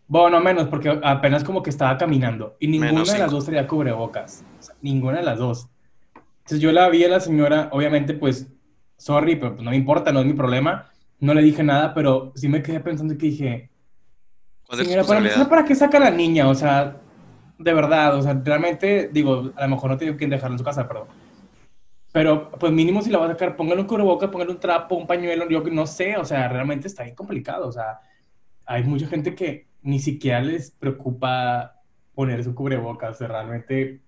bueno, 0.08 0.40
menos, 0.40 0.68
porque 0.68 1.00
apenas 1.02 1.42
como 1.42 1.62
que 1.62 1.70
estaba 1.70 1.98
caminando 1.98 2.56
y 2.60 2.68
ninguna 2.68 3.02
de 3.02 3.18
las 3.18 3.30
dos 3.30 3.44
tenía 3.44 3.66
cubrebocas, 3.66 4.44
ninguna 4.80 5.18
de 5.18 5.24
las 5.24 5.38
dos. 5.38 5.68
Entonces 6.38 6.60
yo 6.60 6.70
la 6.70 6.88
vi 6.88 7.04
a 7.04 7.08
la 7.08 7.18
señora, 7.18 7.68
obviamente 7.72 8.14
pues, 8.14 8.46
sorry, 8.96 9.34
pero 9.34 9.54
pues, 9.54 9.64
no 9.64 9.70
me 9.70 9.76
importa, 9.76 10.12
no 10.12 10.20
es 10.20 10.26
mi 10.26 10.34
problema, 10.34 10.90
no 11.18 11.34
le 11.34 11.42
dije 11.42 11.64
nada, 11.64 11.92
pero 11.92 12.32
sí 12.36 12.48
me 12.48 12.62
quedé 12.62 12.78
pensando 12.78 13.18
que 13.18 13.26
dije, 13.26 13.70
señora, 14.70 15.02
¿para, 15.02 15.48
¿para 15.48 15.64
qué 15.64 15.74
saca 15.74 15.98
la 15.98 16.10
niña? 16.10 16.48
O 16.48 16.54
sea, 16.54 17.00
de 17.58 17.72
verdad, 17.72 18.16
o 18.16 18.22
sea, 18.22 18.40
realmente, 18.44 19.08
digo, 19.12 19.52
a 19.56 19.62
lo 19.62 19.68
mejor 19.68 19.90
no 19.90 19.96
tiene 19.96 20.16
que 20.16 20.26
dejarlo 20.26 20.54
en 20.54 20.58
su 20.58 20.64
casa, 20.64 20.86
perdón. 20.86 21.08
Pero, 22.12 22.50
pues 22.50 22.72
mínimo 22.72 23.02
si 23.02 23.10
la 23.10 23.18
va 23.18 23.26
a 23.26 23.30
sacar, 23.30 23.56
póngale 23.56 23.80
un 23.82 23.86
cubrebocas, 23.86 24.30
póngale 24.30 24.50
un 24.50 24.60
trapo, 24.60 24.94
un 24.94 25.06
pañuelo, 25.06 25.48
yo 25.48 25.62
no 25.70 25.86
sé, 25.86 26.16
o 26.16 26.24
sea, 26.24 26.48
realmente 26.48 26.86
está 26.88 27.02
bien 27.02 27.14
complicado, 27.14 27.68
o 27.68 27.72
sea, 27.72 28.00
hay 28.64 28.84
mucha 28.84 29.06
gente 29.06 29.34
que 29.34 29.68
ni 29.82 29.98
siquiera 30.00 30.40
les 30.40 30.70
preocupa 30.70 31.74
poner 32.14 32.42
su 32.42 32.54
cubrebocas, 32.54 33.16
o 33.16 33.18
sea, 33.18 33.28
realmente 33.28 34.00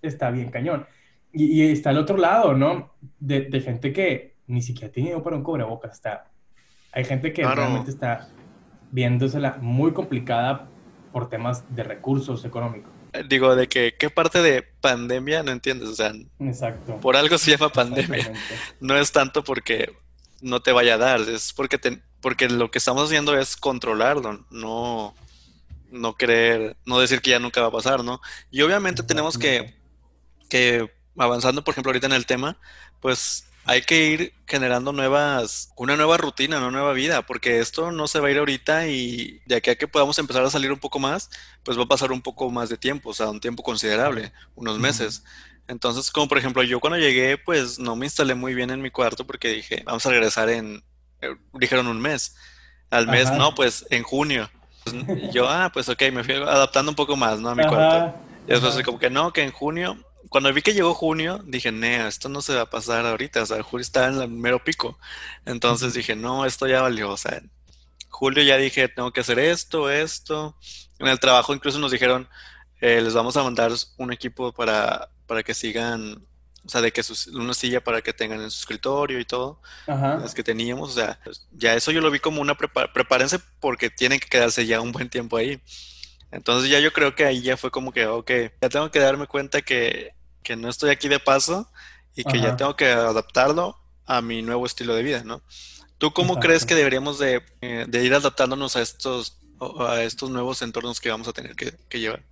está 0.00 0.30
bien 0.30 0.50
cañón. 0.50 0.86
Y, 1.32 1.62
está 1.62 1.90
el 1.90 1.98
otro 1.98 2.16
lado, 2.16 2.54
¿no? 2.54 2.94
De, 3.18 3.42
de, 3.42 3.60
gente 3.60 3.92
que 3.92 4.36
ni 4.46 4.62
siquiera 4.62 4.92
tiene 4.92 5.18
para 5.20 5.36
un 5.36 5.42
cubrebocas, 5.42 5.92
está... 5.92 6.30
Hay 6.92 7.04
gente 7.04 7.32
que 7.32 7.46
realmente 7.46 7.90
está 7.90 8.28
viéndosela 8.90 9.58
muy 9.60 9.92
complicada 9.92 10.69
por 11.12 11.28
temas 11.28 11.64
de 11.74 11.82
recursos 11.82 12.44
económicos. 12.44 12.90
Eh, 13.12 13.24
digo, 13.28 13.56
de 13.56 13.68
que 13.68 13.94
qué 13.98 14.10
parte 14.10 14.40
de 14.42 14.62
pandemia 14.62 15.42
no 15.42 15.50
entiendes, 15.50 15.88
o 15.88 15.94
sea, 15.94 16.12
Exacto. 16.38 16.96
por 17.00 17.16
algo 17.16 17.38
se 17.38 17.52
llama 17.52 17.70
pandemia. 17.72 18.32
No 18.80 18.96
es 18.96 19.12
tanto 19.12 19.42
porque 19.44 19.92
no 20.40 20.60
te 20.60 20.72
vaya 20.72 20.94
a 20.94 20.98
dar, 20.98 21.20
es 21.20 21.52
porque 21.52 21.78
te, 21.78 22.00
porque 22.20 22.48
lo 22.48 22.70
que 22.70 22.78
estamos 22.78 23.04
haciendo 23.04 23.38
es 23.38 23.56
controlarlo, 23.56 24.44
no 24.50 25.14
no 25.90 26.14
creer, 26.14 26.76
no 26.86 27.00
decir 27.00 27.20
que 27.20 27.30
ya 27.30 27.40
nunca 27.40 27.60
va 27.60 27.66
a 27.66 27.72
pasar, 27.72 28.04
¿no? 28.04 28.20
Y 28.50 28.62
obviamente 28.62 29.02
tenemos 29.02 29.36
que 29.36 29.74
que 30.48 30.90
avanzando, 31.16 31.64
por 31.64 31.72
ejemplo, 31.72 31.90
ahorita 31.90 32.06
en 32.06 32.12
el 32.12 32.26
tema, 32.26 32.58
pues 33.00 33.49
hay 33.64 33.82
que 33.82 34.06
ir 34.06 34.34
generando 34.46 34.92
nuevas, 34.92 35.72
una 35.76 35.96
nueva 35.96 36.16
rutina, 36.16 36.58
una 36.58 36.70
nueva 36.70 36.92
vida, 36.92 37.22
porque 37.22 37.60
esto 37.60 37.92
no 37.92 38.08
se 38.08 38.20
va 38.20 38.28
a 38.28 38.30
ir 38.30 38.38
ahorita 38.38 38.88
y 38.88 39.40
de 39.46 39.56
aquí 39.56 39.70
a 39.70 39.76
que 39.76 39.86
podamos 39.86 40.18
empezar 40.18 40.44
a 40.44 40.50
salir 40.50 40.72
un 40.72 40.78
poco 40.78 40.98
más, 40.98 41.30
pues 41.62 41.78
va 41.78 41.84
a 41.84 41.88
pasar 41.88 42.10
un 42.10 42.22
poco 42.22 42.50
más 42.50 42.68
de 42.68 42.76
tiempo, 42.76 43.10
o 43.10 43.14
sea, 43.14 43.28
un 43.28 43.40
tiempo 43.40 43.62
considerable, 43.62 44.32
unos 44.54 44.78
meses. 44.78 45.22
Entonces, 45.68 46.10
como 46.10 46.26
por 46.26 46.38
ejemplo, 46.38 46.62
yo 46.62 46.80
cuando 46.80 46.98
llegué, 46.98 47.38
pues 47.38 47.78
no 47.78 47.94
me 47.94 48.06
instalé 48.06 48.34
muy 48.34 48.54
bien 48.54 48.70
en 48.70 48.82
mi 48.82 48.90
cuarto 48.90 49.24
porque 49.24 49.48
dije, 49.48 49.82
vamos 49.84 50.04
a 50.04 50.10
regresar 50.10 50.48
en, 50.48 50.82
eh, 51.20 51.36
dijeron 51.54 51.86
un 51.86 52.00
mes. 52.00 52.36
Al 52.90 53.06
mes, 53.06 53.30
no, 53.30 53.54
pues 53.54 53.86
en 53.90 54.02
junio. 54.02 54.50
Pues, 54.82 55.32
yo, 55.32 55.48
ah, 55.48 55.70
pues 55.72 55.88
ok, 55.88 56.02
me 56.12 56.24
fui 56.24 56.34
adaptando 56.34 56.90
un 56.90 56.96
poco 56.96 57.14
más, 57.14 57.38
¿no? 57.38 57.50
A 57.50 57.54
mi 57.54 57.64
cuarto. 57.64 58.18
Y 58.48 58.50
después, 58.50 58.82
como 58.84 58.98
que 58.98 59.10
no, 59.10 59.32
que 59.32 59.44
en 59.44 59.52
junio 59.52 59.96
cuando 60.30 60.52
vi 60.54 60.62
que 60.62 60.74
llegó 60.74 60.94
junio, 60.94 61.40
dije, 61.44 61.72
no, 61.72 61.86
esto 62.08 62.28
no 62.28 62.40
se 62.40 62.54
va 62.54 62.62
a 62.62 62.70
pasar 62.70 63.04
ahorita, 63.04 63.42
o 63.42 63.46
sea, 63.46 63.62
julio 63.62 63.82
está 63.82 64.08
en 64.08 64.22
el 64.22 64.28
mero 64.28 64.62
pico. 64.64 64.98
Entonces 65.44 65.92
dije, 65.92 66.16
no, 66.16 66.46
esto 66.46 66.66
ya 66.68 66.82
valió, 66.82 67.10
o 67.10 67.16
sea, 67.16 67.42
julio 68.08 68.42
ya 68.44 68.56
dije, 68.56 68.88
tengo 68.88 69.12
que 69.12 69.20
hacer 69.20 69.40
esto, 69.40 69.90
esto. 69.90 70.56
En 71.00 71.08
el 71.08 71.20
trabajo 71.20 71.52
incluso 71.52 71.78
nos 71.80 71.92
dijeron, 71.92 72.28
eh, 72.80 73.00
les 73.02 73.12
vamos 73.12 73.36
a 73.36 73.42
mandar 73.42 73.72
un 73.98 74.12
equipo 74.12 74.52
para, 74.52 75.10
para 75.26 75.42
que 75.42 75.52
sigan 75.52 76.24
o 76.64 76.68
sea, 76.68 76.80
de 76.80 76.92
que 76.92 77.02
sus, 77.02 77.26
una 77.28 77.54
silla 77.54 77.82
para 77.82 78.02
que 78.02 78.12
tengan 78.12 78.40
en 78.40 78.50
su 78.50 78.60
escritorio 78.60 79.18
y 79.18 79.24
todo, 79.24 79.60
las 79.86 80.34
que 80.34 80.42
teníamos, 80.44 80.90
o 80.90 80.92
sea, 80.92 81.18
ya 81.52 81.74
eso 81.74 81.90
yo 81.90 82.00
lo 82.00 82.10
vi 82.10 82.20
como 82.20 82.40
una 82.40 82.54
prepárense 82.56 83.38
porque 83.60 83.90
tienen 83.90 84.20
que 84.20 84.28
quedarse 84.28 84.66
ya 84.66 84.80
un 84.80 84.92
buen 84.92 85.08
tiempo 85.08 85.36
ahí. 85.36 85.60
Entonces 86.30 86.70
ya 86.70 86.78
yo 86.78 86.92
creo 86.92 87.14
que 87.14 87.24
ahí 87.24 87.42
ya 87.42 87.56
fue 87.56 87.70
como 87.70 87.92
que, 87.92 88.06
ok, 88.06 88.30
ya 88.60 88.68
tengo 88.68 88.90
que 88.90 89.00
darme 89.00 89.26
cuenta 89.26 89.62
que, 89.62 90.14
que 90.42 90.56
no 90.56 90.68
estoy 90.68 90.90
aquí 90.90 91.08
de 91.08 91.18
paso 91.18 91.70
y 92.16 92.24
que 92.24 92.40
ya 92.40 92.56
tengo 92.56 92.76
que 92.76 92.86
adaptarlo 92.86 93.76
a 94.06 94.20
mi 94.20 94.42
nuevo 94.42 94.66
estilo 94.66 94.94
de 94.94 95.02
vida, 95.02 95.22
¿no? 95.24 95.42
¿Tú 95.98 96.12
cómo 96.12 96.40
crees 96.40 96.64
que 96.64 96.74
deberíamos 96.74 97.18
de, 97.18 97.42
eh, 97.60 97.84
de, 97.86 98.04
ir 98.04 98.14
adaptándonos 98.14 98.74
a 98.74 98.82
estos, 98.82 99.38
a 99.78 100.02
estos 100.02 100.30
nuevos 100.30 100.62
entornos 100.62 101.00
que 101.00 101.10
vamos 101.10 101.28
a 101.28 101.32
tener 101.32 101.54
que, 101.54 101.74
que 101.88 102.00
llevar? 102.00 102.22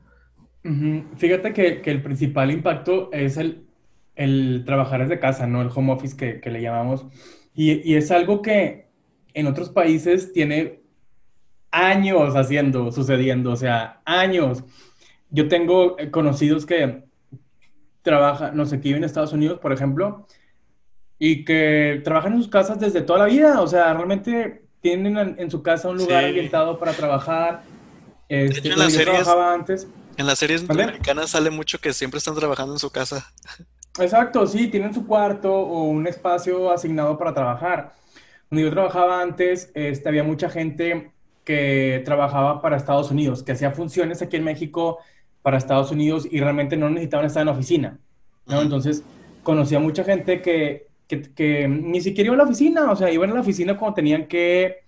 Fíjate 1.16 1.52
que, 1.52 1.82
que, 1.82 1.90
el 1.90 2.02
principal 2.02 2.50
impacto 2.50 3.10
es 3.12 3.36
el, 3.36 3.66
el, 4.16 4.64
trabajar 4.66 5.02
desde 5.02 5.20
casa, 5.20 5.46
¿no? 5.46 5.62
El 5.62 5.70
home 5.72 5.92
office 5.92 6.16
que, 6.16 6.40
que 6.40 6.50
le 6.50 6.62
llamamos. 6.62 7.04
Y, 7.54 7.90
y, 7.90 7.96
es 7.96 8.10
algo 8.10 8.42
que 8.42 8.88
en 9.34 9.46
otros 9.46 9.68
países 9.68 10.32
tiene 10.32 10.80
años 11.70 12.34
haciendo, 12.34 12.90
sucediendo, 12.90 13.52
o 13.52 13.56
sea, 13.56 14.00
años. 14.04 14.64
Yo 15.30 15.48
tengo 15.48 15.98
eh, 15.98 16.10
conocidos 16.10 16.66
que 16.66 17.07
trabajan, 18.08 18.56
no 18.56 18.64
sé, 18.64 18.76
que 18.76 18.88
viven 18.88 19.02
en 19.02 19.04
Estados 19.04 19.34
Unidos, 19.34 19.58
por 19.60 19.72
ejemplo, 19.72 20.26
y 21.18 21.44
que 21.44 22.00
trabajan 22.04 22.32
en 22.32 22.38
sus 22.38 22.48
casas 22.48 22.80
desde 22.80 23.02
toda 23.02 23.18
la 23.20 23.26
vida, 23.26 23.60
o 23.60 23.66
sea, 23.66 23.92
realmente 23.92 24.62
tienen 24.80 25.36
en, 25.38 25.50
su 25.50 25.62
casa 25.62 25.90
un 25.90 25.98
lugar 25.98 26.24
ambientado 26.24 26.78
para 26.78 26.92
trabajar. 26.92 27.62
Este, 28.28 28.66
en 28.68 28.78
las 28.78 28.92
series, 28.92 29.22
trabajaba 29.22 29.52
antes. 29.52 29.88
En 30.16 30.26
las 30.26 30.38
series 30.38 30.68
americanas 30.68 31.30
sale 31.30 31.50
mucho 31.50 31.78
que 31.80 31.92
siempre 31.92 32.18
están 32.18 32.34
trabajando 32.34 32.72
en 32.74 32.78
su 32.78 32.90
casa. 32.90 33.30
Exacto, 33.98 34.46
sí, 34.46 34.68
tienen 34.68 34.94
su 34.94 35.06
cuarto 35.06 35.52
o 35.52 35.84
un 35.84 36.06
espacio 36.06 36.70
asignado 36.70 37.18
para 37.18 37.34
trabajar. 37.34 37.92
Cuando 38.48 38.66
yo 38.66 38.72
trabajaba 38.72 39.20
antes, 39.20 39.70
este, 39.74 40.08
había 40.08 40.24
mucha 40.24 40.48
gente 40.48 41.12
que 41.44 42.02
trabajaba 42.04 42.62
para 42.62 42.76
Estados 42.76 43.10
Unidos, 43.10 43.42
que 43.42 43.52
hacía 43.52 43.72
funciones 43.72 44.22
aquí 44.22 44.36
en 44.36 44.44
México 44.44 44.98
para 45.48 45.56
Estados 45.56 45.90
Unidos 45.90 46.28
y 46.30 46.40
realmente 46.40 46.76
no 46.76 46.90
necesitaban 46.90 47.24
estar 47.24 47.40
en 47.40 47.46
la 47.46 47.52
oficina. 47.52 47.98
¿no? 48.44 48.60
Entonces, 48.60 49.02
conocía 49.42 49.78
mucha 49.78 50.04
gente 50.04 50.42
que, 50.42 50.88
que, 51.06 51.66
ni 51.66 52.02
siquiera 52.02 52.26
iba 52.26 52.34
a 52.34 52.36
la 52.36 52.44
oficina, 52.44 52.92
o 52.92 52.94
sea, 52.94 53.10
iban 53.10 53.30
a 53.30 53.34
la 53.34 53.40
oficina 53.40 53.78
cuando 53.78 53.94
tenían 53.94 54.26
que 54.26 54.80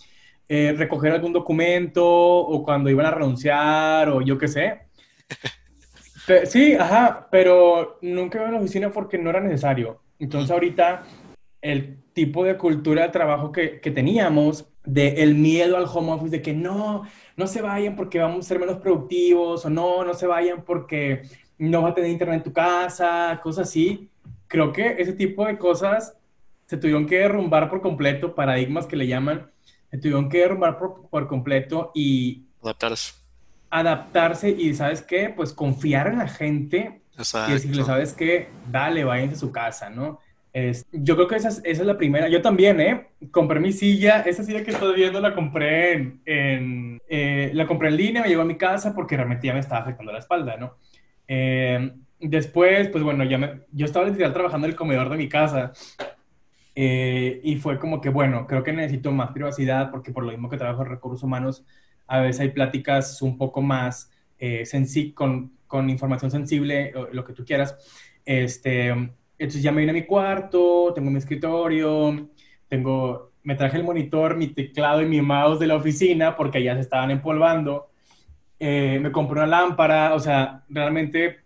eh, 0.51 0.75
recoger 0.77 1.13
algún 1.13 1.33
documento 1.33 2.07
o 2.07 2.63
cuando 2.63 2.91
iban 2.91 3.07
a 3.07 3.11
renunciar 3.11 4.11
o 4.11 4.21
yo 4.21 4.37
qué 4.37 4.49
sé. 4.49 4.81
sí, 6.45 6.75
ajá, 6.75 7.27
pero 7.31 7.97
nunca 8.03 8.37
iba 8.37 8.49
a 8.49 8.53
la 8.53 8.59
oficina 8.59 8.91
porque 8.91 9.17
no 9.17 9.31
era 9.31 9.41
necesario. 9.41 10.03
Entonces, 10.19 10.51
ahorita 10.51 11.05
el 11.63 12.03
tipo 12.13 12.45
de 12.45 12.59
cultura 12.59 13.05
de 13.05 13.09
trabajo 13.09 13.51
que, 13.51 13.81
que 13.81 13.91
teníamos 13.91 14.70
de 14.85 15.23
el 15.23 15.35
miedo 15.35 15.77
al 15.77 15.85
home 15.85 16.13
office, 16.13 16.31
de 16.31 16.43
que 16.43 16.53
no, 16.53 17.05
no 17.37 17.47
se 17.47 17.63
vayan 17.63 17.97
porque 17.97 18.19
vamos 18.19 18.47
a 18.47 18.49
ser 18.49 18.59
menos 18.59 18.79
productivos, 18.79 19.65
o 19.65 19.71
no, 19.71 20.05
no 20.05 20.15
se 20.15 20.27
vayan 20.27 20.65
porque 20.65 21.23
no 21.59 21.83
va 21.83 21.91
a 21.91 21.95
tener 21.95 22.11
internet 22.11 22.39
en 22.39 22.43
tu 22.43 22.53
casa, 22.53 23.39
cosas 23.43 23.69
así. 23.69 24.09
Creo 24.47 24.73
que 24.73 24.97
ese 24.99 25.13
tipo 25.13 25.45
de 25.45 25.59
cosas 25.59 26.17
se 26.67 26.77
tuvieron 26.77 27.07
que 27.07 27.19
derrumbar 27.19 27.69
por 27.69 27.83
completo, 27.83 28.35
paradigmas 28.35 28.87
que 28.87 28.97
le 28.97 29.07
llaman, 29.07 29.51
se 29.91 29.99
tuvieron 29.99 30.29
que 30.29 30.39
derrumbar 30.39 30.79
por, 30.79 31.27
completo 31.27 31.91
y... 31.95 32.47
Adaptarse. 32.63 33.15
Adaptarse 33.69 34.51
y, 34.51 34.75
¿sabes 34.75 35.03
qué? 35.03 35.33
Pues 35.35 35.53
confiar 35.53 36.07
en 36.07 36.19
la 36.19 36.29
gente. 36.29 37.03
Exacto. 37.19 37.51
Y 37.51 37.55
decirle, 37.55 37.85
¿sabes 37.85 38.15
qué? 38.15 38.49
Dale, 38.71 39.05
váyanse 39.05 39.35
a 39.35 39.39
su 39.39 39.53
casa, 39.53 39.91
¿no? 39.91 40.21
Yo 40.93 41.15
creo 41.15 41.29
que 41.29 41.37
esa 41.37 41.49
es, 41.49 41.59
esa 41.65 41.83
es, 41.83 41.87
la 41.87 41.97
primera. 41.97 42.29
Yo 42.29 42.43
también, 42.43 42.81
¿eh? 42.81 43.09
Compré 43.31 43.61
mi 43.61 43.73
silla. 43.73 44.21
Esa 44.23 44.43
silla 44.43 44.65
que 44.65 44.73
estoy 44.73 44.97
viendo 44.97 45.21
la 45.21 45.35
compré 45.35 46.19
en... 46.25 47.01
Eh, 47.09 47.51
la 47.55 47.67
compré 47.67 47.89
en 47.89 47.97
línea, 47.97 48.23
me 48.23 48.29
llegó 48.29 48.43
a 48.43 48.47
mi 48.47 48.57
casa 48.57 48.95
porque 48.95 49.17
realmente 49.17 49.47
ya 49.47 49.53
me 49.53 49.61
estaba 49.61 49.83
afectando 49.83 50.13
la 50.13 50.19
espalda, 50.19 50.57
¿no? 50.57 50.77
Eh, 51.29 51.93
después, 52.19 52.89
pues 52.89 53.03
bueno, 53.05 53.25
ya 53.25 53.39
me, 53.39 53.63
yo 53.73 53.87
estaba 53.87 54.07
literal 54.07 54.33
trabajando 54.33 54.67
en 54.67 54.73
el 54.73 54.77
comedor 54.77 55.09
de 55.09 55.17
mi 55.17 55.29
casa. 55.29 55.73
Eh, 56.75 57.41
y 57.45 57.57
fue 57.57 57.79
como 57.79 58.01
que, 58.01 58.09
bueno, 58.09 58.47
creo 58.47 58.63
que 58.63 58.73
necesito 58.73 59.13
más 59.13 59.31
privacidad 59.33 59.91
porque 59.91 60.13
por 60.13 60.25
lo 60.25 60.31
mismo 60.31 60.49
que 60.49 60.57
trabajo 60.57 60.83
en 60.83 60.89
recursos 60.91 61.23
humanos, 61.23 61.65
a 62.07 62.21
veces 62.21 62.41
hay 62.41 62.49
pláticas 62.51 63.23
un 63.23 63.39
poco 63.39 63.63
más 63.63 64.11
con, 65.15 65.53
con 65.67 65.91
información 65.91 66.31
sensible, 66.31 66.93
lo 67.13 67.25
que 67.25 67.35
tú 67.35 67.45
quieras. 67.45 67.77
Este, 68.25 68.95
entonces 69.41 69.63
ya 69.63 69.73
me 69.73 69.81
vine 69.81 69.91
a 69.93 69.95
mi 69.95 70.05
cuarto, 70.05 70.93
tengo 70.95 71.11
mi 71.11 71.19
escritorio, 71.19 72.29
tengo, 72.69 73.33
me 73.43 73.55
traje 73.55 73.79
el 73.79 73.85
monitor, 73.85 74.37
mi 74.37 74.49
teclado 74.49 75.01
y 75.01 75.07
mi 75.07 75.23
mouse 75.23 75.59
de 75.59 75.67
la 75.67 75.77
oficina 75.77 76.37
porque 76.37 76.63
ya 76.63 76.75
se 76.75 76.83
estaban 76.83 77.11
empolvando. 77.11 77.91
Eh, 78.59 78.99
me 79.01 79.11
compré 79.11 79.39
una 79.39 79.47
lámpara, 79.47 80.15
o 80.15 80.21
sea, 80.21 80.65
realmente 80.69 81.41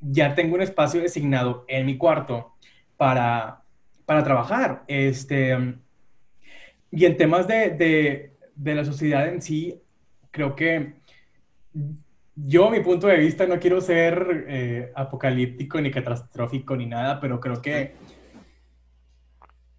ya 0.00 0.34
tengo 0.34 0.56
un 0.56 0.62
espacio 0.62 1.00
designado 1.00 1.64
en 1.68 1.86
mi 1.86 1.96
cuarto 1.96 2.52
para, 2.98 3.62
para 4.04 4.24
trabajar. 4.24 4.84
Este, 4.86 5.56
y 6.90 7.06
en 7.06 7.16
temas 7.16 7.48
de, 7.48 7.70
de, 7.70 8.36
de 8.54 8.74
la 8.74 8.84
sociedad 8.84 9.26
en 9.26 9.40
sí, 9.40 9.80
creo 10.30 10.54
que 10.54 10.96
yo, 12.34 12.70
mi 12.70 12.80
punto 12.80 13.06
de 13.06 13.18
vista, 13.18 13.46
no 13.46 13.58
quiero 13.58 13.80
ser 13.80 14.46
eh, 14.48 14.92
apocalíptico 14.94 15.80
ni 15.80 15.90
catastrófico 15.90 16.76
ni 16.76 16.86
nada, 16.86 17.20
pero 17.20 17.40
creo 17.40 17.60
que 17.60 17.94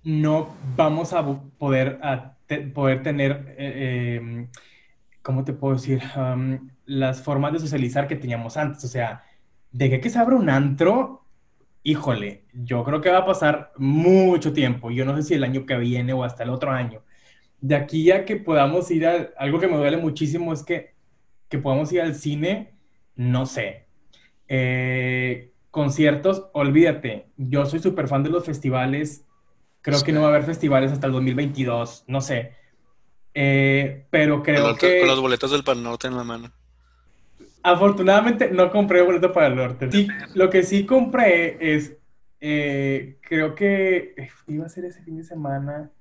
no 0.04 0.56
vamos 0.76 1.14
a 1.14 1.26
poder, 1.58 2.00
poder 2.74 3.02
tener, 3.04 3.56
eh, 3.58 4.16
em, 4.18 4.50
¿cómo 5.22 5.44
te 5.44 5.54
puedo 5.54 5.76
decir? 5.76 6.02
las 6.86 7.22
formas 7.22 7.54
de 7.54 7.60
socializar 7.60 8.08
que 8.08 8.18
teníamos 8.18 8.58
antes. 8.58 8.84
O 8.84 8.88
sea, 8.88 9.24
de 9.72 10.02
que 10.02 10.10
se 10.10 10.20
abra 10.20 10.36
un 10.36 10.50
antro, 10.50 11.26
híjole, 11.84 12.44
yo 12.54 12.84
creo 12.84 13.02
que 13.02 13.10
va 13.10 13.20
a 13.20 13.26
pasar 13.26 13.72
mucho 13.78 14.54
tiempo. 14.54 14.92
Yo 14.92 15.06
no 15.06 15.16
sé 15.16 15.24
si 15.24 15.34
el 15.36 15.44
año 15.44 15.66
que 15.66 15.78
viene 15.78 16.14
o 16.14 16.24
hasta 16.24 16.44
el 16.44 16.50
otro 16.50 16.72
año. 16.72 17.02
De 17.62 17.76
aquí 17.76 18.12
a 18.12 18.26
que 18.26 18.36
podamos 18.38 18.92
ir 18.92 19.08
a 19.08 19.30
algo 19.38 19.60
que 19.60 19.68
me 19.68 19.78
duele 19.78 19.98
muchísimo 19.98 20.54
es 20.54 20.64
que 20.64 20.93
que 21.54 21.60
podamos 21.60 21.94
ir 21.94 22.02
al 22.02 22.16
cine, 22.16 22.74
no 23.16 23.46
sé. 23.46 23.86
Eh, 24.48 25.54
conciertos, 25.70 26.48
olvídate. 26.52 27.28
Yo 27.38 27.68
soy 27.68 27.78
súper 27.78 28.08
fan 28.08 28.24
de 28.24 28.32
los 28.32 28.44
festivales. 28.44 29.24
Creo 29.82 30.02
que 30.02 30.12
no 30.14 30.22
va 30.22 30.28
a 30.28 30.30
haber 30.32 30.46
festivales 30.46 30.92
hasta 30.92 31.06
el 31.06 31.14
2022, 31.14 32.06
no 32.08 32.22
sé. 32.22 32.54
Eh, 33.36 34.08
pero 34.10 34.42
creo 34.42 34.76
que... 34.76 35.02
Con 35.02 35.10
los 35.10 35.22
boletos 35.22 35.52
del 35.52 35.64
Pal 35.64 35.84
Norte 35.84 36.08
en 36.08 36.18
la 36.18 36.24
mano. 36.24 36.52
Afortunadamente 37.62 38.50
no 38.50 38.72
compré 38.72 39.04
boleto 39.04 39.32
para 39.32 39.46
el 39.46 39.56
norte. 39.56 39.92
Sí, 39.92 40.08
lo 40.34 40.50
que 40.50 40.64
sí 40.64 40.88
compré 40.88 41.76
es, 41.76 41.94
eh, 42.42 43.20
creo 43.22 43.54
que 43.54 44.16
iba 44.48 44.66
a 44.66 44.70
ser 44.70 44.86
ese 44.86 45.04
fin 45.04 45.18
de 45.18 45.24
semana. 45.24 45.92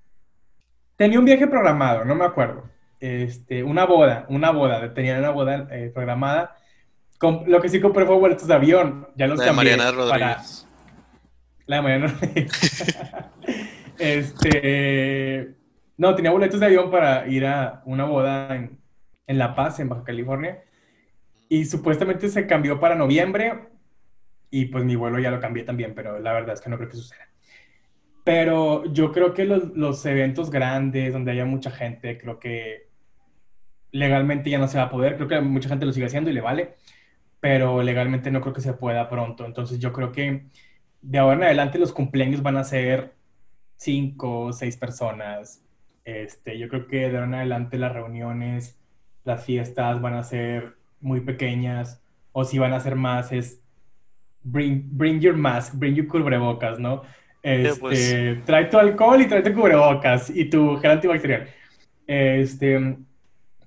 Tenía 0.96 1.18
un 1.18 1.26
viaje 1.26 1.46
programado, 1.46 2.06
no 2.06 2.14
me 2.14 2.24
acuerdo 2.24 2.72
este, 3.02 3.64
una 3.64 3.84
boda, 3.84 4.26
una 4.28 4.52
boda, 4.52 4.94
tenían 4.94 5.18
una 5.18 5.30
boda 5.30 5.66
eh, 5.72 5.90
programada. 5.92 6.56
lo 7.46 7.60
que 7.60 7.68
sí 7.68 7.80
compré 7.80 8.06
fue 8.06 8.14
boletos 8.14 8.46
de 8.46 8.54
avión, 8.54 9.08
ya 9.16 9.26
los 9.26 9.40
la 9.40 9.46
de 9.46 9.52
Mariana 9.52 9.90
Rodríguez. 9.90 10.68
La 11.66 11.76
de 11.76 11.82
Mariana 11.82 12.06
Rodríguez. 12.06 12.96
este, 13.98 15.56
no, 15.96 16.14
tenía 16.14 16.30
boletos 16.30 16.60
de 16.60 16.66
avión 16.66 16.92
para 16.92 17.26
ir 17.26 17.44
a 17.44 17.82
una 17.86 18.04
boda 18.04 18.54
en, 18.54 18.78
en 19.26 19.36
La 19.36 19.56
Paz, 19.56 19.80
en 19.80 19.88
Baja 19.88 20.04
California, 20.04 20.62
y 21.48 21.64
supuestamente 21.64 22.28
se 22.28 22.46
cambió 22.46 22.78
para 22.78 22.94
noviembre, 22.94 23.64
y 24.48 24.66
pues 24.66 24.84
mi 24.84 24.94
vuelo 24.94 25.18
ya 25.18 25.32
lo 25.32 25.40
cambié 25.40 25.64
también, 25.64 25.92
pero 25.92 26.20
la 26.20 26.32
verdad 26.32 26.54
es 26.54 26.60
que 26.60 26.70
no 26.70 26.76
creo 26.76 26.88
que 26.88 26.98
suceda. 26.98 27.28
Pero 28.22 28.84
yo 28.92 29.10
creo 29.10 29.34
que 29.34 29.44
los, 29.44 29.76
los, 29.76 30.06
eventos 30.06 30.52
grandes, 30.52 31.12
donde 31.12 31.32
haya 31.32 31.44
mucha 31.44 31.72
gente, 31.72 32.16
creo 32.16 32.38
que 32.38 32.91
legalmente 33.92 34.50
ya 34.50 34.58
no 34.58 34.68
se 34.68 34.78
va 34.78 34.84
a 34.84 34.90
poder, 34.90 35.16
creo 35.16 35.28
que 35.28 35.40
mucha 35.40 35.68
gente 35.68 35.86
lo 35.86 35.92
sigue 35.92 36.06
haciendo 36.06 36.30
y 36.30 36.32
le 36.32 36.40
vale, 36.40 36.74
pero 37.40 37.82
legalmente 37.82 38.30
no 38.30 38.40
creo 38.40 38.54
que 38.54 38.60
se 38.60 38.72
pueda 38.72 39.08
pronto. 39.08 39.44
Entonces 39.46 39.78
yo 39.78 39.92
creo 39.92 40.10
que 40.12 40.46
de 41.02 41.18
ahora 41.18 41.36
en 41.36 41.44
adelante 41.44 41.78
los 41.78 41.92
cumpleaños 41.92 42.42
van 42.42 42.56
a 42.56 42.64
ser 42.64 43.14
cinco 43.76 44.40
o 44.46 44.52
seis 44.52 44.76
personas. 44.76 45.64
Este, 46.04 46.58
yo 46.58 46.68
creo 46.68 46.86
que 46.86 47.10
de 47.10 47.16
ahora 47.16 47.26
en 47.26 47.34
adelante 47.34 47.78
las 47.78 47.92
reuniones, 47.92 48.78
las 49.24 49.44
fiestas 49.44 50.00
van 50.00 50.14
a 50.14 50.22
ser 50.22 50.76
muy 51.00 51.20
pequeñas, 51.20 52.02
o 52.32 52.44
si 52.44 52.58
van 52.58 52.72
a 52.72 52.80
ser 52.80 52.96
más 52.96 53.30
es 53.32 53.62
bring, 54.42 54.88
bring 54.90 55.20
your 55.20 55.36
mask, 55.36 55.74
bring 55.74 55.94
your 55.94 56.06
cubrebocas, 56.06 56.78
¿no? 56.78 57.02
Este, 57.42 57.80
pues. 57.80 58.44
Trae 58.44 58.66
tu 58.66 58.78
alcohol 58.78 59.20
y 59.20 59.26
trae 59.26 59.42
tu 59.42 59.52
cubrebocas 59.52 60.30
y 60.30 60.48
tu 60.48 60.76
gel 60.78 60.92
antibacterial. 60.92 61.48
Este, 62.06 62.96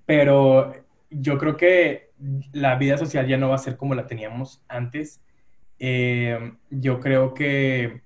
pero 0.06 0.74
yo 1.10 1.38
creo 1.38 1.58
que 1.58 2.12
la 2.54 2.76
vida 2.76 2.98
social 2.98 3.28
ya 3.28 3.38
no 3.38 3.50
va 3.50 3.56
a 3.56 3.60
ser 3.60 3.78
como 3.78 3.96
la 3.96 4.08
teníamos 4.08 4.64
antes 4.68 5.22
eh, 5.80 6.54
yo 6.70 7.00
creo 7.00 7.34
que 7.34 8.02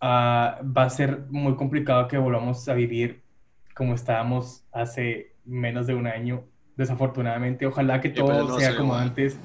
ah, 0.00 0.60
va 0.76 0.82
a 0.84 0.90
ser 0.90 1.26
muy 1.28 1.56
complicado 1.56 2.08
que 2.08 2.18
volvamos 2.18 2.68
a 2.68 2.74
vivir 2.74 3.22
como 3.74 3.94
estábamos 3.94 4.64
hace 4.72 5.34
menos 5.44 5.86
de 5.86 5.94
un 5.94 6.06
año, 6.06 6.44
desafortunadamente. 6.76 7.66
Ojalá 7.66 8.00
que 8.00 8.08
todo 8.08 8.58
sea 8.58 8.76
como 8.76 8.94
antes. 8.94 9.38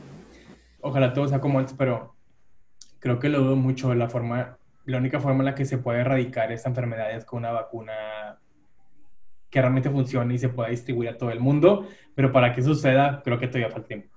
Ojalá 0.80 1.14
todo 1.14 1.28
sea 1.28 1.42
como 1.42 1.60
antes, 1.60 1.76
pero 1.78 2.16
creo 3.00 3.20
que 3.20 3.30
lo 3.30 3.40
dudo 3.40 3.56
mucho. 3.56 3.94
La 3.94 4.10
forma, 4.10 4.58
la 4.86 4.98
única 4.98 5.20
forma 5.20 5.40
en 5.40 5.46
la 5.46 5.56
que 5.56 5.66
se 5.66 5.78
puede 5.78 6.00
erradicar 6.00 6.52
esta 6.52 6.70
enfermedad 6.70 7.12
es 7.12 7.26
con 7.26 7.40
una 7.40 7.52
vacuna 7.52 7.94
que 9.52 9.62
realmente 9.62 9.90
funcione 9.90 10.34
y 10.34 10.40
se 10.40 10.50
pueda 10.50 10.70
distribuir 10.70 11.10
a 11.10 11.18
todo 11.18 11.30
el 11.30 11.40
mundo, 11.40 11.88
pero 12.16 12.32
para 12.32 12.56
que 12.56 12.64
suceda, 12.64 13.22
creo 13.24 13.38
que 13.38 13.48
todavía 13.48 13.70
falta 13.70 13.88
tiempo. 13.90 14.10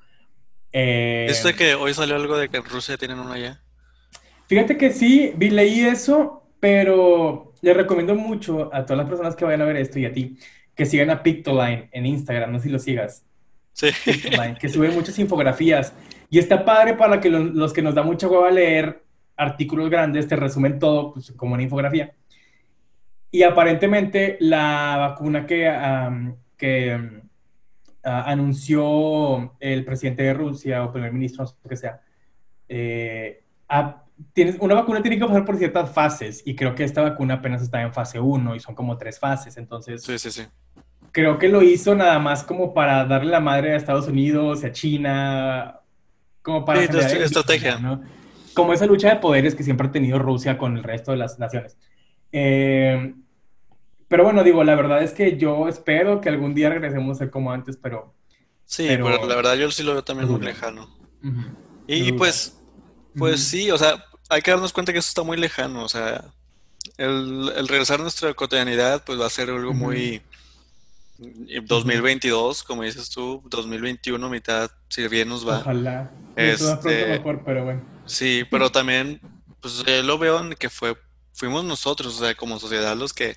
Eh, 0.72 1.26
¿Esto 1.28 1.48
de 1.48 1.54
que 1.54 1.74
hoy 1.74 1.92
salió 1.92 2.14
algo 2.14 2.38
de 2.38 2.48
que 2.48 2.56
en 2.56 2.64
Rusia 2.64 2.96
tienen 2.96 3.18
una 3.18 3.38
ya? 3.38 3.60
Fíjate 4.46 4.76
que 4.76 4.92
sí, 4.92 5.32
vi, 5.36 5.50
leí 5.50 5.80
eso, 5.80 6.48
pero 6.60 7.52
le 7.62 7.74
recomiendo 7.74 8.14
mucho 8.14 8.72
a 8.72 8.84
todas 8.84 8.98
las 8.98 9.08
personas 9.08 9.36
que 9.36 9.44
vayan 9.44 9.62
a 9.62 9.66
ver 9.66 9.76
esto 9.76 9.98
y 9.98 10.06
a 10.06 10.12
ti, 10.12 10.38
que 10.74 10.86
sigan 10.86 11.10
a 11.10 11.22
Pictoline 11.22 11.88
en 11.92 12.06
Instagram, 12.06 12.52
no 12.52 12.58
sé 12.58 12.64
si 12.64 12.70
lo 12.70 12.78
sigas. 12.78 13.24
Sí. 13.72 13.88
que 14.60 14.68
sube 14.68 14.90
muchas 14.90 15.18
infografías. 15.18 15.92
Y 16.30 16.38
está 16.38 16.64
padre 16.64 16.94
para 16.94 17.20
que 17.20 17.28
los, 17.28 17.72
que 17.72 17.82
nos 17.82 17.94
da 17.94 18.02
mucha 18.02 18.28
hueva 18.28 18.50
leer 18.50 19.02
artículos 19.36 19.90
grandes 19.90 20.28
te 20.28 20.36
resumen 20.36 20.78
todo 20.78 21.14
pues, 21.14 21.32
como 21.32 21.54
una 21.54 21.62
infografía. 21.62 22.14
Y 23.34 23.42
aparentemente 23.42 24.36
la 24.38 24.96
vacuna 24.96 25.44
que, 25.44 25.68
que 26.56 27.20
anunció 28.04 29.56
el 29.58 29.84
presidente 29.84 30.22
de 30.22 30.34
Rusia 30.34 30.84
o 30.84 30.92
primer 30.92 31.12
ministro, 31.12 31.44
o 31.44 31.68
que 31.68 31.74
sea, 31.74 32.00
eh, 32.68 33.42
tienes, 34.34 34.56
una 34.60 34.76
vacuna 34.76 35.02
tiene 35.02 35.18
que 35.18 35.26
pasar 35.26 35.44
por 35.44 35.56
ciertas 35.56 35.90
fases 35.90 36.44
y 36.46 36.54
creo 36.54 36.76
que 36.76 36.84
esta 36.84 37.02
vacuna 37.02 37.34
apenas 37.34 37.60
está 37.60 37.82
en 37.82 37.92
fase 37.92 38.20
1 38.20 38.54
y 38.54 38.60
son 38.60 38.76
como 38.76 38.96
tres 38.96 39.18
fases, 39.18 39.56
entonces... 39.56 40.04
Sí, 40.04 40.16
sí, 40.16 40.30
sí. 40.30 40.42
Creo 41.10 41.36
que 41.36 41.48
lo 41.48 41.60
hizo 41.60 41.96
nada 41.96 42.20
más 42.20 42.44
como 42.44 42.72
para 42.72 43.04
darle 43.04 43.32
la 43.32 43.40
madre 43.40 43.72
a 43.72 43.76
Estados 43.76 44.06
Unidos, 44.06 44.62
a 44.62 44.70
China, 44.70 45.80
como 46.40 46.64
para... 46.64 46.86
Sí, 46.86 47.16
estrategia. 47.18 47.80
¿no? 47.80 48.00
Como 48.54 48.72
esa 48.72 48.86
lucha 48.86 49.08
de 49.08 49.16
poderes 49.16 49.56
que 49.56 49.64
siempre 49.64 49.88
ha 49.88 49.90
tenido 49.90 50.20
Rusia 50.20 50.56
con 50.56 50.76
el 50.76 50.84
resto 50.84 51.10
de 51.10 51.16
las 51.16 51.40
naciones. 51.40 51.76
Eh, 52.30 53.12
pero 54.14 54.22
bueno, 54.22 54.44
digo, 54.44 54.62
la 54.62 54.76
verdad 54.76 55.02
es 55.02 55.10
que 55.10 55.36
yo 55.36 55.66
espero 55.66 56.20
que 56.20 56.28
algún 56.28 56.54
día 56.54 56.68
regresemos 56.68 57.16
a 57.16 57.18
ser 57.18 57.30
como 57.30 57.50
antes, 57.50 57.76
pero... 57.76 58.14
Sí, 58.64 58.86
pero, 58.86 59.26
la 59.26 59.34
verdad 59.34 59.56
yo 59.56 59.68
sí 59.72 59.82
lo 59.82 59.90
veo 59.90 60.04
también 60.04 60.30
muy 60.30 60.40
lejano. 60.40 60.88
Y 61.88 62.12
pues 62.12 62.56
pues 63.18 63.42
sí, 63.42 63.72
o 63.72 63.76
sea, 63.76 64.04
hay 64.28 64.40
que 64.40 64.52
darnos 64.52 64.72
cuenta 64.72 64.92
que 64.92 65.00
eso 65.00 65.08
está 65.08 65.24
muy 65.24 65.36
lejano, 65.36 65.82
o 65.82 65.88
sea, 65.88 66.26
el, 66.96 67.66
regresar 67.66 67.98
a 67.98 68.02
nuestra 68.04 68.32
cotidianidad 68.34 69.02
pues 69.04 69.20
va 69.20 69.26
a 69.26 69.30
ser 69.30 69.50
algo 69.50 69.74
muy... 69.74 70.22
2022, 71.18 72.62
como 72.62 72.84
dices 72.84 73.10
tú, 73.10 73.42
2021, 73.46 74.30
mitad, 74.30 74.70
si 74.90 75.08
bien 75.08 75.28
nos 75.28 75.44
va. 75.44 75.58
Ojalá. 75.58 76.12
Este, 76.36 77.06
mejor, 77.06 77.42
pero 77.44 77.64
bueno. 77.64 77.82
Sí, 78.06 78.44
pero 78.48 78.70
también, 78.70 79.20
pues 79.60 79.82
yo 79.84 80.02
lo 80.04 80.18
veo 80.18 80.38
en 80.38 80.54
que 80.54 80.70
fue, 80.70 80.96
fuimos 81.32 81.64
nosotros, 81.64 82.14
o 82.14 82.24
sea, 82.24 82.36
como 82.36 82.60
sociedad 82.60 82.96
los 82.96 83.12
que 83.12 83.30
eh, 83.30 83.36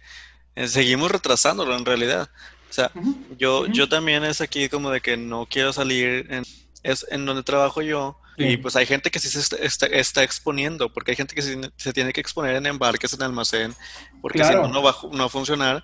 seguimos 0.66 1.12
retrasándolo 1.12 1.76
en 1.76 1.86
realidad. 1.86 2.30
O 2.70 2.74
sea, 2.74 2.91
yo, 3.38 3.66
yo 3.68 3.88
también 3.88 4.24
es 4.24 4.41
aquí 4.41 4.70
como 4.70 4.91
de 4.91 5.01
que 5.01 5.18
no 5.18 5.47
quiero 5.49 5.72
salir, 5.72 6.28
en, 6.30 6.43
es 6.84 7.05
en 7.10 7.26
donde 7.26 7.43
trabajo 7.43 7.82
yo, 7.82 8.20
y 8.38 8.58
pues 8.58 8.76
hay 8.76 8.86
gente 8.86 9.10
que 9.10 9.20
sí 9.20 9.30
se 9.30 9.66
está, 9.66 10.22
exponiendo, 10.22 10.93
porque 10.93 11.12
hay 11.12 11.18
gente 11.18 11.34
que 11.34 11.41
se, 11.41 11.93
tiene 11.93 12.14
que 12.14 12.22
exponer 12.22 12.55
en 12.55 12.68
embarques, 12.68 13.14
en 13.14 13.24
almacén, 13.24 13.74
porque 14.22 14.43
si 14.43 14.53
no, 14.53 14.68
no 14.68 14.84
va, 14.84 14.95
no 15.12 15.24
a 15.24 15.30
funcionar. 15.30 15.84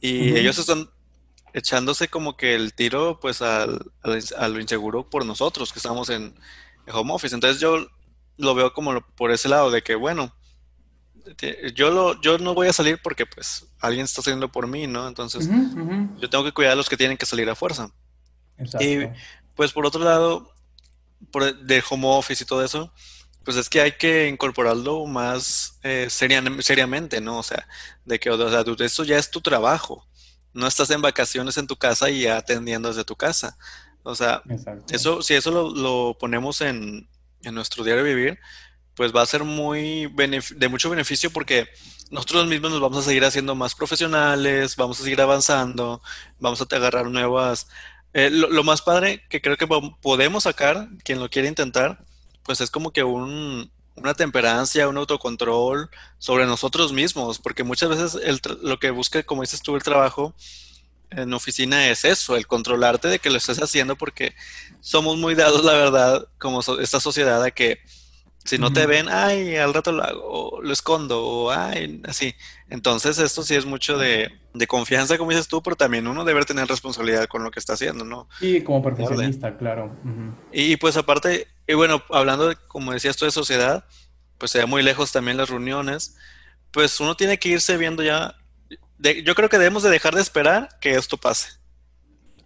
Y 0.00 0.36
ellos 0.36 0.58
están 0.58 0.90
echándose 1.54 2.08
como 2.08 2.36
que 2.36 2.54
el 2.54 2.74
tiro 2.74 3.18
pues 3.18 3.40
al, 3.40 3.90
a 4.36 4.48
lo 4.48 4.60
inseguro 4.60 5.08
por 5.08 5.24
nosotros 5.24 5.72
que 5.72 5.78
estamos 5.78 6.10
en, 6.10 6.38
home 6.92 7.14
office. 7.14 7.34
Entonces 7.34 7.60
yo 7.60 7.88
lo 8.36 8.54
veo 8.54 8.74
como 8.74 9.00
por 9.16 9.30
ese 9.32 9.48
lado 9.48 9.70
de 9.70 9.82
que, 9.82 9.94
bueno, 9.94 10.35
yo, 11.74 11.90
lo, 11.90 12.20
yo 12.20 12.38
no 12.38 12.54
voy 12.54 12.68
a 12.68 12.72
salir 12.72 13.00
porque 13.02 13.26
pues 13.26 13.66
alguien 13.80 14.04
está 14.04 14.22
saliendo 14.22 14.50
por 14.50 14.66
mí, 14.66 14.86
¿no? 14.86 15.08
Entonces 15.08 15.48
yo 16.18 16.30
tengo 16.30 16.44
que 16.44 16.52
cuidar 16.52 16.72
a 16.72 16.76
los 16.76 16.88
que 16.88 16.96
tienen 16.96 17.16
que 17.16 17.26
salir 17.26 17.48
a 17.50 17.54
fuerza. 17.54 17.90
Y 18.80 19.06
pues 19.54 19.72
por 19.72 19.86
otro 19.86 20.02
lado, 20.02 20.52
por, 21.30 21.56
de 21.58 21.82
home 21.88 22.06
office 22.06 22.42
y 22.42 22.46
todo 22.46 22.64
eso, 22.64 22.92
pues 23.44 23.56
es 23.56 23.68
que 23.68 23.80
hay 23.80 23.92
que 23.92 24.28
incorporarlo 24.28 25.06
más 25.06 25.78
eh, 25.82 26.08
seriamente, 26.10 27.20
¿no? 27.20 27.38
O 27.38 27.42
sea, 27.42 27.66
de 28.04 28.18
que 28.18 28.28
o 28.28 28.50
sea, 28.50 28.64
esto 28.84 29.04
ya 29.04 29.18
es 29.18 29.30
tu 29.30 29.40
trabajo. 29.40 30.06
No 30.52 30.66
estás 30.66 30.90
en 30.90 31.00
vacaciones 31.00 31.56
en 31.56 31.66
tu 31.66 31.76
casa 31.76 32.10
y 32.10 32.26
atendiendo 32.26 32.88
desde 32.88 33.04
tu 33.04 33.14
casa. 33.14 33.56
O 34.02 34.14
sea, 34.14 34.42
eso, 34.90 35.22
si 35.22 35.34
eso 35.34 35.50
lo, 35.50 36.16
ponemos 36.18 36.60
en, 36.60 37.08
en, 37.42 37.54
nuestro 37.54 37.84
diario 37.84 38.04
vivir, 38.04 38.38
pues 38.96 39.14
va 39.14 39.22
a 39.22 39.26
ser 39.26 39.44
muy 39.44 40.06
de 40.06 40.68
mucho 40.68 40.90
beneficio 40.90 41.30
porque 41.30 41.68
nosotros 42.10 42.46
mismos 42.46 42.72
nos 42.72 42.80
vamos 42.80 42.98
a 42.98 43.02
seguir 43.02 43.24
haciendo 43.24 43.54
más 43.54 43.74
profesionales, 43.74 44.74
vamos 44.76 45.00
a 45.00 45.04
seguir 45.04 45.20
avanzando, 45.20 46.02
vamos 46.40 46.60
a 46.60 46.76
agarrar 46.76 47.06
nuevas 47.06 47.68
eh, 48.18 48.30
lo, 48.30 48.64
más 48.64 48.80
padre 48.80 49.22
que 49.28 49.42
creo 49.42 49.58
que 49.58 49.66
podemos 50.00 50.44
sacar, 50.44 50.88
quien 51.04 51.20
lo 51.20 51.28
quiere 51.28 51.48
intentar, 51.48 52.02
pues 52.44 52.62
es 52.62 52.70
como 52.70 52.90
que 52.90 53.04
un, 53.04 53.70
una 53.94 54.14
temperancia, 54.14 54.88
un 54.88 54.96
autocontrol 54.96 55.90
sobre 56.16 56.46
nosotros 56.46 56.94
mismos, 56.94 57.38
porque 57.38 57.62
muchas 57.62 57.90
veces 57.90 58.18
el, 58.24 58.40
lo 58.62 58.78
que 58.78 58.90
busca, 58.90 59.22
como 59.22 59.42
dices 59.42 59.60
tú, 59.60 59.76
el 59.76 59.82
trabajo 59.82 60.34
en 61.10 61.34
oficina 61.34 61.88
es 61.90 62.06
eso, 62.06 62.36
el 62.36 62.46
controlarte 62.46 63.08
de 63.08 63.18
que 63.18 63.28
lo 63.28 63.36
estés 63.36 63.60
haciendo, 63.62 63.96
porque 63.96 64.34
somos 64.80 65.18
muy 65.18 65.34
dados, 65.34 65.62
la 65.62 65.74
verdad, 65.74 66.26
como 66.38 66.60
esta 66.80 67.00
sociedad, 67.00 67.42
a 67.42 67.50
que 67.50 67.80
si 68.46 68.58
no 68.58 68.72
te 68.72 68.86
ven, 68.86 69.08
ay, 69.08 69.56
al 69.56 69.74
rato 69.74 69.92
lo 69.92 70.02
hago, 70.02 70.60
lo 70.62 70.72
escondo, 70.72 71.22
o 71.24 71.50
ay, 71.50 72.00
así. 72.06 72.34
Entonces, 72.68 73.18
esto 73.18 73.42
sí 73.42 73.54
es 73.54 73.66
mucho 73.66 73.98
de, 73.98 74.30
confianza, 74.68 75.18
como 75.18 75.30
dices 75.30 75.48
tú, 75.48 75.62
pero 75.62 75.76
también 75.76 76.06
uno 76.06 76.24
debe 76.24 76.44
tener 76.44 76.66
responsabilidad 76.66 77.26
con 77.26 77.44
lo 77.44 77.50
que 77.50 77.58
está 77.58 77.74
haciendo, 77.74 78.04
¿no? 78.04 78.28
Y 78.40 78.62
como 78.62 78.82
profesionista, 78.82 79.56
claro. 79.56 79.94
y, 80.52 80.76
pues 80.76 80.96
aparte, 80.96 81.48
y 81.66 81.74
bueno, 81.74 82.02
hablando, 82.10 82.48
de, 82.48 82.56
como 82.68 82.92
decías 82.92 83.16
tú, 83.16 83.24
de 83.24 83.30
sociedad, 83.30 83.84
pues 84.38 84.52
se 84.52 84.64
muy 84.66 84.82
lejos 84.82 85.12
también 85.12 85.36
las 85.36 85.50
reuniones, 85.50 86.16
pues 86.70 87.00
uno 87.00 87.16
tiene 87.16 87.38
que 87.38 87.50
irse 87.50 87.76
viendo 87.76 88.02
ya, 88.02 88.36
yo 88.98 89.34
creo 89.34 89.48
que 89.48 89.58
debemos 89.58 89.82
de 89.82 89.90
dejar 89.90 90.14
de 90.14 90.22
esperar 90.22 90.68
que 90.80 90.94
esto 90.94 91.16
pase 91.16 91.50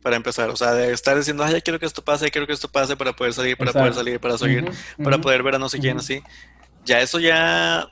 para 0.02 0.16
empezar. 0.16 0.50
O 0.50 0.56
sea, 0.56 0.72
de 0.72 0.92
estar 0.92 1.16
diciendo, 1.16 1.44
ay, 1.44 1.54
ya 1.54 1.60
quiero 1.60 1.78
que 1.78 1.86
esto 1.86 2.02
pase, 2.02 2.26
ya 2.26 2.30
quiero 2.30 2.46
que 2.46 2.52
esto 2.52 2.68
pase 2.68 2.96
para 2.96 3.14
poder 3.14 3.32
salir, 3.32 3.56
para 3.56 3.72
poder 3.72 3.94
salir, 3.94 4.20
para 4.20 4.38
seguir, 4.38 4.70
para 5.02 5.18
poder 5.18 5.42
ver 5.42 5.56
a 5.56 5.58
no 5.58 5.68
sé 5.68 5.78
quién 5.78 5.98
así. 5.98 6.22
Ya 6.84 7.00
eso 7.00 7.18
ya, 7.18 7.88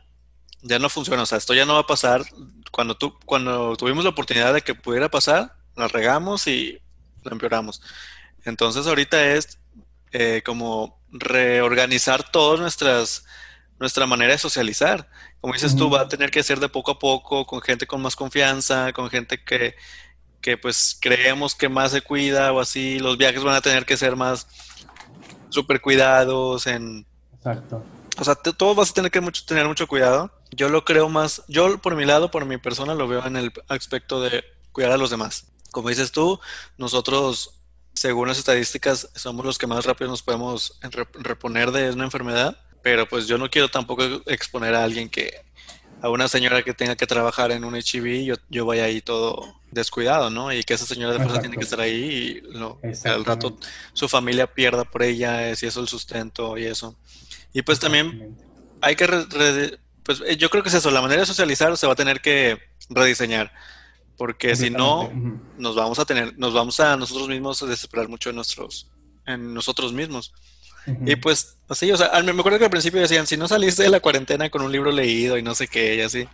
ya 0.63 0.79
no 0.79 0.89
funciona. 0.89 1.23
O 1.23 1.27
sea, 1.27 1.39
esto 1.39 1.55
ya 1.55 1.65
no 1.65 1.75
va 1.75 1.81
a 1.81 1.87
pasar. 1.87 2.23
Cuando, 2.71 2.97
tú, 2.97 3.19
cuando 3.25 3.77
tuvimos 3.77 4.05
la 4.05 4.11
oportunidad 4.11 4.55
de 4.55 4.63
que 4.63 4.75
pudiera 4.75 5.09
pasar, 5.11 5.55
la 5.77 5.89
regamos 5.89 6.47
y 6.47 6.79
lo 7.25 7.33
empeoramos. 7.33 7.83
Entonces 8.45 8.87
ahorita 8.87 9.35
es 9.35 9.59
eh, 10.13 10.43
como 10.45 11.01
reorganizar 11.11 12.31
todas 12.31 12.61
nuestras 12.61 13.25
nuestra 13.79 14.07
manera 14.07 14.33
de 14.33 14.39
socializar. 14.39 15.09
Como 15.41 15.55
dices 15.55 15.77
tú, 15.77 15.89
va 15.89 16.03
a 16.03 16.09
tener 16.09 16.31
que 16.31 16.43
ser 16.43 16.59
de 16.59 16.69
poco 16.69 16.93
a 16.93 16.99
poco, 16.99 17.47
con 17.47 17.61
gente 17.61 17.87
con 17.87 18.03
más 18.03 18.17
confianza, 18.17 18.93
con 18.93 19.09
gente 19.09 19.43
que, 19.43 19.77
que 20.41 20.57
pues 20.57 20.97
creemos 21.01 21.55
que 21.55 21.69
más 21.69 21.93
se 21.93 22.03
cuida 22.03 22.53
o 22.53 22.61
así, 22.61 22.99
los 22.99 23.19
viajes 23.19 23.43
van 23.43 23.57
a 23.57 23.61
tener 23.61 23.85
que 23.85 23.97
ser 23.97 24.17
más 24.17 24.47
súper 25.51 25.81
cuidados 25.81 26.67
en... 26.67 27.07
Exacto. 27.35 27.85
O 28.19 28.25
sea, 28.25 28.35
todos 28.35 28.77
vas 28.77 28.91
a 28.91 28.95
tener 28.95 29.11
que 29.11 29.21
mucho, 29.21 29.45
tener 29.45 29.67
mucho 29.67 29.87
cuidado. 29.87 30.33
Yo 30.51 30.69
lo 30.69 30.85
creo 30.85 31.09
más, 31.09 31.43
yo 31.49 31.79
por 31.79 31.95
mi 31.95 32.05
lado, 32.05 32.31
por 32.31 32.47
mi 32.47 32.57
persona, 32.57 32.95
lo 32.95 33.07
veo 33.07 33.25
en 33.25 33.37
el 33.37 33.53
aspecto 33.69 34.21
de 34.21 34.45
cuidar 34.73 34.93
a 34.93 34.97
los 34.97 35.11
demás. 35.11 35.47
Como 35.71 35.89
dices 35.89 36.11
tú, 36.11 36.41
nosotros, 36.79 37.61
según 37.95 38.29
las 38.29 38.39
estadísticas, 38.39 39.11
somos 39.15 39.45
los 39.45 39.59
que 39.59 39.67
más 39.67 39.85
rápido 39.85 40.11
nos 40.11 40.23
podemos 40.23 40.79
reponer 41.15 41.71
de 41.71 41.91
una 41.91 42.05
enfermedad, 42.05 42.59
pero 42.83 43.09
pues 43.09 43.27
yo 43.27 43.39
no 43.39 43.51
quiero 43.51 43.69
tampoco 43.69 44.03
exponer 44.27 44.75
a 44.75 44.83
alguien 44.83 45.09
que, 45.09 45.45
a 46.01 46.11
una 46.11 46.29
señora 46.29 46.63
que 46.63 46.75
tenga 46.75 46.97
que 46.97 47.07
trabajar 47.07 47.51
en 47.51 47.65
un 47.65 47.75
HIV, 47.75 48.25
yo, 48.25 48.35
yo 48.49 48.67
vaya 48.67 48.85
ahí 48.85 49.01
todo 49.01 49.59
descuidado, 49.71 50.31
¿no? 50.31 50.53
Y 50.53 50.63
que 50.65 50.75
esa 50.75 50.87
señora 50.87 51.13
de 51.13 51.19
fuerza 51.19 51.41
tiene 51.41 51.57
que 51.57 51.65
estar 51.65 51.81
ahí 51.81 52.43
y 52.53 53.09
al 53.09 53.25
rato 53.25 53.57
su 53.93 54.09
familia 54.09 54.47
pierda 54.47 54.85
por 54.85 55.03
ella, 55.03 55.55
si 55.57 55.67
eso 55.67 55.81
el 55.81 55.89
sustento 55.89 56.57
y 56.57 56.65
eso. 56.65 56.97
Y 57.53 57.63
pues 57.63 57.79
también 57.79 58.37
hay 58.81 58.97
que, 58.97 59.07
pues 60.05 60.23
eh, 60.27 60.37
yo 60.37 60.51
creo 60.51 60.63
que 60.63 60.69
es 60.69 60.75
eso, 60.75 60.91
la 60.91 61.03
manera 61.03 61.21
de 61.21 61.27
socializar 61.27 61.77
se 61.77 61.87
va 61.87 61.95
a 61.95 61.97
tener 61.97 62.21
que 62.21 62.59
rediseñar, 62.89 63.53
porque 64.17 64.57
si 64.57 64.71
no, 64.71 65.11
nos 65.59 65.77
vamos 65.77 65.99
a 65.99 66.05
tener, 66.05 66.39
nos 66.39 66.55
vamos 66.55 66.81
a 66.81 66.97
nosotros 66.97 67.29
mismos 67.29 67.63
a 67.63 67.67
desesperar 67.67 68.09
mucho 68.09 68.31
en, 68.31 68.37
nuestros, 68.37 68.89
en 69.27 69.53
nosotros 69.55 69.93
mismos. 69.93 70.33
Y 71.07 71.17
pues, 71.17 71.59
así, 71.69 71.91
o 71.93 71.97
sea, 71.97 72.11
me 72.23 72.31
acuerdo 72.33 72.59
que 72.59 72.65
al 72.65 72.71
principio 72.71 73.01
decían, 73.01 73.27
si 73.27 73.37
no 73.37 73.49
saliste 73.49 73.83
de 73.83 73.91
la 73.91 74.01
cuarentena 74.01 74.49
con 74.51 74.63
un 74.63 74.73
libro 74.73 74.91
leído 74.91 75.37
y 75.37 75.43
no 75.43 75.55
sé 75.55 75.69
qué, 75.69 75.97
y 75.97 76.01
así. 76.01 76.29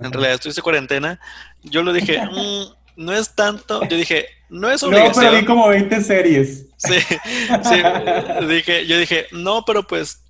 En 0.00 0.12
realidad 0.12 0.34
estuviste 0.34 0.62
cuarentena. 0.62 1.20
Yo 1.62 1.82
lo 1.82 1.92
dije, 1.92 2.20
mm, 2.20 3.04
no 3.04 3.12
es 3.12 3.34
tanto. 3.34 3.86
Yo 3.88 3.96
dije, 3.96 4.26
no 4.48 4.70
es 4.70 4.82
obligación. 4.82 5.24
No, 5.24 5.30
pero 5.30 5.40
vi 5.40 5.46
como 5.46 5.68
20 5.68 6.02
series. 6.02 6.66
Sí, 6.76 6.98
sí. 6.98 8.46
dije, 8.48 8.86
yo 8.86 8.98
dije, 8.98 9.26
no, 9.32 9.64
pero 9.64 9.86
pues, 9.86 10.22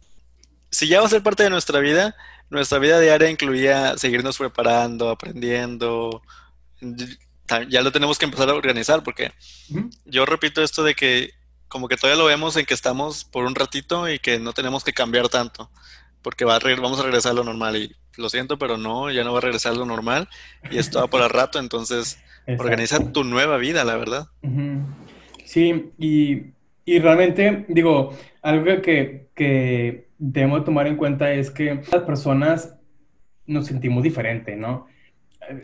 si 0.71 0.89
ya 0.89 1.01
va 1.01 1.07
a 1.07 1.11
ser 1.11 1.23
parte 1.23 1.43
de 1.43 1.51
nuestra 1.51 1.81
vida, 1.81 2.15
nuestra 2.51 2.79
vida 2.79 3.01
diaria 3.01 3.31
incluía 3.31 3.97
seguirnos 3.97 4.37
preparando, 4.37 5.09
aprendiendo. 5.09 6.23
Ya 7.69 7.81
lo 7.83 7.93
tenemos 7.93 8.19
que 8.19 8.25
empezar 8.25 8.49
a 8.49 8.55
organizar 8.55 9.03
porque 9.03 9.33
yo 10.05 10.27
repito 10.27 10.63
esto 10.63 10.83
de 10.83 10.95
que 10.95 11.31
como 11.71 11.89
que 11.89 11.97
todavía 11.97 12.21
lo 12.21 12.29
vemos 12.29 12.57
en 12.57 12.67
que 12.67 12.75
estamos 12.75 13.25
por 13.25 13.47
un 13.47 13.55
ratito 13.55 14.11
y 14.11 14.19
que 14.19 14.39
no 14.39 14.53
tenemos 14.53 14.85
que 14.85 14.93
cambiar 14.93 15.29
tanto, 15.29 15.71
porque 16.21 16.45
va 16.45 16.57
a 16.57 16.61
vamos 16.81 17.01
a 17.01 17.05
regresar 17.05 17.33
a 17.33 17.37
lo 17.37 17.45
normal 17.45 17.77
y 17.77 17.97
lo 18.19 18.29
siento, 18.29 18.59
pero 18.59 18.77
no, 18.77 19.11
ya 19.11 19.25
no 19.25 19.33
va 19.33 19.39
a 19.39 19.43
regresar 19.43 19.73
a 19.73 19.77
lo 19.77 19.87
normal 19.87 20.29
y 20.71 20.79
esto 20.79 20.99
va 20.99 21.07
por 21.07 21.23
el 21.23 21.31
rato, 21.31 21.59
entonces 21.59 22.19
organiza 22.59 23.13
tu 23.13 23.23
nueva 23.23 23.57
vida, 23.57 23.85
la 23.85 23.97
verdad. 23.97 24.27
Sí, 25.45 25.93
y, 25.97 26.43
y, 26.85 26.99
realmente, 26.99 27.65
digo, 27.69 28.19
algo 28.43 28.83
que, 28.83 29.29
que 29.35 30.09
debemos 30.19 30.65
tomar 30.65 30.89
en 30.89 30.97
cuenta 30.97 31.33
es 31.33 31.51
que 31.51 31.83
las 31.93 32.03
personas 32.03 32.75
nos 33.47 33.67
sentimos 33.67 34.03
diferente, 34.03 34.57
¿no? 34.57 34.89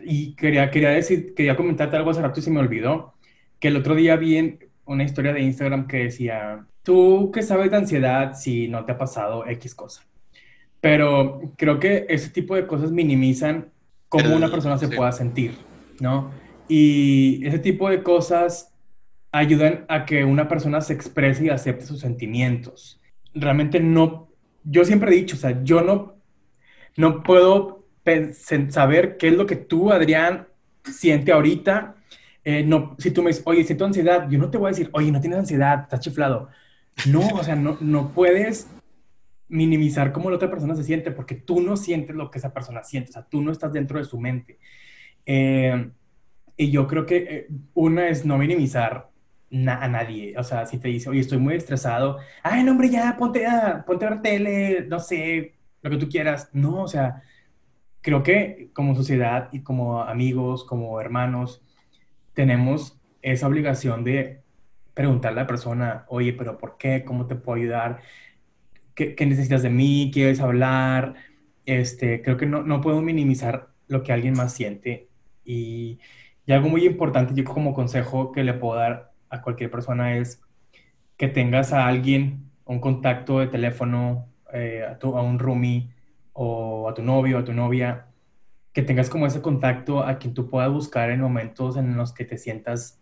Y 0.05 0.35
quería, 0.35 0.71
quería 0.71 0.89
decir, 0.89 1.33
quería 1.35 1.57
comentarte 1.57 1.97
algo 1.97 2.11
hace 2.11 2.21
rato 2.21 2.39
y 2.39 2.43
se 2.43 2.51
me 2.51 2.61
olvidó, 2.61 3.13
que 3.59 3.67
el 3.67 3.75
otro 3.75 3.93
día 3.93 4.15
vi 4.15 4.59
una 4.87 5.03
historia 5.03 5.33
de 5.33 5.41
Instagram 5.41 5.87
que 5.87 6.05
decía, 6.05 6.65
tú 6.83 7.31
qué 7.33 7.43
sabes 7.43 7.69
de 7.69 7.77
ansiedad 7.77 8.33
si 8.33 8.67
no 8.67 8.85
te 8.85 8.93
ha 8.93 8.97
pasado 8.97 9.45
X 9.45 9.75
cosa. 9.75 10.03
Pero 10.81 11.41
creo 11.57 11.79
que 11.79 12.05
ese 12.09 12.29
tipo 12.29 12.55
de 12.55 12.65
cosas 12.65 12.91
minimizan 12.91 13.69
cómo 14.09 14.35
una 14.35 14.49
persona 14.49 14.77
se 14.77 14.87
pueda 14.87 15.11
sentir, 15.11 15.57
¿no? 15.99 16.31
Y 16.67 17.45
ese 17.45 17.59
tipo 17.59 17.89
de 17.89 18.03
cosas 18.03 18.73
ayudan 19.31 19.85
a 19.89 20.05
que 20.05 20.23
una 20.23 20.47
persona 20.47 20.81
se 20.81 20.93
exprese 20.93 21.45
y 21.45 21.49
acepte 21.49 21.85
sus 21.85 21.99
sentimientos. 21.99 23.01
Realmente 23.33 23.79
no, 23.79 24.29
yo 24.63 24.85
siempre 24.85 25.11
he 25.11 25.15
dicho, 25.15 25.35
o 25.35 25.39
sea, 25.39 25.63
yo 25.63 25.81
no, 25.81 26.15
no 26.95 27.23
puedo 27.23 27.85
saber 28.69 29.17
qué 29.17 29.27
es 29.27 29.33
lo 29.33 29.45
que 29.45 29.57
tú, 29.57 29.91
Adrián, 29.91 30.47
siente 30.83 31.31
ahorita. 31.31 31.96
Eh, 32.49 32.63
no, 32.63 32.95
si 32.97 33.11
tú 33.11 33.21
me 33.21 33.31
dices, 33.31 33.43
oye, 33.45 33.65
siento 33.65 33.83
ansiedad, 33.83 34.29
yo 34.29 34.39
no 34.39 34.49
te 34.49 34.57
voy 34.57 34.67
a 34.67 34.69
decir, 34.69 34.89
oye, 34.93 35.11
no 35.11 35.19
tienes 35.19 35.39
ansiedad, 35.39 35.81
estás 35.81 35.99
chiflado. 35.99 36.47
No, 37.05 37.19
o 37.19 37.43
sea, 37.43 37.57
no, 37.57 37.77
no 37.81 38.13
puedes 38.13 38.69
minimizar 39.49 40.13
cómo 40.13 40.29
la 40.29 40.37
otra 40.37 40.49
persona 40.49 40.73
se 40.73 40.85
siente, 40.85 41.11
porque 41.11 41.35
tú 41.35 41.59
no 41.59 41.75
sientes 41.75 42.15
lo 42.15 42.31
que 42.31 42.37
esa 42.37 42.53
persona 42.53 42.83
siente, 42.83 43.09
o 43.09 43.13
sea, 43.13 43.23
tú 43.23 43.41
no 43.41 43.51
estás 43.51 43.73
dentro 43.73 43.99
de 43.99 44.05
su 44.05 44.17
mente. 44.17 44.59
Eh, 45.25 45.89
y 46.55 46.71
yo 46.71 46.87
creo 46.87 47.05
que 47.05 47.17
eh, 47.17 47.47
una 47.73 48.07
es 48.07 48.23
no 48.23 48.37
minimizar 48.37 49.09
a 49.51 49.87
nadie, 49.89 50.33
o 50.37 50.43
sea, 50.43 50.65
si 50.65 50.77
te 50.77 50.87
dice, 50.87 51.09
oye, 51.09 51.19
estoy 51.19 51.39
muy 51.39 51.55
estresado, 51.55 52.17
ay, 52.43 52.63
no, 52.63 52.71
hombre, 52.71 52.89
ya, 52.89 53.17
ponte 53.17 53.45
a, 53.45 53.83
ponte 53.85 54.05
a 54.05 54.11
ver 54.11 54.21
tele, 54.21 54.85
no 54.87 55.01
sé, 55.01 55.55
lo 55.81 55.89
que 55.89 55.97
tú 55.97 56.07
quieras. 56.07 56.49
No, 56.53 56.83
o 56.83 56.87
sea, 56.87 57.23
creo 57.99 58.23
que 58.23 58.69
como 58.73 58.95
sociedad 58.95 59.49
y 59.51 59.63
como 59.63 60.01
amigos, 60.01 60.63
como 60.63 61.01
hermanos, 61.01 61.61
tenemos 62.37 63.01
esa 63.23 63.47
obligación 63.47 64.03
de 64.03 64.43
preguntarle 64.93 65.39
a 65.39 65.43
la 65.43 65.47
persona, 65.47 66.05
oye, 66.07 66.33
pero 66.33 66.59
¿por 66.59 66.77
qué? 66.77 67.03
¿Cómo 67.03 67.25
te 67.25 67.33
puedo 67.33 67.57
ayudar? 67.57 68.01
¿qué, 68.93 69.25
necesitas 69.25 69.63
de 69.63 69.71
mí? 69.71 70.11
¿Quieres 70.13 70.39
hablar? 70.39 71.15
Este, 71.65 72.21
creo 72.21 72.37
que 72.37 72.45
no, 72.45 72.61
no 72.61 72.79
puedo 72.79 73.01
minimizar 73.01 73.69
lo 73.87 74.03
que 74.03 74.13
alguien 74.13 74.35
más 74.35 74.53
siente. 74.53 75.09
Y, 75.45 75.97
y, 76.45 76.51
algo 76.51 76.69
muy 76.69 76.85
importante, 76.85 77.33
yo 77.33 77.43
como 77.43 77.73
consejo 77.73 78.31
que 78.31 78.43
le 78.43 78.53
puedo 78.53 78.75
dar 78.75 79.13
a 79.31 79.41
cualquier 79.41 79.71
persona 79.71 80.17
es 80.17 80.39
que 81.17 81.27
tengas 81.27 81.73
a 81.73 81.87
alguien, 81.87 82.51
un 82.65 82.79
contacto 82.79 83.39
de 83.39 83.47
teléfono, 83.47 84.27
eh, 84.53 84.85
a, 84.87 84.99
tu, 84.99 85.17
a 85.17 85.23
un 85.23 85.39
roomie 85.39 85.89
o 86.33 86.87
a 86.87 86.93
tu 86.93 87.01
novio, 87.01 87.39
a 87.39 87.43
tu 87.43 87.53
novia, 87.53 88.05
que 88.77 88.83
tengas 88.83 89.09
como 89.09 89.25
ese 89.25 89.41
contacto 89.41 90.03
a 90.03 90.19
quien 90.19 90.35
tú 90.35 90.51
puedas 90.51 90.71
buscar 90.71 91.09
en 91.09 91.19
momentos 91.19 91.77
en 91.77 91.97
los 91.97 92.13
que 92.13 92.25
te 92.25 92.37
sientas 92.37 93.01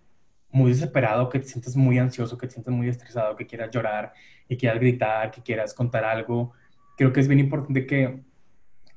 muy 0.49 0.71
desesperado, 0.71 1.27
que 1.27 1.39
te 1.39 1.49
sientas 1.49 1.75
muy 1.75 1.97
ansioso, 1.97 2.37
que 2.37 2.47
te 2.47 2.53
sientas 2.53 2.73
muy 2.73 2.87
estresado, 2.87 3.35
que 3.35 3.45
quieras 3.45 3.71
llorar, 3.71 4.13
que 4.47 4.55
quieras 4.55 4.79
gritar, 4.79 5.31
que 5.31 5.43
quieras 5.43 5.73
contar 5.73 6.05
algo. 6.05 6.53
Creo 6.95 7.11
que 7.11 7.19
es 7.19 7.27
bien 7.27 7.41
importante 7.41 7.85
que 7.85 8.21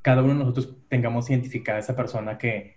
cada 0.03 0.23
uno 0.23 0.35
de 0.35 0.39
nosotros 0.39 0.77
tengamos 0.89 1.29
identificada 1.29 1.79
a 1.79 1.81
esa 1.81 1.97
persona 1.97 2.39
que, 2.39 2.77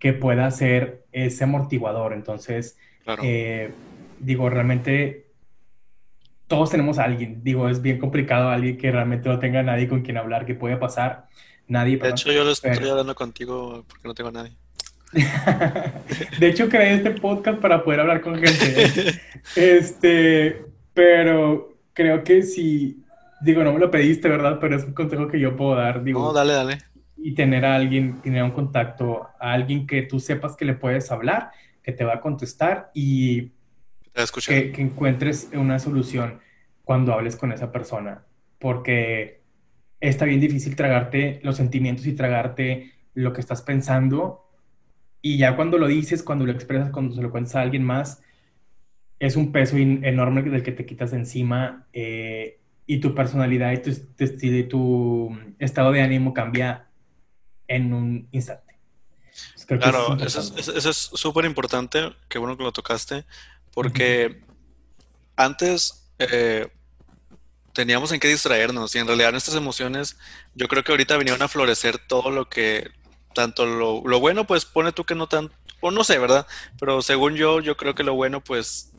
que 0.00 0.14
pueda 0.14 0.50
ser 0.50 1.06
ese 1.12 1.44
amortiguador. 1.44 2.14
Entonces, 2.14 2.76
eh, 3.22 3.70
digo, 4.18 4.50
realmente 4.50 5.30
todos 6.48 6.70
tenemos 6.70 6.98
a 6.98 7.04
alguien. 7.04 7.44
Digo, 7.44 7.68
es 7.68 7.82
bien 7.82 8.00
complicado 8.00 8.48
alguien 8.48 8.76
que 8.78 8.90
realmente 8.90 9.28
no 9.28 9.38
tenga 9.38 9.62
nadie 9.62 9.86
con 9.86 10.02
quien 10.02 10.16
hablar, 10.16 10.44
que 10.44 10.56
puede 10.56 10.76
pasar. 10.76 11.28
Nadie. 11.68 11.98
De 11.98 12.08
hecho, 12.08 12.32
yo 12.32 12.44
lo 12.44 12.50
estoy 12.50 12.70
hablando 12.70 13.14
contigo 13.14 13.84
porque 13.86 14.08
no 14.08 14.14
tengo 14.14 14.30
a 14.30 14.32
nadie. 14.32 14.56
de 16.38 16.48
hecho, 16.48 16.68
creé 16.68 16.94
este 16.94 17.12
podcast 17.12 17.60
para 17.60 17.84
poder 17.84 18.00
hablar 18.00 18.20
con 18.20 18.38
gente. 18.38 19.20
Este, 19.56 20.64
pero 20.94 21.76
creo 21.92 22.24
que 22.24 22.42
si, 22.42 23.04
digo, 23.40 23.62
no 23.64 23.72
me 23.72 23.78
lo 23.78 23.90
pediste, 23.90 24.28
¿verdad? 24.28 24.58
Pero 24.60 24.76
es 24.76 24.84
un 24.84 24.94
consejo 24.94 25.28
que 25.28 25.40
yo 25.40 25.56
puedo 25.56 25.76
dar. 25.76 26.02
Digo, 26.02 26.20
no, 26.20 26.32
dale, 26.32 26.52
dale. 26.52 26.78
Y 27.16 27.34
tener 27.34 27.64
a 27.64 27.74
alguien, 27.74 28.20
tener 28.22 28.42
un 28.42 28.52
contacto, 28.52 29.28
a 29.38 29.52
alguien 29.52 29.86
que 29.86 30.02
tú 30.02 30.20
sepas 30.20 30.56
que 30.56 30.64
le 30.64 30.74
puedes 30.74 31.10
hablar, 31.10 31.50
que 31.82 31.92
te 31.92 32.04
va 32.04 32.14
a 32.14 32.20
contestar 32.20 32.90
y 32.94 33.52
que, 34.46 34.72
que 34.72 34.82
encuentres 34.82 35.48
una 35.52 35.78
solución 35.78 36.40
cuando 36.84 37.12
hables 37.12 37.36
con 37.36 37.52
esa 37.52 37.72
persona. 37.72 38.24
Porque 38.58 39.37
está 40.00 40.24
bien 40.24 40.40
difícil 40.40 40.76
tragarte 40.76 41.40
los 41.42 41.56
sentimientos 41.56 42.06
y 42.06 42.12
tragarte 42.14 42.92
lo 43.14 43.32
que 43.32 43.40
estás 43.40 43.62
pensando. 43.62 44.44
Y 45.20 45.38
ya 45.38 45.56
cuando 45.56 45.78
lo 45.78 45.88
dices, 45.88 46.22
cuando 46.22 46.46
lo 46.46 46.52
expresas, 46.52 46.90
cuando 46.90 47.14
se 47.14 47.22
lo 47.22 47.30
cuentas 47.30 47.56
a 47.56 47.62
alguien 47.62 47.84
más, 47.84 48.22
es 49.18 49.36
un 49.36 49.50
peso 49.50 49.76
enorme 49.76 50.42
del 50.42 50.62
que 50.62 50.72
te 50.72 50.86
quitas 50.86 51.10
de 51.10 51.18
encima 51.18 51.86
eh, 51.92 52.60
y 52.86 52.98
tu 52.98 53.14
personalidad 53.14 53.72
y 53.72 53.78
tu, 53.78 54.68
tu, 54.68 55.38
estado 55.58 55.90
de 55.90 56.02
ánimo 56.02 56.32
cambia 56.32 56.86
en 57.66 57.92
un 57.92 58.28
instante. 58.30 58.78
claro, 59.66 60.16
eso 60.24 60.90
es 60.90 60.96
súper 60.96 61.44
importante, 61.44 62.12
qué 62.28 62.38
bueno 62.38 62.56
que 62.56 62.62
lo 62.62 62.72
tocaste, 62.72 63.24
porque 63.74 64.40
antes 65.36 66.08
eh, 66.18 66.68
teníamos 67.78 68.10
en 68.10 68.18
qué 68.18 68.26
distraernos 68.26 68.92
y 68.96 68.98
en 68.98 69.06
realidad 69.06 69.30
nuestras 69.30 69.56
emociones, 69.56 70.16
yo 70.56 70.66
creo 70.66 70.82
que 70.82 70.90
ahorita 70.90 71.16
vinieron 71.16 71.42
a 71.42 71.46
florecer 71.46 71.96
todo 71.96 72.32
lo 72.32 72.48
que, 72.48 72.90
tanto 73.36 73.66
lo, 73.66 74.02
lo, 74.04 74.18
bueno, 74.18 74.48
pues 74.48 74.64
pone 74.64 74.90
tú 74.90 75.04
que 75.04 75.14
no 75.14 75.28
tan, 75.28 75.52
o 75.78 75.92
no 75.92 76.02
sé, 76.02 76.18
¿verdad? 76.18 76.44
Pero 76.80 77.02
según 77.02 77.36
yo, 77.36 77.60
yo 77.60 77.76
creo 77.76 77.94
que 77.94 78.02
lo 78.02 78.14
bueno, 78.14 78.42
pues 78.42 78.90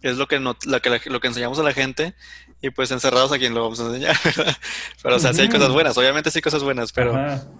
es 0.00 0.16
lo 0.16 0.26
que, 0.26 0.40
no, 0.40 0.56
lo, 0.64 0.80
que 0.80 1.02
lo 1.04 1.20
que 1.20 1.26
enseñamos 1.26 1.58
a 1.58 1.62
la 1.62 1.74
gente 1.74 2.14
y 2.60 2.70
pues 2.70 2.90
encerrados 2.90 3.30
a 3.30 3.38
quien 3.38 3.54
lo 3.54 3.62
vamos 3.62 3.80
a 3.80 3.86
enseñar. 3.86 4.16
pero 5.02 5.16
o 5.16 5.18
sea, 5.18 5.32
sí 5.32 5.42
hay 5.42 5.48
cosas 5.48 5.70
buenas, 5.70 5.96
obviamente 5.96 6.30
sí 6.30 6.38
hay 6.38 6.42
cosas 6.42 6.62
buenas, 6.62 6.92
pero 6.92 7.16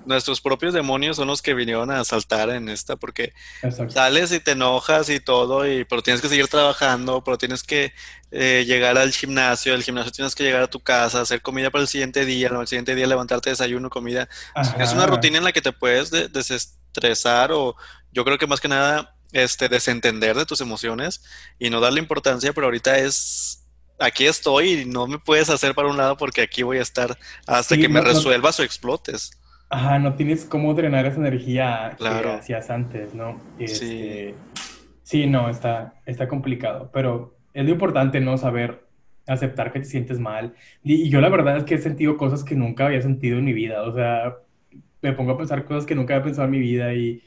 nuestros 0.07 0.41
propios 0.41 0.75
demonios 0.75 1.17
son 1.17 1.29
los 1.29 1.41
que 1.43 1.55
vinieron 1.55 1.91
a 1.91 2.05
saltar 2.05 2.51
en 2.51 2.69
esta 2.69 2.97
porque 2.97 3.33
sales 3.89 4.33
y 4.33 4.41
te 4.41 4.53
enojas 4.53 5.09
y 5.11 5.21
todo, 5.21 5.67
y 5.67 5.85
pero 5.85 6.03
tienes 6.03 6.21
que 6.21 6.29
seguir 6.29 6.49
trabajando, 6.49 7.23
pero 7.23 7.39
tienes 7.39 7.63
que 7.63 7.93
eh, 8.31 8.65
llegar 8.67 8.99
al 8.99 9.13
gimnasio, 9.13 9.75
el 9.75 9.83
gimnasio 9.83 10.13
tienes 10.13 10.35
que 10.35 10.45
llegar 10.45 10.63
a 10.63 10.69
tu 10.69 10.81
casa, 10.81 11.21
hacer 11.21 11.43
comida 11.43 11.71
para 11.71 11.83
el 11.83 11.89
siguiente 11.89 12.25
día, 12.25 12.49
el 12.49 12.67
siguiente 12.67 12.95
día 12.95 13.07
levantarte, 13.07 13.51
desayuno, 13.51 13.91
comida. 13.91 14.29
Es 14.79 14.93
una 14.93 15.07
rutina 15.07 15.39
en 15.39 15.45
la 15.45 15.53
que 15.53 15.63
te 15.63 15.73
puedes 15.73 16.11
desestresar 16.11 17.53
o 17.53 17.77
yo 18.13 18.25
creo 18.25 18.39
que 18.39 18.47
más 18.47 18.61
que 18.61 18.69
nada 18.69 19.15
este, 19.33 19.69
desentender 19.69 20.37
de 20.37 20.47
tus 20.47 20.61
emociones 20.61 21.23
y 21.59 21.71
no 21.71 21.81
darle 21.81 22.01
importancia, 22.01 22.53
pero 22.53 22.67
ahorita 22.67 22.99
es, 22.99 23.68
aquí 23.99 24.27
estoy 24.27 24.71
y 24.71 24.85
no 24.85 25.07
me 25.07 25.19
puedes 25.19 25.51
hacer 25.51 25.75
para 25.75 25.89
un 25.89 25.97
lado 25.97 26.17
porque 26.17 26.43
aquí 26.43 26.63
voy 26.63 26.79
a 26.79 26.83
estar 26.83 27.17
hasta 27.47 27.77
que 27.77 27.89
me 27.89 28.01
resuelvas 28.01 28.59
o 28.61 28.63
explotes. 28.63 29.31
Ajá, 29.71 29.99
no 29.99 30.15
tienes 30.15 30.45
cómo 30.45 30.73
drenar 30.73 31.05
esa 31.05 31.19
energía 31.19 31.95
claro. 31.99 32.31
que 32.31 32.37
hacías 32.37 32.71
antes, 32.71 33.15
¿no? 33.15 33.41
sí. 33.59 33.65
Este, 33.65 34.35
sí, 35.03 35.27
no, 35.27 35.51
está, 35.51 35.95
está 36.07 36.27
complicado, 36.27 36.91
pero 36.93 37.37
es 37.53 37.65
lo 37.65 37.71
importante, 37.71 38.21
¿no? 38.21 38.39
Saber 38.39 38.87
aceptar 39.27 39.73
que 39.73 39.81
te 39.81 39.85
sientes 39.85 40.19
mal. 40.19 40.55
Y, 40.83 41.11
yo 41.11 41.21
la 41.21 41.29
verdad 41.29 41.59
es 41.59 41.65
que 41.65 41.75
he 41.75 41.79
sentido 41.79 42.17
cosas 42.17 42.45
que 42.45 42.55
nunca 42.55 42.87
había 42.87 43.03
sentido 43.03 43.39
en 43.39 43.45
mi 43.45 43.53
vida, 43.53 43.83
o 43.83 43.95
sea, 43.95 44.37
me 45.03 45.13
pongo 45.13 45.33
a 45.33 45.39
pensar 45.39 45.65
cosas 45.65 45.87
que 45.87 45.95
nunca 45.95 46.15
había 46.15 46.25
pensado 46.25 46.47
en 46.47 46.53
mi 46.53 46.59
vida 46.59 46.95
y 46.95 47.23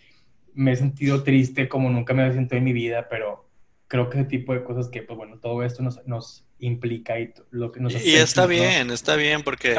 me 0.53 0.73
he 0.73 0.75
sentido 0.75 1.23
triste 1.23 1.69
como 1.69 1.89
nunca 1.89 2.13
me 2.13 2.23
había 2.23 2.33
sentido 2.33 2.57
en 2.57 2.63
mi 2.65 2.73
vida, 2.73 3.07
pero 3.09 3.45
creo 3.91 4.09
que 4.09 4.19
ese 4.19 4.29
tipo 4.29 4.53
de 4.53 4.63
cosas 4.63 4.87
que, 4.87 5.01
pues 5.01 5.17
bueno, 5.17 5.37
todo 5.37 5.63
esto 5.63 5.83
nos, 5.83 5.99
nos 6.07 6.45
implica 6.59 7.19
y 7.19 7.33
lo 7.49 7.73
que 7.73 7.81
nos 7.81 7.93
Y 7.93 8.15
está 8.15 8.45
bien, 8.45 8.89
está 8.89 9.17
bien, 9.17 9.43
porque, 9.43 9.75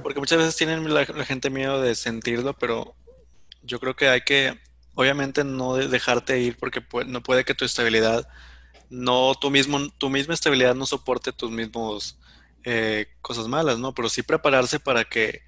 porque 0.00 0.20
muchas 0.20 0.38
veces 0.38 0.54
tienen 0.54 0.94
la, 0.94 1.04
gente 1.04 1.50
miedo 1.50 1.82
de 1.82 1.96
sentirlo, 1.96 2.54
pero 2.54 2.94
yo 3.64 3.80
creo 3.80 3.96
que 3.96 4.06
hay 4.06 4.20
que, 4.20 4.56
obviamente, 4.94 5.42
no 5.42 5.74
dejarte 5.74 6.38
ir 6.38 6.56
porque 6.56 6.84
no 7.08 7.20
puede 7.20 7.44
que 7.44 7.52
tu 7.52 7.64
estabilidad, 7.64 8.28
no 8.90 9.34
tu 9.34 9.50
mismo, 9.50 9.90
tu 9.98 10.08
misma 10.08 10.34
estabilidad 10.34 10.76
no 10.76 10.86
soporte 10.86 11.32
tus 11.32 11.50
mismos 11.50 12.16
eh, 12.62 13.08
cosas 13.22 13.48
malas, 13.48 13.80
¿no? 13.80 13.92
Pero 13.92 14.08
sí 14.08 14.22
prepararse 14.22 14.78
para 14.78 15.02
que 15.02 15.42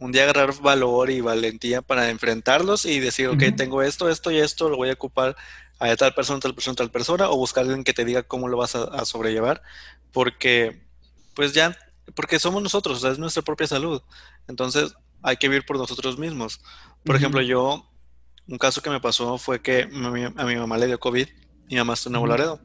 un 0.00 0.10
día 0.10 0.24
agarrar 0.24 0.52
valor 0.60 1.10
y 1.10 1.20
valentía 1.20 1.80
para 1.80 2.10
enfrentarlos 2.10 2.86
y 2.86 2.98
decir, 2.98 3.28
ok, 3.28 3.54
tengo 3.56 3.82
esto, 3.82 4.08
esto 4.10 4.32
y 4.32 4.38
esto, 4.38 4.68
lo 4.68 4.76
voy 4.78 4.90
a 4.90 4.94
ocupar 4.94 5.36
a 5.90 5.96
tal 5.96 6.14
persona, 6.14 6.40
tal 6.40 6.54
persona, 6.54 6.76
tal 6.76 6.90
persona, 6.90 7.30
o 7.30 7.36
buscar 7.36 7.64
a 7.64 7.66
alguien 7.66 7.84
que 7.84 7.92
te 7.92 8.04
diga 8.04 8.22
cómo 8.22 8.48
lo 8.48 8.56
vas 8.56 8.74
a, 8.74 9.04
sobrellevar, 9.04 9.62
porque, 10.12 10.82
pues 11.34 11.52
ya, 11.52 11.76
porque 12.14 12.38
somos 12.38 12.62
nosotros, 12.62 12.98
o 12.98 13.00
sea, 13.00 13.10
es 13.10 13.18
nuestra 13.18 13.42
propia 13.42 13.66
salud. 13.66 14.02
Entonces, 14.48 14.94
hay 15.22 15.36
que 15.36 15.48
vivir 15.48 15.64
por 15.64 15.78
nosotros 15.78 16.18
mismos. 16.18 16.60
Por 17.04 17.16
ejemplo, 17.16 17.40
yo, 17.42 17.88
un 18.48 18.58
caso 18.58 18.82
que 18.82 18.90
me 18.90 19.00
pasó 19.00 19.38
fue 19.38 19.62
que 19.62 19.82
a 19.82 20.44
mi 20.44 20.56
mamá 20.56 20.78
le 20.78 20.86
dio 20.86 21.00
COVID 21.00 21.28
y 21.68 21.74
mi 21.74 21.76
mamá 21.76 21.94
está 21.94 22.08
en 22.08 22.12
Nuevo 22.12 22.26
Laredo 22.26 22.60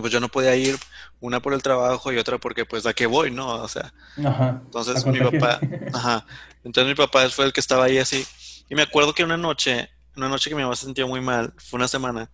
pues 0.00 0.12
yo 0.12 0.20
no 0.20 0.28
podía 0.28 0.56
ir 0.56 0.76
una 1.20 1.40
por 1.40 1.52
el 1.52 1.62
trabajo 1.62 2.12
y 2.12 2.18
otra 2.18 2.38
porque 2.38 2.64
pues 2.64 2.86
a 2.86 2.94
qué 2.94 3.06
voy, 3.06 3.30
¿no? 3.30 3.48
O 3.48 3.68
sea, 3.68 3.92
entonces 4.16 5.04
mi 5.04 5.20
papá, 5.20 5.60
ajá, 5.92 6.26
entonces 6.64 6.88
mi 6.88 6.94
papá 6.94 7.28
fue 7.28 7.44
el 7.44 7.52
que 7.52 7.60
estaba 7.60 7.84
ahí 7.84 7.98
así 7.98 8.24
y 8.68 8.74
me 8.74 8.82
acuerdo 8.82 9.14
que 9.14 9.24
una 9.24 9.36
noche, 9.36 9.90
una 10.16 10.28
noche 10.28 10.50
que 10.50 10.56
mi 10.56 10.62
mamá 10.62 10.76
se 10.76 10.86
sintió 10.86 11.08
muy 11.08 11.20
mal, 11.20 11.52
fue 11.56 11.78
una 11.78 11.88
semana, 11.88 12.30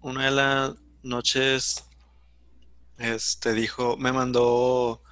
una 0.00 0.24
de 0.24 0.30
las 0.30 0.72
noches, 1.02 1.84
este 2.98 3.54
dijo, 3.54 3.96
me 3.96 4.12
mandó 4.12 5.02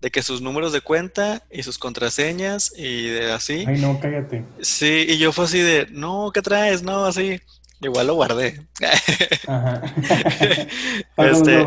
de 0.00 0.10
que 0.10 0.22
sus 0.22 0.42
números 0.42 0.72
de 0.72 0.80
cuenta 0.80 1.42
y 1.50 1.62
sus 1.62 1.78
contraseñas 1.78 2.72
y 2.76 3.08
de 3.08 3.32
así. 3.32 3.64
Ay, 3.66 3.80
no, 3.80 3.98
cállate. 3.98 4.44
Sí, 4.60 5.06
y 5.08 5.18
yo 5.18 5.32
fue 5.32 5.46
así 5.46 5.60
de, 5.60 5.86
no, 5.90 6.30
¿qué 6.32 6.42
traes? 6.42 6.82
No, 6.82 7.06
así. 7.06 7.40
Igual 7.80 8.06
lo 8.06 8.14
guardé. 8.14 8.66
Ajá. 9.46 9.82
este, 11.18 11.66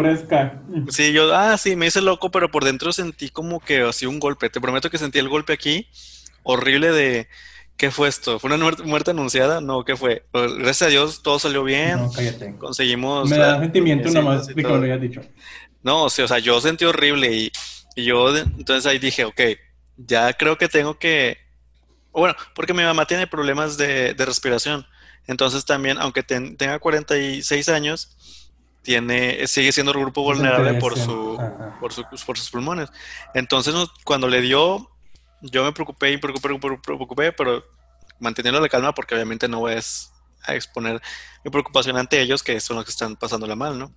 sí, 0.90 1.14
yo, 1.14 1.36
ah, 1.36 1.56
sí, 1.58 1.76
me 1.76 1.88
hice 1.88 2.02
loco, 2.02 2.32
pero 2.32 2.50
por 2.50 2.66
dentro 2.66 2.92
sentí 2.92 3.30
como 3.30 3.60
que 3.60 3.82
así 3.82 4.08
un 4.08 4.20
golpe. 4.20 4.50
Te 4.50 4.62
prometo 4.62 4.90
que 4.90 4.98
sentí 4.98 5.20
el 5.20 5.30
golpe 5.30 5.54
aquí, 5.54 5.88
horrible 6.44 6.92
de, 6.92 7.28
¿qué 7.80 7.90
fue 7.90 8.10
esto? 8.10 8.38
¿Fue 8.40 8.54
una 8.54 8.72
muerte, 8.84 9.12
anunciada? 9.12 9.62
No, 9.62 9.84
¿qué 9.84 9.96
fue? 9.96 10.26
Pues, 10.32 10.54
gracias 10.54 10.82
a 10.84 10.92
Dios 10.92 11.24
todo 11.24 11.40
salió 11.40 11.64
bien. 11.64 11.98
No, 11.98 12.12
cállate. 12.12 12.56
Conseguimos. 12.58 13.30
Me 13.30 13.38
da 13.38 13.60
sentimiento 13.60 14.12
nomás 14.12 14.48
de 14.48 14.54
que 14.54 14.62
lo 14.62 15.00
dicho. 15.00 15.22
No, 15.82 16.10
sí, 16.10 16.22
o 16.22 16.28
sea, 16.28 16.40
yo 16.40 16.60
sentí 16.60 16.84
horrible 16.84 17.34
y, 17.34 17.52
y 17.96 18.04
yo, 18.04 18.36
entonces 18.36 18.86
ahí 18.86 19.00
dije, 19.00 19.24
ok, 19.24 19.42
ya 19.96 20.34
creo 20.34 20.58
que 20.58 20.68
tengo 20.68 21.00
que, 21.00 21.38
bueno, 22.12 22.36
porque 22.54 22.74
mi 22.74 22.84
mamá 22.84 23.06
tiene 23.06 23.28
problemas 23.28 23.78
de, 23.78 24.14
de 24.14 24.26
respiración. 24.26 24.86
Entonces 25.26 25.64
también, 25.64 25.98
aunque 26.00 26.22
tenga 26.22 26.80
46 26.80 27.70
años, 27.70 28.18
tiene, 28.82 29.48
sigue 29.48 29.72
siendo 29.72 29.94
un 29.94 30.02
grupo 30.02 30.24
vulnerable 30.24 30.74
por, 30.76 30.98
su, 30.98 31.38
por, 31.80 31.94
por, 32.26 32.38
sus 32.38 32.50
pulmones. 32.50 32.90
Entonces, 33.34 33.74
cuando 34.04 34.28
le 34.28 34.42
dio, 34.42 34.90
yo 35.42 35.64
me 35.64 35.72
preocupé 35.72 36.12
y 36.12 36.18
preocupé, 36.18 36.78
preocupé, 36.84 37.32
pero 37.32 37.64
manteniendo 38.20 38.60
la 38.60 38.70
calma 38.70 38.94
porque 38.94 39.16
obviamente 39.16 39.48
no 39.48 39.60
voy 39.60 39.74
a 39.74 40.54
exponer 40.54 41.02
mi 41.44 41.52
preocupación 41.52 41.98
ante 41.98 42.22
ellos, 42.22 42.44
que 42.44 42.60
son 42.60 42.78
los 42.78 42.86
que 42.86 42.92
están 42.92 43.16
pasándola 43.16 43.56
mal, 43.56 43.78
¿no? 43.80 43.94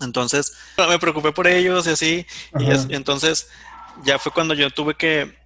Entonces, 0.00 0.56
me 0.88 0.98
preocupé 0.98 1.32
por 1.32 1.46
ellos 1.46 1.86
y 1.86 1.90
así, 1.90 2.26
y 2.58 2.94
entonces 2.94 3.48
ya 4.04 4.18
fue 4.18 4.32
cuando 4.32 4.54
yo 4.54 4.70
tuve 4.70 4.94
que 4.94 5.38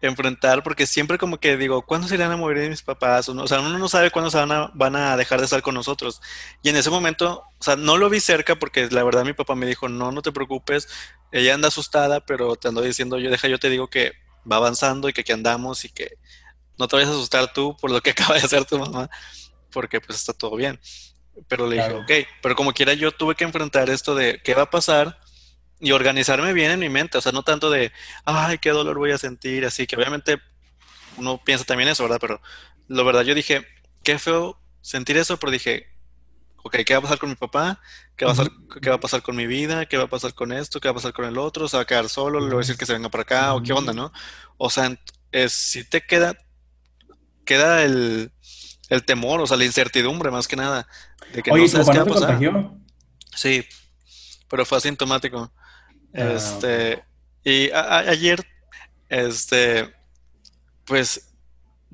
enfrentar, 0.00 0.64
porque 0.64 0.86
siempre 0.86 1.16
como 1.16 1.38
que 1.38 1.56
digo, 1.56 1.82
¿cuándo 1.82 2.08
se 2.08 2.16
irán 2.16 2.32
a 2.32 2.36
morir 2.36 2.68
mis 2.68 2.82
papás? 2.82 3.28
O, 3.28 3.46
sea, 3.46 3.60
uno 3.60 3.78
no 3.78 3.88
sabe 3.88 4.10
cuándo 4.10 4.30
se 4.30 4.38
van 4.38 4.50
a, 4.50 4.70
van 4.74 4.96
a 4.96 5.16
dejar 5.16 5.38
de 5.38 5.44
estar 5.44 5.62
con 5.62 5.74
nosotros. 5.74 6.20
Y 6.62 6.70
en 6.70 6.76
ese 6.76 6.90
momento, 6.90 7.44
o 7.58 7.62
sea, 7.62 7.76
no 7.76 7.96
lo 7.96 8.10
vi 8.10 8.18
cerca 8.18 8.56
porque 8.56 8.88
la 8.90 9.04
verdad 9.04 9.24
mi 9.24 9.32
papá 9.32 9.54
me 9.54 9.66
dijo, 9.66 9.88
no, 9.88 10.10
no 10.10 10.20
te 10.20 10.32
preocupes, 10.32 10.88
ella 11.30 11.54
anda 11.54 11.68
asustada, 11.68 12.20
pero 12.20 12.56
te 12.56 12.68
ando 12.68 12.82
diciendo, 12.82 13.18
yo 13.18 13.30
deja, 13.30 13.46
yo 13.46 13.60
te 13.60 13.70
digo 13.70 13.88
que 13.88 14.12
va 14.50 14.56
avanzando 14.56 15.08
y 15.08 15.12
que 15.12 15.22
aquí 15.22 15.32
andamos 15.32 15.84
y 15.84 15.90
que 15.90 16.18
no 16.78 16.88
te 16.88 16.96
vayas 16.96 17.10
a 17.10 17.12
asustar 17.12 17.52
tú 17.52 17.76
por 17.80 17.90
lo 17.90 18.00
que 18.00 18.10
acaba 18.12 18.34
de 18.34 18.40
hacer 18.42 18.64
tu 18.64 18.78
mamá, 18.78 19.10
porque 19.70 20.00
pues 20.00 20.18
está 20.18 20.32
todo 20.32 20.56
bien. 20.56 20.80
Pero 21.48 21.66
le 21.66 21.76
dije, 21.76 21.94
ok, 21.94 22.28
pero 22.42 22.54
como 22.54 22.72
quiera 22.72 22.92
yo 22.92 23.10
tuve 23.10 23.34
que 23.34 23.44
enfrentar 23.44 23.88
esto 23.88 24.14
de 24.14 24.40
qué 24.42 24.54
va 24.54 24.62
a 24.62 24.70
pasar 24.70 25.18
y 25.80 25.92
organizarme 25.92 26.52
bien 26.52 26.70
en 26.70 26.78
mi 26.78 26.88
mente, 26.88 27.18
o 27.18 27.20
sea, 27.20 27.32
no 27.32 27.42
tanto 27.42 27.70
de, 27.70 27.90
ay, 28.24 28.58
qué 28.58 28.70
dolor 28.70 28.98
voy 28.98 29.12
a 29.12 29.18
sentir, 29.18 29.64
así 29.64 29.86
que 29.86 29.96
obviamente 29.96 30.40
uno 31.16 31.42
piensa 31.42 31.64
también 31.64 31.88
eso, 31.88 32.04
¿verdad? 32.04 32.18
Pero 32.20 32.40
la 32.88 33.02
verdad 33.02 33.22
yo 33.22 33.34
dije, 33.34 33.66
qué 34.02 34.18
feo 34.18 34.60
sentir 34.80 35.16
eso, 35.16 35.38
pero 35.38 35.50
dije, 35.50 35.91
ok, 36.62 36.76
¿qué 36.86 36.94
va 36.94 36.98
a 36.98 37.02
pasar 37.02 37.18
con 37.18 37.28
mi 37.28 37.34
papá? 37.34 37.80
¿Qué 38.16 38.24
va 38.24 38.32
a 38.32 38.34
pasar, 38.34 38.52
¿qué 38.80 38.88
va 38.88 38.96
a 38.96 39.00
pasar 39.00 39.22
con 39.22 39.36
mi 39.36 39.46
vida? 39.46 39.86
¿Qué 39.86 39.96
va 39.96 40.04
a 40.04 40.08
pasar 40.08 40.34
con 40.34 40.52
esto? 40.52 40.80
¿Qué 40.80 40.88
va 40.88 40.92
a 40.92 40.94
pasar 40.94 41.12
con 41.12 41.24
el 41.24 41.38
otro? 41.38 41.68
¿Se 41.68 41.76
va 41.76 41.82
a 41.82 41.86
quedar 41.86 42.08
solo? 42.08 42.40
¿Le 42.40 42.46
voy 42.46 42.56
a 42.56 42.58
decir 42.58 42.76
que 42.76 42.86
se 42.86 42.92
venga 42.92 43.08
para 43.08 43.22
acá? 43.22 43.54
¿O 43.54 43.62
qué 43.62 43.72
onda, 43.72 43.92
no? 43.92 44.12
O 44.56 44.70
sea, 44.70 44.96
es, 45.32 45.52
si 45.52 45.84
te 45.84 46.00
queda, 46.02 46.36
queda 47.44 47.82
el, 47.82 48.32
el 48.88 49.04
temor, 49.04 49.40
o 49.40 49.46
sea, 49.46 49.56
la 49.56 49.64
incertidumbre 49.64 50.30
más 50.30 50.46
que 50.46 50.56
nada, 50.56 50.86
de 51.32 51.42
que 51.42 51.50
no 51.50 51.68
sabes 51.68 51.88
qué 51.90 51.98
va 51.98 52.04
a 52.04 52.06
pasar. 52.06 52.38
Sí, 53.34 53.66
pero 54.48 54.64
fue 54.64 54.78
asintomático. 54.78 55.52
Ah, 56.14 56.34
este, 56.36 57.02
y 57.42 57.70
ayer, 57.72 58.46
este, 59.08 59.92
pues 60.84 61.31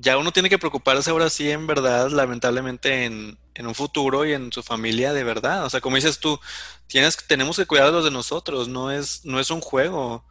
ya 0.01 0.17
uno 0.17 0.31
tiene 0.31 0.49
que 0.49 0.57
preocuparse 0.57 1.09
ahora 1.11 1.29
sí 1.29 1.51
en 1.51 1.67
verdad, 1.67 2.09
lamentablemente, 2.09 3.05
en, 3.05 3.37
un 3.59 3.75
futuro 3.75 4.25
y 4.25 4.31
en 4.31 4.53
su 4.53 4.63
familia 4.63 5.11
de 5.11 5.25
verdad. 5.25 5.65
O 5.65 5.69
sea, 5.69 5.81
como 5.81 5.97
dices 5.97 6.19
tú, 6.19 6.39
tienes, 6.87 7.17
tenemos 7.27 7.57
que 7.57 7.65
cuidar 7.65 7.87
de 7.87 7.91
los 7.91 8.05
de 8.05 8.11
nosotros, 8.11 8.69
no 8.69 8.89
es, 8.89 9.25
no 9.25 9.37
es 9.41 9.51
un 9.51 9.59
juego. 9.59 10.23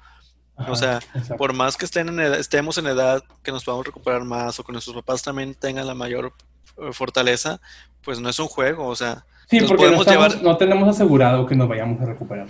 o 0.57 0.75
sea, 0.75 1.01
por 1.37 1.53
más 1.53 1.77
que 1.77 1.85
estén 1.85 2.09
en 2.09 2.21
estemos 2.21 2.79
en 2.79 2.87
edad 2.87 3.23
que 3.43 3.53
nos 3.53 3.65
podamos 3.65 3.85
recuperar 3.85 4.25
más 4.25 4.59
o 4.59 4.65
que 4.65 4.73
nuestros 4.73 4.97
papás 4.97 5.23
también 5.23 5.55
tengan 5.55 5.87
la 5.87 5.95
mayor 5.95 6.33
eh, 6.79 6.93
fortaleza, 6.93 7.61
pues 8.03 8.19
no 8.19 8.31
es 8.31 8.39
un 8.39 8.49
juego. 8.49 8.87
O 8.87 8.97
sea, 8.97 9.27
sí, 9.51 9.61
porque 9.61 9.91
no, 9.91 10.03
llevar... 10.03 10.43
no 10.43 10.57
tenemos 10.57 10.89
asegurado 10.89 11.45
que 11.45 11.55
nos 11.55 11.69
vayamos 11.69 12.01
a 12.01 12.07
recuperar. 12.07 12.47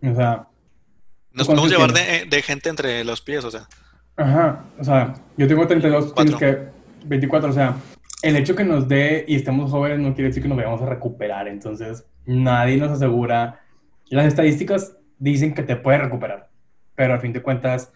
O 0.00 0.14
sea, 0.14 0.46
nos 1.32 1.48
podemos 1.48 1.68
llevar 1.68 1.92
de, 1.92 2.42
gente 2.42 2.68
entre 2.68 3.02
los 3.02 3.20
pies, 3.20 3.44
o 3.44 3.50
sea. 3.50 3.68
Ajá, 4.16 4.64
o 4.78 4.84
sea, 4.84 5.14
yo 5.36 5.48
tengo 5.48 5.66
32, 5.66 6.14
tienes 6.14 6.36
que 6.36 6.58
24, 7.06 7.50
o 7.50 7.52
sea, 7.52 7.76
el 8.22 8.36
hecho 8.36 8.54
que 8.54 8.64
nos 8.64 8.88
dé 8.88 9.24
y 9.26 9.34
estemos 9.34 9.70
jóvenes 9.70 9.98
no 9.98 10.14
quiere 10.14 10.28
decir 10.28 10.42
que 10.42 10.48
nos 10.48 10.56
vayamos 10.56 10.80
a 10.82 10.86
recuperar, 10.86 11.48
entonces 11.48 12.06
nadie 12.24 12.76
nos 12.76 12.92
asegura. 12.92 13.60
Las 14.08 14.26
estadísticas 14.26 14.96
dicen 15.18 15.52
que 15.52 15.62
te 15.62 15.76
puedes 15.76 16.00
recuperar, 16.00 16.48
pero 16.94 17.14
al 17.14 17.20
fin 17.20 17.32
de 17.32 17.42
cuentas 17.42 17.92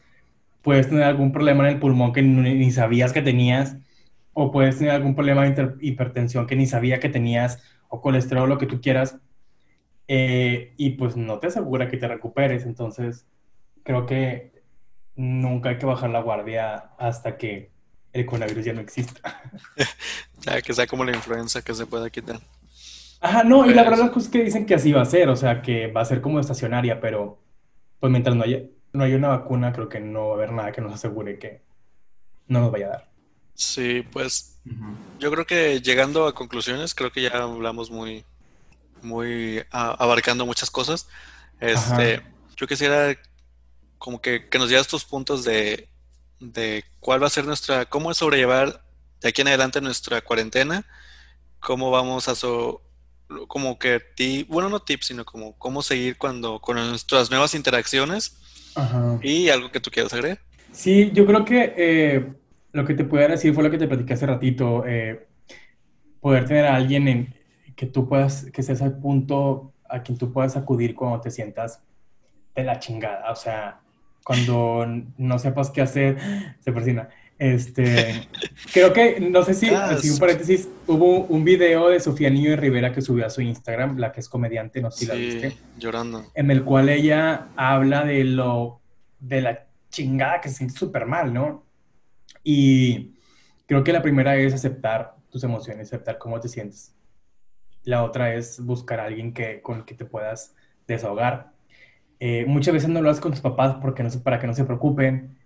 puedes 0.62 0.88
tener 0.88 1.04
algún 1.04 1.32
problema 1.32 1.68
en 1.68 1.74
el 1.74 1.80
pulmón 1.80 2.12
que 2.12 2.22
ni 2.22 2.70
sabías 2.72 3.12
que 3.12 3.22
tenías, 3.22 3.76
o 4.32 4.50
puedes 4.50 4.78
tener 4.78 4.92
algún 4.92 5.14
problema 5.14 5.48
de 5.48 5.74
hipertensión 5.80 6.46
que 6.46 6.56
ni 6.56 6.66
sabía 6.66 6.98
que 6.98 7.08
tenías, 7.08 7.62
o 7.88 8.00
colesterol, 8.00 8.48
lo 8.48 8.58
que 8.58 8.66
tú 8.66 8.80
quieras, 8.80 9.18
eh, 10.08 10.74
y 10.76 10.90
pues 10.90 11.16
no 11.16 11.38
te 11.38 11.46
asegura 11.46 11.88
que 11.88 11.96
te 11.96 12.08
recuperes, 12.08 12.66
entonces 12.66 13.26
creo 13.82 14.04
que 14.04 14.57
nunca 15.18 15.70
hay 15.70 15.78
que 15.78 15.84
bajar 15.84 16.10
la 16.10 16.22
guardia 16.22 16.90
hasta 16.96 17.36
que 17.36 17.70
el 18.12 18.24
coronavirus 18.24 18.64
ya 18.64 18.72
no 18.72 18.80
exista. 18.80 19.42
ya, 20.40 20.62
que 20.62 20.72
sea 20.72 20.86
como 20.86 21.04
la 21.04 21.14
influenza 21.14 21.60
que 21.60 21.74
se 21.74 21.86
pueda 21.86 22.08
quitar. 22.08 22.40
Ajá, 23.20 23.42
no, 23.42 23.68
y 23.68 23.74
la 23.74 23.82
verdad 23.82 24.06
es 24.06 24.12
pues, 24.12 24.28
que 24.28 24.44
dicen 24.44 24.64
que 24.64 24.76
así 24.76 24.92
va 24.92 25.02
a 25.02 25.06
ser, 25.06 25.28
o 25.28 25.36
sea, 25.36 25.60
que 25.60 25.88
va 25.88 26.02
a 26.02 26.04
ser 26.04 26.20
como 26.20 26.38
estacionaria, 26.38 27.00
pero 27.00 27.42
pues 27.98 28.12
mientras 28.12 28.36
no 28.36 28.44
haya, 28.44 28.62
no 28.92 29.02
haya 29.02 29.16
una 29.16 29.28
vacuna, 29.28 29.72
creo 29.72 29.88
que 29.88 29.98
no 29.98 30.28
va 30.28 30.34
a 30.34 30.36
haber 30.36 30.52
nada 30.52 30.70
que 30.70 30.80
nos 30.80 30.94
asegure 30.94 31.36
que 31.38 31.62
no 32.46 32.60
nos 32.60 32.70
vaya 32.70 32.86
a 32.86 32.90
dar. 32.90 33.08
Sí, 33.54 34.04
pues 34.12 34.60
yo 35.18 35.32
creo 35.32 35.44
que 35.46 35.80
llegando 35.80 36.28
a 36.28 36.34
conclusiones, 36.34 36.94
creo 36.94 37.10
que 37.10 37.22
ya 37.22 37.30
hablamos 37.30 37.90
muy, 37.90 38.24
muy 39.02 39.64
abarcando 39.72 40.46
muchas 40.46 40.70
cosas. 40.70 41.08
Este, 41.58 42.22
yo 42.56 42.68
quisiera 42.68 43.16
como 43.98 44.20
que, 44.20 44.48
que 44.48 44.58
nos 44.58 44.68
dieras 44.68 44.88
tus 44.88 45.04
puntos 45.04 45.44
de, 45.44 45.88
de 46.40 46.84
cuál 47.00 47.22
va 47.22 47.26
a 47.26 47.30
ser 47.30 47.44
nuestra, 47.44 47.86
cómo 47.86 48.12
sobrellevar 48.14 48.82
de 49.20 49.28
aquí 49.28 49.42
en 49.42 49.48
adelante 49.48 49.80
nuestra 49.80 50.20
cuarentena, 50.20 50.86
cómo 51.60 51.90
vamos 51.90 52.28
a 52.28 52.34
so, 52.34 52.82
como 53.48 53.78
que 53.78 54.00
ti, 54.00 54.46
bueno 54.48 54.68
no 54.68 54.80
tips, 54.80 55.06
sino 55.06 55.24
como 55.24 55.58
cómo 55.58 55.82
seguir 55.82 56.16
cuando 56.16 56.60
con 56.60 56.76
nuestras 56.76 57.30
nuevas 57.30 57.54
interacciones 57.54 58.38
y 59.22 59.48
algo 59.48 59.70
que 59.70 59.80
tú 59.80 59.90
quieras 59.90 60.12
agregar. 60.12 60.38
Sí, 60.72 61.10
yo 61.12 61.26
creo 61.26 61.44
que 61.44 61.74
eh, 61.76 62.32
lo 62.72 62.84
que 62.84 62.94
te 62.94 63.04
puedo 63.04 63.26
decir 63.26 63.52
fue 63.54 63.64
lo 63.64 63.70
que 63.70 63.78
te 63.78 63.88
platicé 63.88 64.14
hace 64.14 64.26
ratito, 64.26 64.84
eh, 64.86 65.26
poder 66.20 66.46
tener 66.46 66.66
a 66.66 66.76
alguien 66.76 67.08
en, 67.08 67.34
que 67.74 67.86
tú 67.86 68.08
puedas, 68.08 68.46
que 68.52 68.62
seas 68.62 68.82
al 68.82 68.98
punto 68.98 69.72
a 69.88 70.02
quien 70.02 70.18
tú 70.18 70.32
puedas 70.32 70.56
acudir 70.56 70.94
cuando 70.94 71.20
te 71.20 71.30
sientas 71.30 71.82
de 72.54 72.64
la 72.64 72.78
chingada, 72.78 73.30
o 73.30 73.36
sea, 73.36 73.80
cuando 74.28 74.84
no 75.16 75.38
sepas 75.38 75.70
qué 75.70 75.80
hacer, 75.80 76.18
se 76.60 76.70
persina. 76.70 77.08
Este, 77.38 78.28
creo 78.74 78.92
que, 78.92 79.20
no 79.20 79.42
sé 79.42 79.54
si, 79.54 79.70
Ah, 79.70 79.96
un 80.04 80.18
paréntesis, 80.18 80.68
hubo 80.86 81.20
un 81.24 81.44
video 81.44 81.88
de 81.88 81.98
Sofía 81.98 82.28
Niño 82.28 82.50
de 82.50 82.56
Rivera 82.56 82.92
que 82.92 83.00
subió 83.00 83.24
a 83.24 83.30
su 83.30 83.40
Instagram, 83.40 83.96
la 83.96 84.12
que 84.12 84.20
es 84.20 84.28
comediante, 84.28 84.82
no 84.82 84.90
sé 84.90 84.98
si 84.98 85.06
la 85.06 85.14
viste, 85.14 85.56
llorando. 85.78 86.26
en 86.34 86.50
el 86.50 86.62
cual 86.62 86.90
ella 86.90 87.48
habla 87.56 88.04
de 88.04 88.24
lo, 88.24 88.82
de 89.18 89.40
la 89.40 89.66
chingada 89.88 90.42
que 90.42 90.50
se 90.50 90.56
siente 90.56 90.78
súper 90.78 91.06
mal, 91.06 91.32
¿no? 91.32 91.64
Y 92.44 93.14
creo 93.64 93.82
que 93.82 93.94
la 93.94 94.02
primera 94.02 94.36
es 94.36 94.52
aceptar 94.52 95.16
tus 95.30 95.42
emociones, 95.42 95.88
aceptar 95.88 96.18
cómo 96.18 96.38
te 96.38 96.50
sientes. 96.50 96.94
La 97.82 98.04
otra 98.04 98.34
es 98.34 98.62
buscar 98.62 99.00
a 99.00 99.04
alguien 99.06 99.32
que, 99.32 99.62
con 99.62 99.78
el 99.78 99.84
que 99.86 99.94
te 99.94 100.04
puedas 100.04 100.54
desahogar. 100.86 101.52
Eh, 102.20 102.44
muchas 102.46 102.74
veces 102.74 102.88
no 102.90 103.00
lo 103.00 103.10
haces 103.10 103.20
con 103.20 103.32
tus 103.32 103.40
papás 103.40 103.76
porque 103.80 104.02
no, 104.02 104.10
para 104.22 104.38
que 104.40 104.46
no 104.46 104.54
se 104.54 104.64
preocupen, 104.64 105.38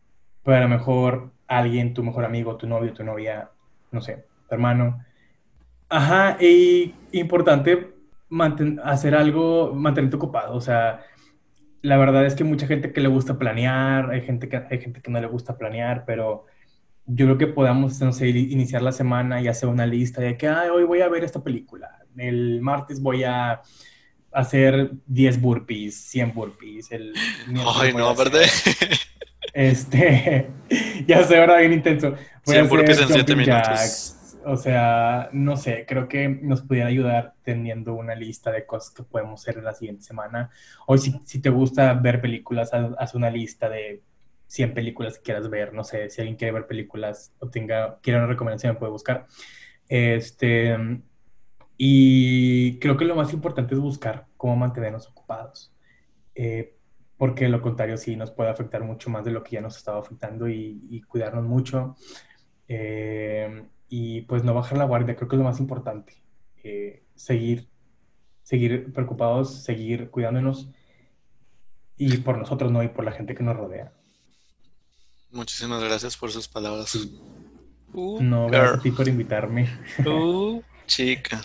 pero 0.43 0.57
a 0.57 0.61
lo 0.61 0.69
mejor 0.69 1.33
alguien, 1.47 1.95
tu 1.95 2.03
mejor 2.03 2.25
amigo, 2.25 2.57
tu 2.57 2.67
novio, 2.67 2.93
tu 2.95 3.05
novia, 3.05 3.51
no 3.91 4.01
sé, 4.01 4.25
tu 4.49 4.55
hermano. 4.55 5.05
Ajá, 5.89 6.39
y 6.41 6.95
importante 7.13 7.93
manten- 8.31 8.81
hacer 8.85 9.15
algo, 9.15 9.75
mantenerte 9.75 10.17
ocupado. 10.17 10.55
O 10.55 10.61
sea, 10.61 11.01
la 11.83 11.97
verdad 11.99 12.25
es 12.27 12.35
que 12.35 12.45
mucha 12.45 12.67
gente 12.67 12.93
que 12.93 13.01
le 13.01 13.09
gusta 13.09 13.39
planear, 13.39 14.11
hay 14.11 14.23
gente 14.23 14.49
que, 14.49 14.57
hay 14.57 14.81
gente 14.81 15.03
que 15.03 15.11
no 15.11 15.21
le 15.21 15.27
gusta 15.27 15.59
planear, 15.59 16.05
pero 16.07 16.47
yo 17.07 17.27
creo 17.27 17.39
que 17.39 17.47
podamos, 17.49 18.01
no 18.01 18.13
sé, 18.13 18.29
iniciar 18.31 18.83
la 18.83 18.93
semana 18.93 19.41
y 19.43 19.49
hacer 19.49 19.69
una 19.69 19.87
lista 19.87 20.21
de 20.23 20.37
que, 20.37 20.49
"Ay, 20.49 20.71
hoy 20.71 20.85
voy 20.85 21.01
a 21.03 21.09
ver 21.09 21.25
esta 21.25 21.43
película, 21.43 21.99
el 22.17 22.61
martes 22.63 23.03
voy 23.03 23.25
a 23.25 23.61
hacer 24.33 24.93
10 25.07 25.41
burpees, 25.41 25.95
100 25.95 26.35
burpees, 26.35 26.93
el 26.93 27.13
miércoles 27.47 27.77
Ay, 27.81 27.95
no, 27.95 28.15
¿verdad? 28.15 28.41
Este, 29.53 30.51
ya 31.07 31.25
sé, 31.25 31.39
¿verdad? 31.39 31.59
Bien 31.59 31.73
intenso. 31.73 32.11
Voy 32.47 32.57
a 32.57 32.61
100 32.61 32.69
burpees 32.69 33.01
en 33.01 33.09
siete 33.09 33.33
jumping 33.33 33.37
minutos. 33.39 33.69
jacks. 33.69 34.19
O 34.45 34.57
sea, 34.57 35.29
no 35.33 35.57
sé, 35.57 35.85
creo 35.87 36.09
que 36.09 36.29
nos 36.29 36.63
pudiera 36.63 36.89
ayudar 36.89 37.35
teniendo 37.45 37.95
una 37.95 38.17
lista 38.17 38.51
de 38.51 38.67
cosas 38.67 38.93
que 38.93 39.05
podemos 39.05 39.41
hacer 39.41 39.63
la 39.63 39.73
siguiente 39.73 40.03
semana. 40.03 40.51
O 40.87 40.99
si, 40.99 41.21
si 41.25 41.41
te 41.41 41.51
gusta 41.51 41.93
ver 41.95 42.21
películas, 42.21 42.75
haz, 42.75 42.93
haz 42.99 43.15
una 43.15 43.31
lista 43.31 43.69
de 43.69 44.03
100 44.49 44.75
películas 44.75 45.19
que 45.19 45.23
quieras 45.23 45.49
ver. 45.49 45.73
No 45.73 45.85
sé, 45.85 46.11
si 46.11 46.21
alguien 46.21 46.37
quiere 46.37 46.53
ver 46.53 46.67
películas 46.67 47.33
o 47.39 47.49
tenga, 47.49 47.99
quiere 48.03 48.19
una 48.19 48.29
recomendación, 48.29 48.75
me 48.75 48.79
puede 48.81 48.93
buscar. 48.93 49.27
Este, 49.89 50.77
y 51.85 52.79
creo 52.79 52.97
que 52.97 53.05
lo 53.05 53.17
más 53.17 53.33
importante 53.33 53.75
es 53.75 53.81
buscar 53.81 54.29
cómo 54.37 54.55
mantenernos 54.55 55.09
ocupados. 55.09 55.75
Eh, 56.33 56.77
porque 57.17 57.49
lo 57.49 57.61
contrario 57.61 57.97
sí 57.97 58.15
nos 58.15 58.31
puede 58.31 58.51
afectar 58.51 58.85
mucho 58.85 59.11
más 59.11 59.25
de 59.25 59.33
lo 59.33 59.43
que 59.43 59.57
ya 59.57 59.61
nos 59.61 59.77
estaba 59.77 59.99
afectando 59.99 60.49
y, 60.49 60.81
y 60.89 61.03
cuidarnos 61.03 61.43
mucho. 61.43 61.97
Eh, 62.69 63.65
y 63.89 64.21
pues 64.21 64.45
no 64.45 64.55
bajar 64.55 64.79
la 64.79 64.85
guardia, 64.85 65.17
creo 65.17 65.29
que 65.29 65.35
es 65.35 65.39
lo 65.39 65.45
más 65.45 65.59
importante. 65.59 66.23
Eh, 66.63 67.03
seguir, 67.17 67.69
seguir 68.45 68.93
preocupados, 68.93 69.65
seguir 69.65 70.09
cuidándonos 70.11 70.69
y 71.97 72.19
por 72.19 72.39
nosotros, 72.39 72.71
¿no? 72.71 72.85
Y 72.85 72.91
por 72.91 73.05
la 73.05 73.11
gente 73.11 73.35
que 73.35 73.43
nos 73.43 73.57
rodea. 73.57 73.93
Muchísimas 75.33 75.83
gracias 75.83 76.17
por 76.17 76.31
sus 76.31 76.47
palabras. 76.47 76.95
Uh, 77.93 78.23
No, 78.23 78.47
gracias 78.47 78.79
a 78.79 78.83
ti 78.83 78.93
por 78.93 79.09
invitarme. 79.09 79.69
Uh, 80.07 80.63
chica. 80.87 81.43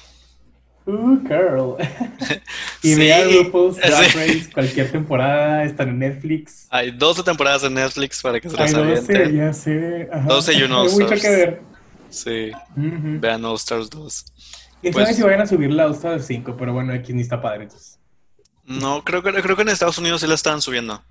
Uh, 0.88 1.18
girl. 1.28 1.76
y 2.82 2.94
Sí, 2.94 2.96
vea 2.96 3.26
RuPaul's 3.26 3.76
Drag. 3.76 3.92
Race, 4.16 4.50
cualquier 4.54 4.90
temporada, 4.92 5.64
están 5.66 5.90
en 5.90 6.00
Netflix. 6.00 6.66
Hay 6.70 6.92
12 6.92 7.24
temporadas 7.24 7.64
en 7.64 7.74
Netflix 7.74 8.22
para 8.22 8.40
que 8.40 8.50
se 8.50 8.56
las 8.56 8.74
Hay 8.74 8.84
12, 8.96 9.12
avienten. 9.16 9.36
ya 9.38 9.54
sé. 9.54 10.08
ajá. 10.12 10.28
12 10.28 10.54
y 10.54 10.64
un 10.64 10.72
Hay 10.72 10.78
mucho 10.84 10.96
All-Stars. 10.96 11.22
que 11.22 11.30
ver. 11.30 11.62
Sí, 12.10 12.52
Ujú. 12.78 13.20
vean 13.20 13.44
All 13.44 13.56
Stars 13.58 13.90
2. 13.90 14.26
¿Quién 14.82 14.94
Pues- 14.94 15.06
sabe 15.06 15.16
si 15.18 15.24
vayan 15.24 15.42
a 15.42 15.48
subir 15.48 15.72
la 15.72 15.88
All 15.88 15.94
Star 15.94 16.22
5? 16.22 16.56
Pero 16.58 16.72
bueno, 16.72 16.94
aquí 16.94 17.12
ni 17.12 17.22
está 17.22 17.42
padre, 17.42 17.64
entonces. 17.64 18.00
No, 18.66 19.04
creo 19.04 19.22
que, 19.24 19.34
creo 19.42 19.56
que 19.58 19.62
en 19.64 19.70
Estados 19.70 19.98
Unidos 19.98 20.22
sí 20.22 20.28
la 20.28 20.36
estaban 20.36 20.62
subiendo. 20.62 21.04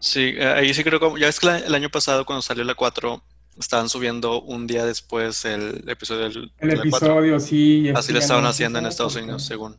Sí, 0.00 0.34
eh, 0.36 0.44
ahí 0.56 0.74
sí 0.74 0.82
creo 0.84 0.98
que, 1.00 1.20
ya 1.20 1.26
ves 1.26 1.38
que 1.40 1.46
la- 1.46 1.58
el 1.58 1.74
año 1.74 1.88
pasado 1.88 2.24
cuando 2.24 2.42
salió 2.42 2.62
la 2.64 2.74
4, 2.74 3.22
estaban 3.58 3.88
subiendo 3.88 4.40
un 4.42 4.66
día 4.66 4.84
después 4.84 5.44
el 5.44 5.84
episodio 5.88 6.22
del, 6.28 6.52
El 6.58 6.68
de 6.70 6.76
la 6.76 6.82
4. 6.90 7.06
episodio, 7.08 7.40
sí. 7.40 7.88
Así 7.94 8.08
sé, 8.08 8.12
lo 8.14 8.18
estaban 8.20 8.46
haciendo 8.46 8.78
en 8.78 8.86
Estados. 8.86 9.16
Unidos, 9.16 9.44
según. 9.44 9.76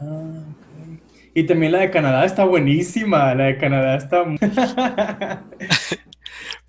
Ah, 0.00 0.04
ok. 0.50 1.00
Y 1.34 1.44
también 1.44 1.72
la 1.72 1.80
de 1.80 1.90
Canadá 1.90 2.24
está 2.24 2.44
buenísima. 2.44 3.34
La 3.34 3.44
de 3.44 3.58
Canadá 3.58 3.96
está. 3.96 4.24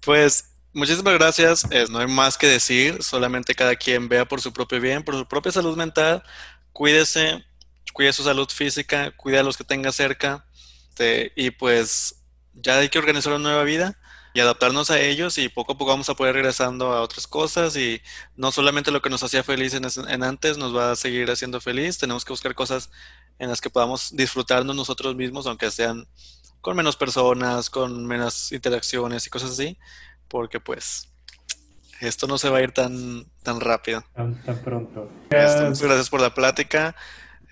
Pues 0.02 0.52
muchísimas 0.74 1.14
gracias. 1.16 1.66
Es- 1.72 1.90
no 1.90 2.00
hay 2.00 2.08
más 2.08 2.38
que 2.38 2.48
decir, 2.48 3.02
solamente 3.04 3.56
cada 3.56 3.76
quien 3.76 4.08
vea 4.10 4.26
por 4.26 4.42
su 4.42 4.54
propio 4.54 4.80
bien, 4.80 5.04
por 5.04 5.16
su 5.16 5.26
propia 5.28 5.52
salud 5.52 5.76
mental. 5.78 6.24
Cuídese, 6.72 7.44
cuide 7.94 8.14
su 8.14 8.24
salud 8.24 8.48
física, 8.50 9.12
cuide 9.16 9.40
a 9.40 9.44
los 9.44 9.58
que 9.58 9.64
tenga 9.64 9.92
cerca. 9.92 10.46
este, 10.90 11.32
y 11.36 11.52
pues 11.52 12.24
ya 12.54 12.80
hay 12.80 12.90
que 12.90 13.00
organizar 13.00 13.34
una 13.34 13.44
nueva 13.50 13.64
vida 13.64 14.00
y 14.38 14.40
adaptarnos 14.40 14.92
a 14.92 15.00
ellos 15.00 15.40
y 15.40 15.50
poco 15.50 15.72
a 15.72 15.78
poco 15.80 15.90
vamos 15.90 16.10
a 16.10 16.14
poder 16.14 16.36
regresando 16.36 16.94
a 16.94 17.02
otras 17.02 17.26
cosas 17.26 17.76
y 17.76 18.00
no 18.36 18.52
solamente 18.52 18.92
lo 18.92 19.02
que 19.02 19.10
nos 19.10 19.24
hacía 19.24 19.42
feliz 19.42 19.74
en, 19.74 19.84
en 20.08 20.22
antes 20.24 20.60
nos 20.60 20.76
va 20.76 20.92
a 20.92 20.96
seguir 20.96 21.32
haciendo 21.32 21.60
feliz. 21.60 21.98
Tenemos 21.98 22.24
que 22.24 22.34
buscar 22.34 22.54
cosas 22.54 22.92
en 23.40 23.50
las 23.50 23.62
que 23.62 23.72
podamos 23.72 24.16
disfrutarnos 24.16 24.76
nosotros 24.76 25.16
mismos, 25.16 25.48
aunque 25.48 25.72
sean 25.72 26.08
con 26.62 26.78
menos 26.78 26.96
personas, 26.96 27.72
con 27.72 28.06
menos 28.06 28.52
interacciones 28.52 29.26
y 29.26 29.32
cosas 29.32 29.50
así 29.50 29.76
porque 30.28 30.60
pues 30.60 31.10
esto 32.00 32.28
no 32.28 32.38
se 32.38 32.50
va 32.50 32.60
a 32.60 32.62
ir 32.62 32.74
tan, 32.74 33.26
tan 33.42 33.60
rápido. 33.60 34.04
Tan, 34.14 34.36
tan 34.44 34.60
pronto. 34.60 35.10
Muchas 35.32 35.82
gracias 35.82 36.12
por 36.12 36.22
la 36.22 36.36
plática. 36.36 36.96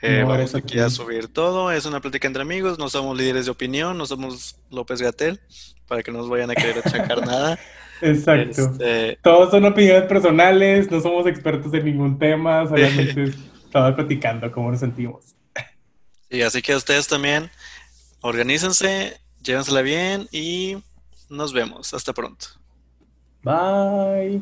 Eh, 0.03 0.19
No, 0.21 0.27
vamos 0.27 0.53
aquí 0.53 0.77
a 0.77 0.91
subir 0.91 1.33
todo. 1.33 1.71
Es 1.71 1.87
una 1.87 1.99
plática 1.99 2.27
entre 2.27 2.43
amigos. 2.43 2.77
No 2.77 2.89
somos 2.89 3.17
líderes 3.17 3.45
de 3.45 3.51
opinión. 3.51 3.97
No 3.97 4.05
somos 4.05 4.57
López 4.69 5.01
Gatel. 5.01 5.41
Para 5.87 6.03
que 6.03 6.11
no 6.11 6.19
nos 6.19 6.29
vayan 6.29 6.51
a 6.51 6.55
querer 6.55 6.79
achacar 6.79 7.19
nada. 7.25 7.59
Exacto. 8.01 8.61
Este, 8.71 9.17
Todos 9.21 9.51
son 9.51 9.65
opiniones 9.65 10.03
personales, 10.03 10.89
no 10.91 10.99
somos 11.01 11.25
expertos 11.27 11.73
en 11.73 11.85
ningún 11.85 12.19
tema, 12.19 12.67
solamente 12.67 13.33
estamos 13.63 13.93
platicando 13.95 14.51
cómo 14.51 14.71
nos 14.71 14.79
sentimos. 14.79 15.35
y 16.29 16.41
así 16.41 16.61
que 16.61 16.75
ustedes 16.75 17.07
también 17.07 17.49
organícense, 18.21 19.19
llévensela 19.41 19.81
bien 19.81 20.27
y 20.31 20.77
nos 21.29 21.53
vemos. 21.53 21.93
Hasta 21.93 22.13
pronto. 22.13 22.47
Bye. 23.43 24.41